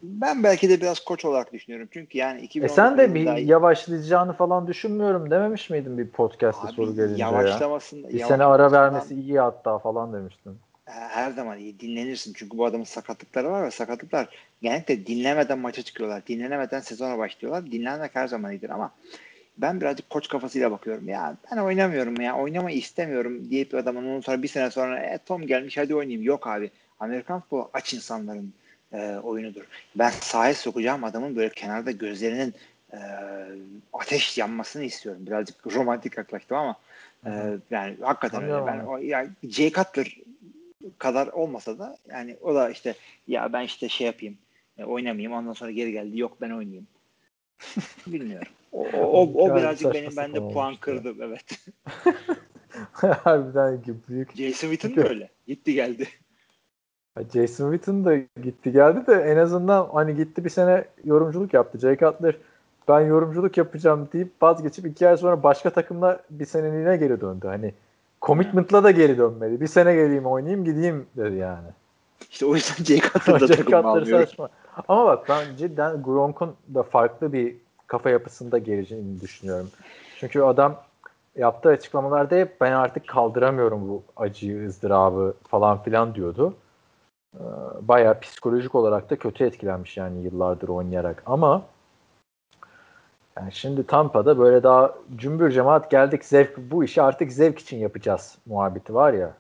[0.02, 1.88] Ben belki de biraz koç olarak düşünüyorum.
[1.92, 6.66] Çünkü yani E 2019 sen de bir yılında- yavaşlayacağını falan düşünmüyorum dememiş miydin bir podcast'te
[6.68, 7.60] Abi soru gelince ya?
[7.92, 10.58] Bir sene ara vermesi iyi hatta falan demiştin.
[10.84, 12.32] Her zaman iyi dinlenirsin.
[12.36, 14.28] Çünkü bu adamın sakatlıkları var ve sakatlıklar
[14.62, 16.26] genellikle dinlemeden maça çıkıyorlar.
[16.26, 17.72] Dinlenemeden sezona başlıyorlar.
[17.72, 18.92] Dinlenmek her zaman iyidir ama
[19.58, 21.08] ben birazcık koç kafasıyla bakıyorum.
[21.08, 25.46] Ya ben oynamıyorum ya oynamayı istemiyorum deyip adamın ondan sonra bir sene sonra e, Tom
[25.46, 26.22] gelmiş hadi oynayayım.
[26.22, 26.70] Yok abi.
[27.00, 28.52] Amerikan futbolu aç insanların
[28.92, 29.62] e, oyunudur.
[29.94, 32.54] Ben sahaya sokacağım adamın böyle kenarda gözlerinin
[32.92, 32.98] e,
[33.92, 35.26] ateş yanmasını istiyorum.
[35.26, 36.76] Birazcık romantik yaklaştım ama
[37.26, 37.30] e,
[37.70, 38.66] yani hakikaten öyle.
[38.66, 40.18] Ben o, yani Jay Cutler
[40.98, 42.94] kadar olmasa da yani o da işte
[43.26, 44.38] ya ben işte şey yapayım
[44.78, 46.86] e, oynamayayım ondan sonra geri geldi yok ben oynayayım.
[48.06, 48.52] Bilmiyorum.
[48.72, 50.80] O, o, o, o birazcık benim bende puan olmuş ya.
[50.80, 51.66] kırdı evet.
[53.24, 54.36] Harbiden ki büyük.
[54.36, 55.28] Jason Witten de öyle.
[55.46, 56.08] Gitti geldi.
[57.32, 61.78] Jason Witten da gitti geldi de en azından hani gitti bir sene yorumculuk yaptı.
[61.78, 62.36] Jay Cutler
[62.88, 67.46] ben yorumculuk yapacağım deyip vazgeçip iki ay sonra başka takımla bir seneliğine geri döndü.
[67.46, 67.74] Hani
[68.22, 69.60] commitment'la da geri dönmedi.
[69.60, 71.68] Bir sene geleyim oynayayım gideyim dedi yani.
[72.30, 74.48] İşte o yüzden Jay Cutler'da takım saçma.
[74.88, 79.70] Ama bak ben cidden Gronk'un da farklı bir kafa yapısında geleceğini düşünüyorum.
[80.18, 80.76] Çünkü adam
[81.36, 86.54] yaptığı açıklamalarda hep ben artık kaldıramıyorum bu acıyı, ızdırabı falan filan diyordu.
[87.34, 87.38] Ee,
[87.80, 91.22] Bayağı psikolojik olarak da kötü etkilenmiş yani yıllardır oynayarak.
[91.26, 91.62] Ama
[93.36, 98.38] Yani şimdi Tampa'da böyle daha cümbür cemaat geldik zevk bu işi artık zevk için yapacağız
[98.46, 99.34] muhabbeti var ya.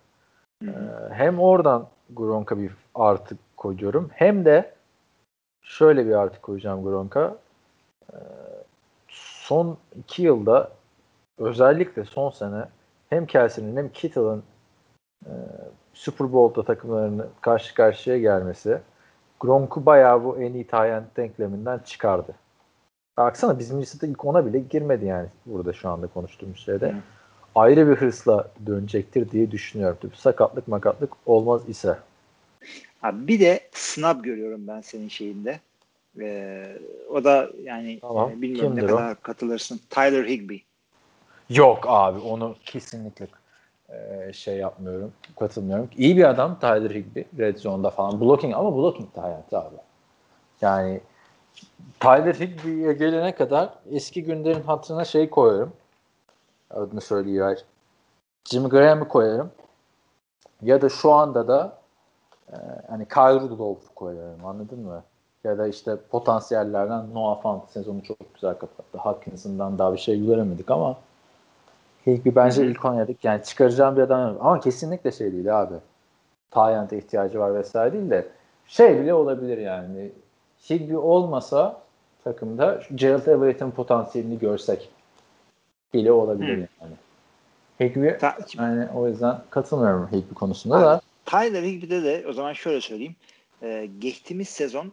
[0.64, 0.68] Ee,
[1.10, 4.74] hem oradan Gronk'a bir artı koyuyorum hem de
[5.62, 7.36] şöyle bir artı koyacağım Gronk'a.
[8.12, 8.16] Ee,
[9.08, 10.70] son iki yılda
[11.38, 12.64] özellikle son sene
[13.10, 14.42] hem Kelsey'nin hem Kittle'ın
[15.26, 15.32] e,
[15.94, 18.80] Super Bowl'da takımlarını karşı karşıya gelmesi
[19.40, 22.34] Gronk'u bayağı bu en iyi tayyent denkleminden çıkardı.
[23.16, 26.88] Baksana bizim listede ilk ona bile girmedi yani burada şu anda konuştuğumuz şeyde.
[26.88, 26.96] Hı.
[27.54, 29.98] Ayrı bir hırsla dönecektir diye düşünüyorum.
[30.02, 31.98] Tabii sakatlık makatlık olmaz ise.
[33.02, 35.60] Abi bir de snap görüyorum ben senin şeyinde.
[36.20, 36.78] Ee,
[37.10, 38.30] o da yani tamam.
[38.30, 39.16] e, bilmiyorum Kimdir ne kadar o?
[39.22, 39.80] katılırsın.
[39.90, 40.56] Tyler Higby.
[41.50, 43.26] Yok abi onu kesinlikle
[43.88, 45.12] e, şey yapmıyorum.
[45.38, 45.88] Katılmıyorum.
[45.96, 47.20] İyi bir adam Tyler Higby.
[47.38, 48.20] Red Zone'da falan.
[48.20, 49.76] Blocking ama blocking de hayatı abi.
[50.60, 51.00] Yani
[52.00, 55.72] Tyler Higby'ye gelene kadar eski günlerin hatırına şey koyarım.
[56.70, 57.56] Adını söyleyeyim.
[58.50, 59.50] Jimmy Graham'ı koyarım.
[60.62, 61.78] Ya da şu anda da
[62.52, 62.56] e,
[62.88, 64.46] hani Kyle Rudolph'u koyarım.
[64.46, 65.02] Anladın mı?
[65.44, 68.98] Ya da işte potansiyellerden Noah Fant sezonu çok güzel kapattı.
[68.98, 70.96] Hawkinson'dan daha bir şey göremedik ama
[72.06, 73.24] Higby bence ilk oynadık.
[73.24, 75.74] Yani çıkaracağım bir adam ama kesinlikle şey değil abi.
[76.50, 78.28] Tayyant'a ihtiyacı var vesaire değil de
[78.66, 80.12] şey bile olabilir yani.
[80.70, 81.82] Higby olmasa
[82.24, 84.88] takımda Gerald Everett'in potansiyelini görsek
[85.94, 86.66] bile olabilir hmm.
[86.80, 86.94] yani.
[87.80, 91.00] Higby Ta- yani o yüzden katılmıyorum Higby konusunda da.
[91.24, 93.16] Tyler Higby'de de o zaman şöyle söyleyeyim.
[93.62, 94.92] Ee, geçtiğimiz sezon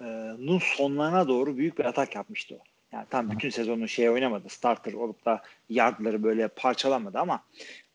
[0.00, 0.04] e,
[0.38, 2.58] nun sonlarına doğru büyük bir atak yapmıştı o.
[2.92, 4.48] Yani tam bütün sezonu şey oynamadı.
[4.48, 7.42] Starter olup da yardları böyle parçalamadı ama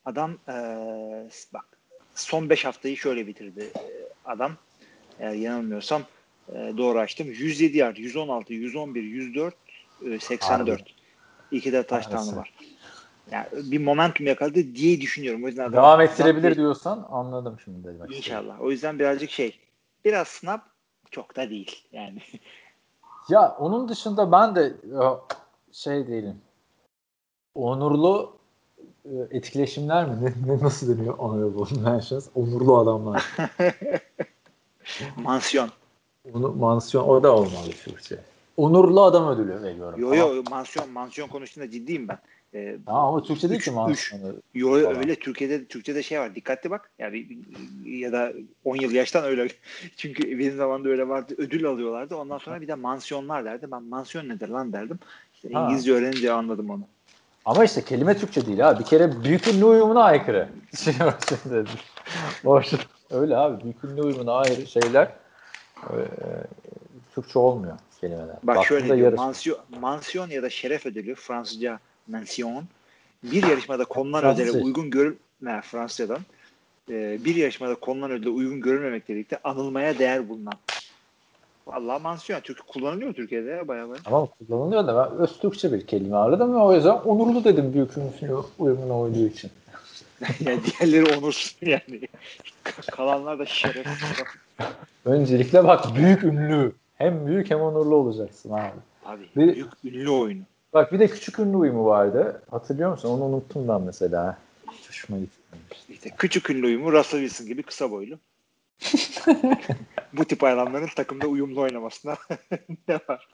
[0.04, 0.54] adam e,
[1.54, 1.64] bak
[2.14, 3.84] son 5 haftayı şöyle bitirdi e,
[4.24, 4.52] adam.
[5.20, 6.02] Eğer yanılmıyorsam
[6.48, 7.26] e, doğru açtım.
[7.26, 9.54] 107 yard, 116, 111, 104,
[10.06, 10.80] e, 84.
[10.80, 10.84] Harbi.
[11.50, 12.54] İki de taştanı var.
[13.30, 15.44] Yani bir momentum yakaladı diye düşünüyorum.
[15.44, 17.88] O yüzden devam ettirebilir bir, diyorsan anladım şimdi.
[17.88, 18.60] Demek İnşallah.
[18.60, 19.58] O yüzden birazcık şey
[20.04, 20.64] biraz snap
[21.10, 22.18] çok da değil yani.
[23.28, 24.72] Ya onun dışında ben de
[25.72, 26.40] şey değilim.
[27.54, 28.36] Onurlu
[29.04, 30.34] e, etkileşimler mi?
[30.62, 32.28] Nasıl deniyor honorable mentions?
[32.34, 33.24] Onurlu adamlar.
[35.16, 35.70] mansiyon.
[36.34, 38.18] Onu, mansiyon o da olmalı Türkçe.
[38.56, 40.00] Onurlu adam ödülü veriyorum.
[40.00, 42.18] Yo yo mansiyon mansiyon konusunda ciddiyim ben.
[42.54, 44.34] Ee, Aa, ama Türkçe değil ki mansiyonu.
[44.54, 46.34] Yo öyle Türkiye'de Türkçe'de şey var.
[46.34, 46.90] Dikkatli bak.
[46.98, 47.26] Yani
[47.86, 48.32] ya da
[48.64, 49.48] 10 yıl yaştan öyle.
[49.96, 51.34] Çünkü benim zamanımda öyle vardı.
[51.38, 52.16] Ödül alıyorlardı.
[52.16, 53.66] Ondan sonra bir de mansiyonlar derdi.
[53.72, 54.98] Ben mansiyon nedir lan derdim.
[55.34, 56.82] İşte İngilizce öğrenince anladım onu.
[57.44, 58.78] Ama işte kelime Türkçe değil ha.
[58.78, 60.48] Bir kere büyük ünlü uyumuna aykırı.
[60.76, 60.94] Şey
[61.42, 61.64] şimdi.
[63.10, 63.64] öyle abi.
[63.64, 65.21] Büyük ünlü uyumuna ayrı şeyler
[67.14, 68.36] Türkçe olmuyor kelimeler.
[68.42, 69.12] Bak Baktığında şöyle diyor.
[69.12, 71.78] Mansiyon, mansiyon ya da şeref ödülü Fransızca
[72.08, 72.64] mensiyon
[73.22, 76.20] bir yarışmada konulan ödüle uygun görülme Fransızcadan
[76.90, 80.54] e, bir yarışmada konulan ödüle uygun görülmemekle birlikte anılmaya değer bulunan.
[81.66, 82.40] Vallahi mansiyon.
[82.40, 84.02] Türk kullanılıyor Türkiye'de ya bayağı bayağı.
[84.04, 87.96] Tamam kullanılıyor da ben öz Türkçe bir kelime aradım ve o yüzden onurlu dedim büyük
[87.96, 89.50] ünlü uyumuna uyduğu için.
[90.40, 92.08] yani diğerleri onursuz yani.
[92.90, 93.86] Kalanlar da şeref.
[95.04, 96.72] Öncelikle bak büyük ünlü.
[96.98, 98.72] Hem büyük hem onurlu olacaksın abi.
[99.04, 100.42] Abi bir, büyük ünlü oyunu.
[100.72, 102.42] Bak bir de küçük ünlü uyumu vardı.
[102.50, 103.08] Hatırlıyor musun?
[103.08, 104.38] Onu unuttum ben mesela.
[104.72, 105.92] Hiç hoşuma gitmemişti.
[105.92, 108.18] İşte küçük ünlü uyumu Russell Wilson gibi kısa boylu.
[110.12, 112.16] Bu tip adamların takımda uyumlu oynamasına
[112.88, 113.28] ne var?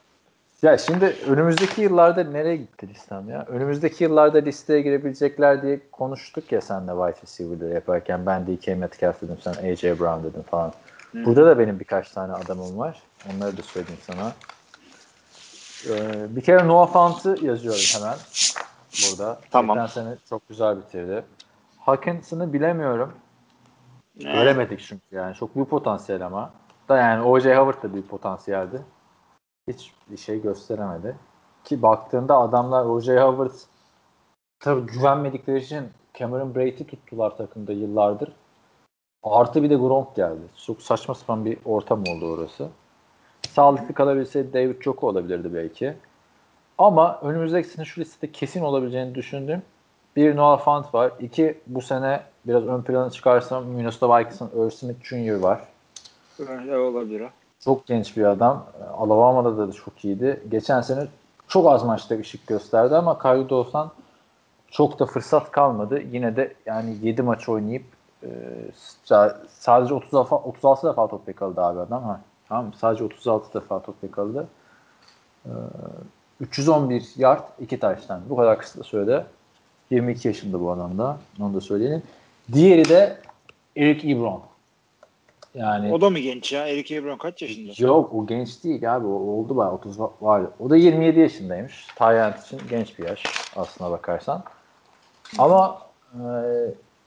[0.63, 3.45] Ya şimdi önümüzdeki yıllarda nereye gitti listem ya?
[3.49, 8.27] Önümüzdeki yıllarda listeye girebilecekler diye konuştuk ya sen de wide receiver'ları yaparken.
[8.27, 10.73] Ben DK Metcalf dedim, sen AJ Brown dedim falan.
[11.13, 11.25] Hı.
[11.25, 13.03] Burada da benim birkaç tane adamım var.
[13.35, 14.33] Onları da söyleyeyim sana.
[15.91, 18.17] Ee, bir kere Noah Fant'ı yazıyorum hemen
[19.03, 19.41] burada.
[19.51, 19.77] Tamam.
[19.77, 21.25] Geçen sene çok güzel bitirdi.
[21.79, 23.13] Hawkinson'ı bilemiyorum.
[24.25, 24.33] Ne?
[24.33, 25.35] Göremedik çünkü yani.
[25.35, 26.51] Çok büyük potansiyel ama.
[26.89, 27.57] Da yani O.J.
[27.57, 28.83] Howard da büyük potansiyeldi.
[29.69, 31.17] Hiç bir şey gösteremedi.
[31.65, 33.21] Ki baktığında adamlar O.J.
[33.21, 33.53] Howard
[34.61, 35.85] tabii güvenmedikleri için
[36.15, 38.33] Cameron Braid'i tuttular takımda yıllardır.
[39.23, 40.41] Artı bir de Gronk geldi.
[40.67, 42.69] Çok saçma sapan bir ortam oldu orası.
[43.49, 45.95] Sağlıklı kalabilseydi David Joko olabilirdi belki.
[46.79, 49.63] Ama önümüzdeki sene şu listede kesin olabileceğini düşündüm.
[50.17, 51.13] Bir Noah Fant var.
[51.21, 55.35] İki bu sene biraz ön plana çıkarsam Minnesota Vikings'ın Earl Smith Jr.
[55.35, 55.61] var.
[56.39, 57.29] Öyle olabilir o.
[57.65, 58.67] Çok genç bir adam.
[58.99, 60.43] Alabama'da da çok iyiydi.
[60.51, 61.07] Geçen sene
[61.49, 63.91] çok az maçta ışık gösterdi ama Kyle Dawson
[64.71, 66.03] çok da fırsat kalmadı.
[66.13, 67.85] Yine de yani 7 maç oynayıp
[68.23, 68.29] e,
[69.49, 72.03] sadece 30 defa, 36 defa top yakaladı abi adam.
[72.03, 72.21] Ha.
[72.49, 74.49] Tamam Sadece 36 defa top yakaladı.
[75.47, 75.51] Ee,
[76.41, 78.21] 311 yard, 2 taştan.
[78.29, 79.27] Bu kadar kısa sürede
[79.91, 81.19] 22 yaşında bu adam da.
[81.41, 82.03] Onu da söyleyelim.
[82.53, 83.19] Diğeri de
[83.77, 84.43] Eric Ebron.
[85.59, 86.69] Yani O da mı genç ya?
[86.69, 87.73] Eric Ebron kaç yaşında?
[87.79, 89.07] Yok o genç değil abi.
[89.07, 90.43] O oldu bayağı 30 var.
[90.61, 91.87] O da 27 yaşındaymış.
[91.97, 93.23] Tayland için genç bir yaş
[93.57, 94.45] aslına bakarsan.
[95.39, 95.83] Ama
[96.15, 96.21] e,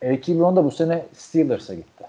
[0.01, 2.03] Eric Ebron da bu sene Steelers'a gitti.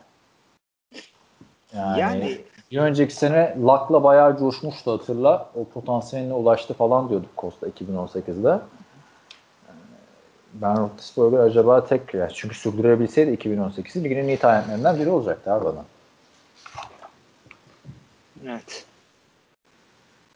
[1.77, 2.39] Yani, Yani
[2.71, 5.51] bir önceki sene Luck'la bayağı coşmuştu hatırla.
[5.55, 8.59] O potansiyeline ulaştı falan diyorduk Costa 2018'de.
[10.55, 15.69] Ben Roethlisberger acaba tek ya çünkü sürdürebilseydi 2018'i ligin en iyi talentlerinden biri olacaktı abi
[15.69, 15.85] adam.
[18.47, 18.87] Evet.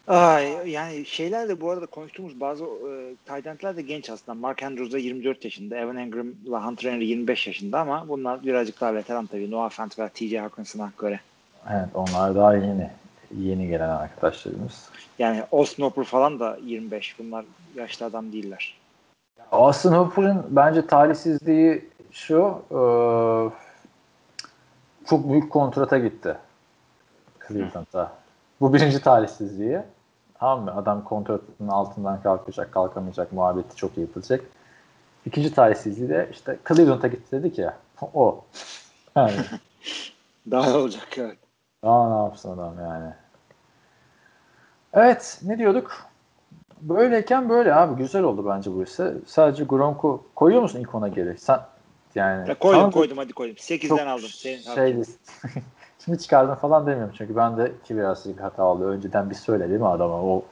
[0.09, 4.39] Ay, yani şeyler de bu arada konuştuğumuz bazı e, tight endler de genç aslında.
[4.39, 5.77] Mark Andrews da 24 yaşında.
[5.77, 9.51] Evan Engram ile Hunter Henry 25 yaşında ama bunlar birazcık daha veteran tabii.
[9.51, 11.21] Noah Fant ve TJ Hawkinson'a göre.
[11.71, 12.91] Evet onlar daha yeni.
[13.39, 14.89] Yeni gelen arkadaşlarımız.
[15.19, 17.19] Yani Austin Hooper falan da 25.
[17.19, 18.75] Bunlar yaşlı adam değiller.
[19.53, 22.81] Austin Hooper'ın bence talihsizliği şu e,
[25.07, 26.37] çok büyük kontrata gitti
[27.49, 28.13] Cleveland'a.
[28.61, 29.81] Bu birinci talihsizliği.
[30.35, 30.77] Tamam mı?
[30.77, 34.45] Adam kontratının altından kalkacak, kalkamayacak, muhabbeti çok iyi yapılacak.
[35.27, 37.77] İkinci talihsizliği de işte Cleveland'a gitti dedik ya.
[38.15, 38.45] O.
[39.17, 39.35] Yani
[40.51, 41.39] Daha ne olacak evet.
[41.83, 43.13] daha ne yapsın adam yani.
[44.93, 46.07] Evet ne diyorduk?
[46.81, 49.15] Böyleyken böyle abi güzel oldu bence bu ise.
[49.27, 51.39] Sadece Gronk'u koyuyor musun ilk ona geri?
[51.39, 51.61] Sen
[52.15, 53.57] yani Ya koydum koydum hadi koydum.
[53.57, 54.29] 8'den çok aldım.
[54.29, 54.97] Senin şey
[56.07, 58.85] şimdi çıkardın falan demiyorum çünkü ben de ki biraz hata oldu.
[58.85, 60.45] Önceden bir söyle değil mi adama o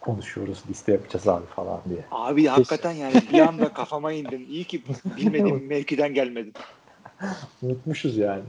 [0.00, 2.04] konuşuyoruz liste yapacağız abi falan diye.
[2.10, 4.46] Abi hakikaten yani bir anda kafama indim.
[4.48, 4.82] İyi ki
[5.16, 6.52] bilmediğim mevkiden gelmedim.
[7.62, 8.42] Unutmuşuz yani.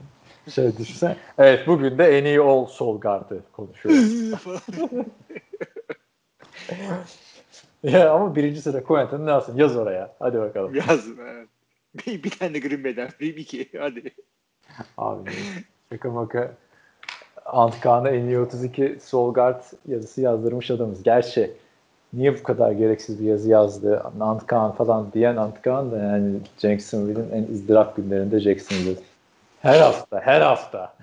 [0.50, 1.16] Şey düşünsen.
[1.38, 4.32] Evet bugün de en iyi all sol gardı konuşuyoruz.
[7.84, 10.16] ya ama birinci sıra Quentin Nelson yaz oraya.
[10.20, 10.76] Hadi bakalım.
[10.76, 11.48] Yazdım evet.
[12.06, 13.10] Bir, bir tane Green Bay'den.
[13.20, 13.70] Bir iki.
[13.80, 14.16] Hadi.
[14.98, 15.32] Abi
[15.94, 16.52] şaka
[17.46, 21.04] Antkan'a en iyi 32 sol guard yazısı yazdırmış adamız.
[21.04, 21.52] Gerçi
[22.14, 27.54] niye bu kadar gereksiz bir yazı yazdı Antkan falan diyen Antkan da yani Jacksonville'in en
[27.54, 29.00] ızdırap günlerinde Jacksonville.
[29.62, 30.94] Her hafta, her hafta.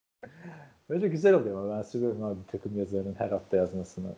[0.90, 4.10] Böyle güzel oluyor ama ben seviyorum abi takım yazarının her hafta yazmasını.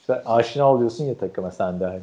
[0.00, 2.00] İşte aşina oluyorsun ya takıma sen de hani.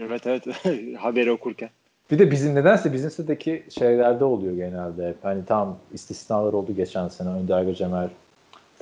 [0.00, 0.46] Evet evet.
[0.98, 1.70] Haberi okurken.
[2.10, 5.08] Bir de bizim nedense bizim sitedeki şeylerde oluyor genelde.
[5.08, 5.16] hep.
[5.22, 7.28] Hani tam istisnalar oldu geçen sene.
[7.28, 8.10] Önder Göcemer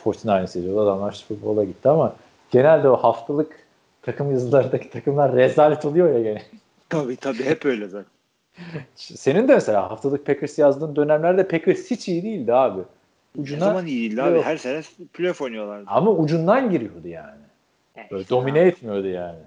[0.04, 0.80] 49ers yazıyordu.
[0.80, 2.14] Adamlar Super Bowl'a gitti ama
[2.50, 3.66] genelde o haftalık
[4.02, 6.42] takım yazılarındaki takımlar rezalet oluyor ya gene.
[6.88, 8.10] Tabii tabii hep öyle zaten.
[8.94, 12.80] Senin de mesela haftalık Packers yazdığın dönemlerde Packers hiç iyi değildi abi.
[13.36, 14.42] Ne Ucuna zaman iyi değildi abi.
[14.42, 14.82] Her sene
[15.12, 15.84] playoff oynuyorlardı.
[15.86, 17.40] ama ucundan giriyordu yani.
[18.10, 19.38] Böyle domine etmiyordu yani.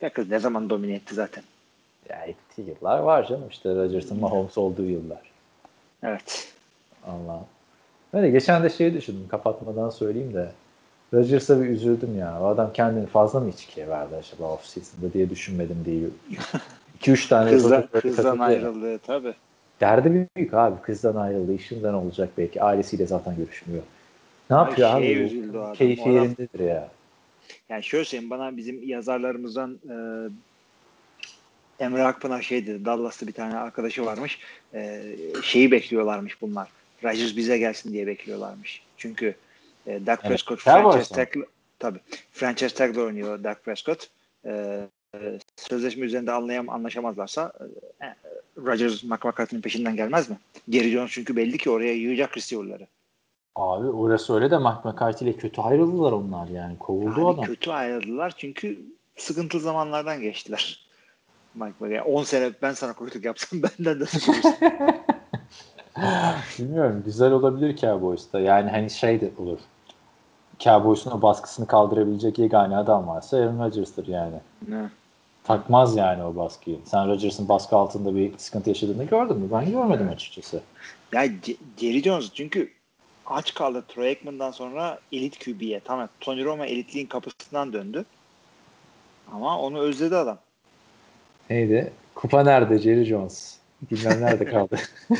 [0.00, 1.44] Packers ne zaman domine etti zaten.
[2.10, 5.20] Ya ettiği yıllar var canım işte Rodgers'ın Mahomes olduğu yıllar.
[6.02, 6.52] Evet.
[7.06, 7.44] Allah.
[8.12, 10.52] Öyle geçen de şey düşündüm kapatmadan söyleyeyim de
[11.14, 12.40] Rodgers'a bir üzüldüm ya.
[12.42, 16.08] O adam kendini fazla mı içkiye verdi acaba off season'da diye düşünmedim değil.
[17.00, 18.46] 2-3 tane Kızdan, röportaj kızdan katıldı ya.
[18.48, 19.34] ayrıldı tabii.
[19.80, 20.82] Derdi büyük abi.
[20.82, 21.52] Kızdan ayrıldı.
[21.52, 22.62] işinden olacak belki.
[22.62, 23.82] Ailesiyle zaten görüşmüyor.
[24.50, 25.06] Ne Ay, yapıyor abi?
[25.06, 25.70] üzüldü adam.
[25.70, 25.74] Bu?
[25.74, 26.88] Keyfi adam- yerindedir ya.
[27.68, 29.94] Yani şöyle söyleyeyim bana bizim yazarlarımızdan e,
[31.80, 32.84] Emre Akpınar şey dedi.
[32.84, 34.38] Dallas'ta bir tane arkadaşı varmış.
[34.74, 35.02] E,
[35.42, 36.68] şeyi bekliyorlarmış bunlar.
[37.04, 38.82] Rodgers bize gelsin diye bekliyorlarmış.
[38.96, 39.34] Çünkü
[39.86, 40.90] e, Dak Prescott Cowboys'tan.
[40.90, 41.44] franchise tag
[41.78, 41.98] tabii
[42.32, 44.10] franchise tag'la oynuyor Dak Prescott.
[44.44, 44.80] E,
[45.14, 47.52] e, sözleşme üzerinde anlayam anlaşamazlarsa
[48.02, 48.06] e,
[48.56, 50.36] Rodgers McCarthy'nin peşinden gelmez mi?
[50.68, 52.86] Geri Jones çünkü belli ki oraya yığacak receiver'ları.
[53.56, 56.78] Abi orası öyle de Mike McCarthy ile kötü ayrıldılar onlar yani.
[56.78, 57.44] Kovuldu Abi adam.
[57.44, 58.78] kötü ayrıldılar çünkü
[59.16, 60.85] sıkıntılı zamanlardan geçtiler.
[61.56, 62.14] Mike McCarthy.
[62.14, 64.54] 10 sene ben sana koyduk yapsam benden de sıkılırsın.
[66.58, 67.02] Bilmiyorum.
[67.04, 68.40] Güzel olabilir Cowboys'ta.
[68.40, 69.58] Yani hani şey de olur.
[70.58, 74.36] Cowboys'un o baskısını kaldırabilecek yegane adam varsa Aaron Rodgers'tır yani.
[74.68, 74.90] Ne?
[75.44, 76.78] Takmaz yani o baskıyı.
[76.84, 79.48] Sen Rodgers'ın baskı altında bir sıkıntı yaşadığını gördün mü?
[79.52, 80.60] Ben görmedim açıkçası.
[81.12, 82.72] ya C- Jerry Jones çünkü
[83.26, 85.80] aç kaldı Troy Aikman'dan sonra elit QB'ye.
[85.80, 88.04] Tamam Tony Romo elitliğin kapısından döndü.
[89.32, 90.38] Ama onu özledi adam.
[91.50, 91.92] Neydi?
[92.14, 93.58] Kupa nerede Jerry Jones?
[93.90, 94.76] Bilmem nerede kaldı.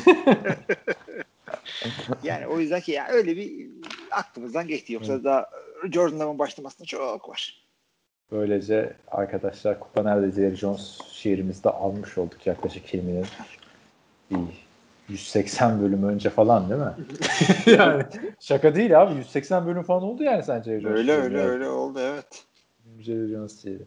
[2.23, 3.67] Yani o yüzden ki ya öyle bir
[4.11, 4.93] aklımızdan geçti.
[4.93, 5.51] Yoksa daha
[5.93, 7.67] Jordan Love'ın başlamasında çok var.
[8.33, 13.27] Böylece arkadaşlar Kupa nerede Jerry Jones şiirimizde almış olduk yaklaşık 20'nin
[14.31, 14.67] bir
[15.09, 16.95] 180 bölüm önce falan değil mi?
[17.79, 18.03] yani
[18.41, 21.23] şaka değil abi 180 bölüm falan oldu yani sence Jerry Jones Öyle şiiri.
[21.23, 22.45] öyle öyle oldu evet.
[23.01, 23.81] Jerry Jones CD.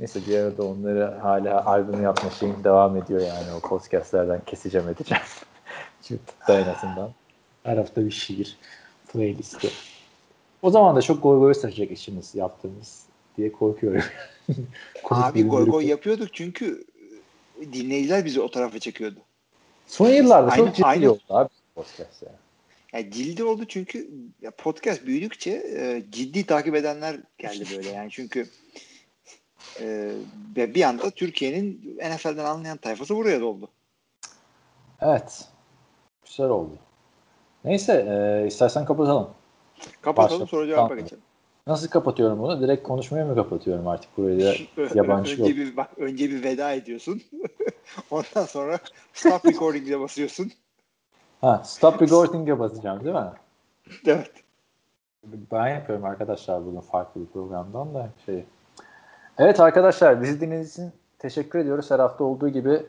[0.00, 5.22] Neyse bir arada onları hala albüm yapma şeyim devam ediyor yani o podcastlerden keseceğim edeceğim.
[6.10, 7.12] YouTube'da en azından.
[7.62, 8.58] Her hafta bir şiir
[9.12, 9.70] playlisti.
[10.62, 13.02] O zaman da çok goy goy saçacak işimiz yaptığımız
[13.36, 14.02] diye korkuyorum.
[15.10, 16.84] Abi bir goy goy yapıyorduk çünkü
[17.72, 19.20] dinleyiciler bizi o tarafa çekiyordu.
[19.86, 22.36] Son yıllarda Aynı- çok ciddi aynı- oldu abi podcast yani.
[22.92, 24.10] Yani cildi oldu çünkü
[24.42, 28.46] ya podcast büyüdükçe e, ciddi takip edenler geldi böyle yani çünkü
[29.80, 30.12] e,
[30.56, 33.68] ve bir anda Türkiye'nin NFL'den anlayan tayfası buraya doldu.
[35.00, 35.48] Evet.
[36.24, 36.78] Güzel oldu.
[37.64, 39.30] Neyse e, istersen kapatalım.
[40.02, 40.50] Kapatalım Başla.
[40.50, 41.04] sonra cevaba Tamam.
[41.04, 41.22] geçelim.
[41.66, 42.60] Nasıl kapatıyorum bunu?
[42.60, 44.54] Direkt konuşmaya mı kapatıyorum artık burayı da
[44.94, 45.56] yabancı önce yok.
[45.56, 47.22] bir bak önce bir veda ediyorsun.
[48.10, 48.78] Ondan sonra
[49.12, 50.52] stop recording'e basıyorsun.
[51.40, 53.30] Ha, stop recording'e basacağım değil mi?
[54.06, 54.32] Evet.
[55.24, 58.44] Ben yapıyorum arkadaşlar bugün farklı bir programdan da şey.
[59.42, 61.90] Evet arkadaşlar bizi dinlediğiniz için teşekkür ediyoruz.
[61.90, 62.82] Her hafta olduğu gibi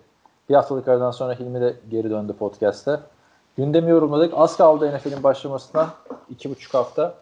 [0.50, 3.00] bir haftalık aradan sonra Hilmi de geri döndü podcast'te.
[3.58, 4.34] Gündemi yorumladık.
[4.36, 5.94] Az kaldı NFL'in başlamasına.
[6.30, 7.16] iki buçuk hafta.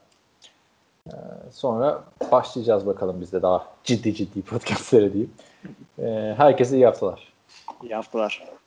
[1.07, 1.11] Ee,
[1.51, 5.33] sonra başlayacağız bakalım biz de daha ciddi ciddi podcastlere diyeyim.
[5.99, 7.33] Ee, herkese iyi haftalar.
[7.83, 8.58] İyi haftalar.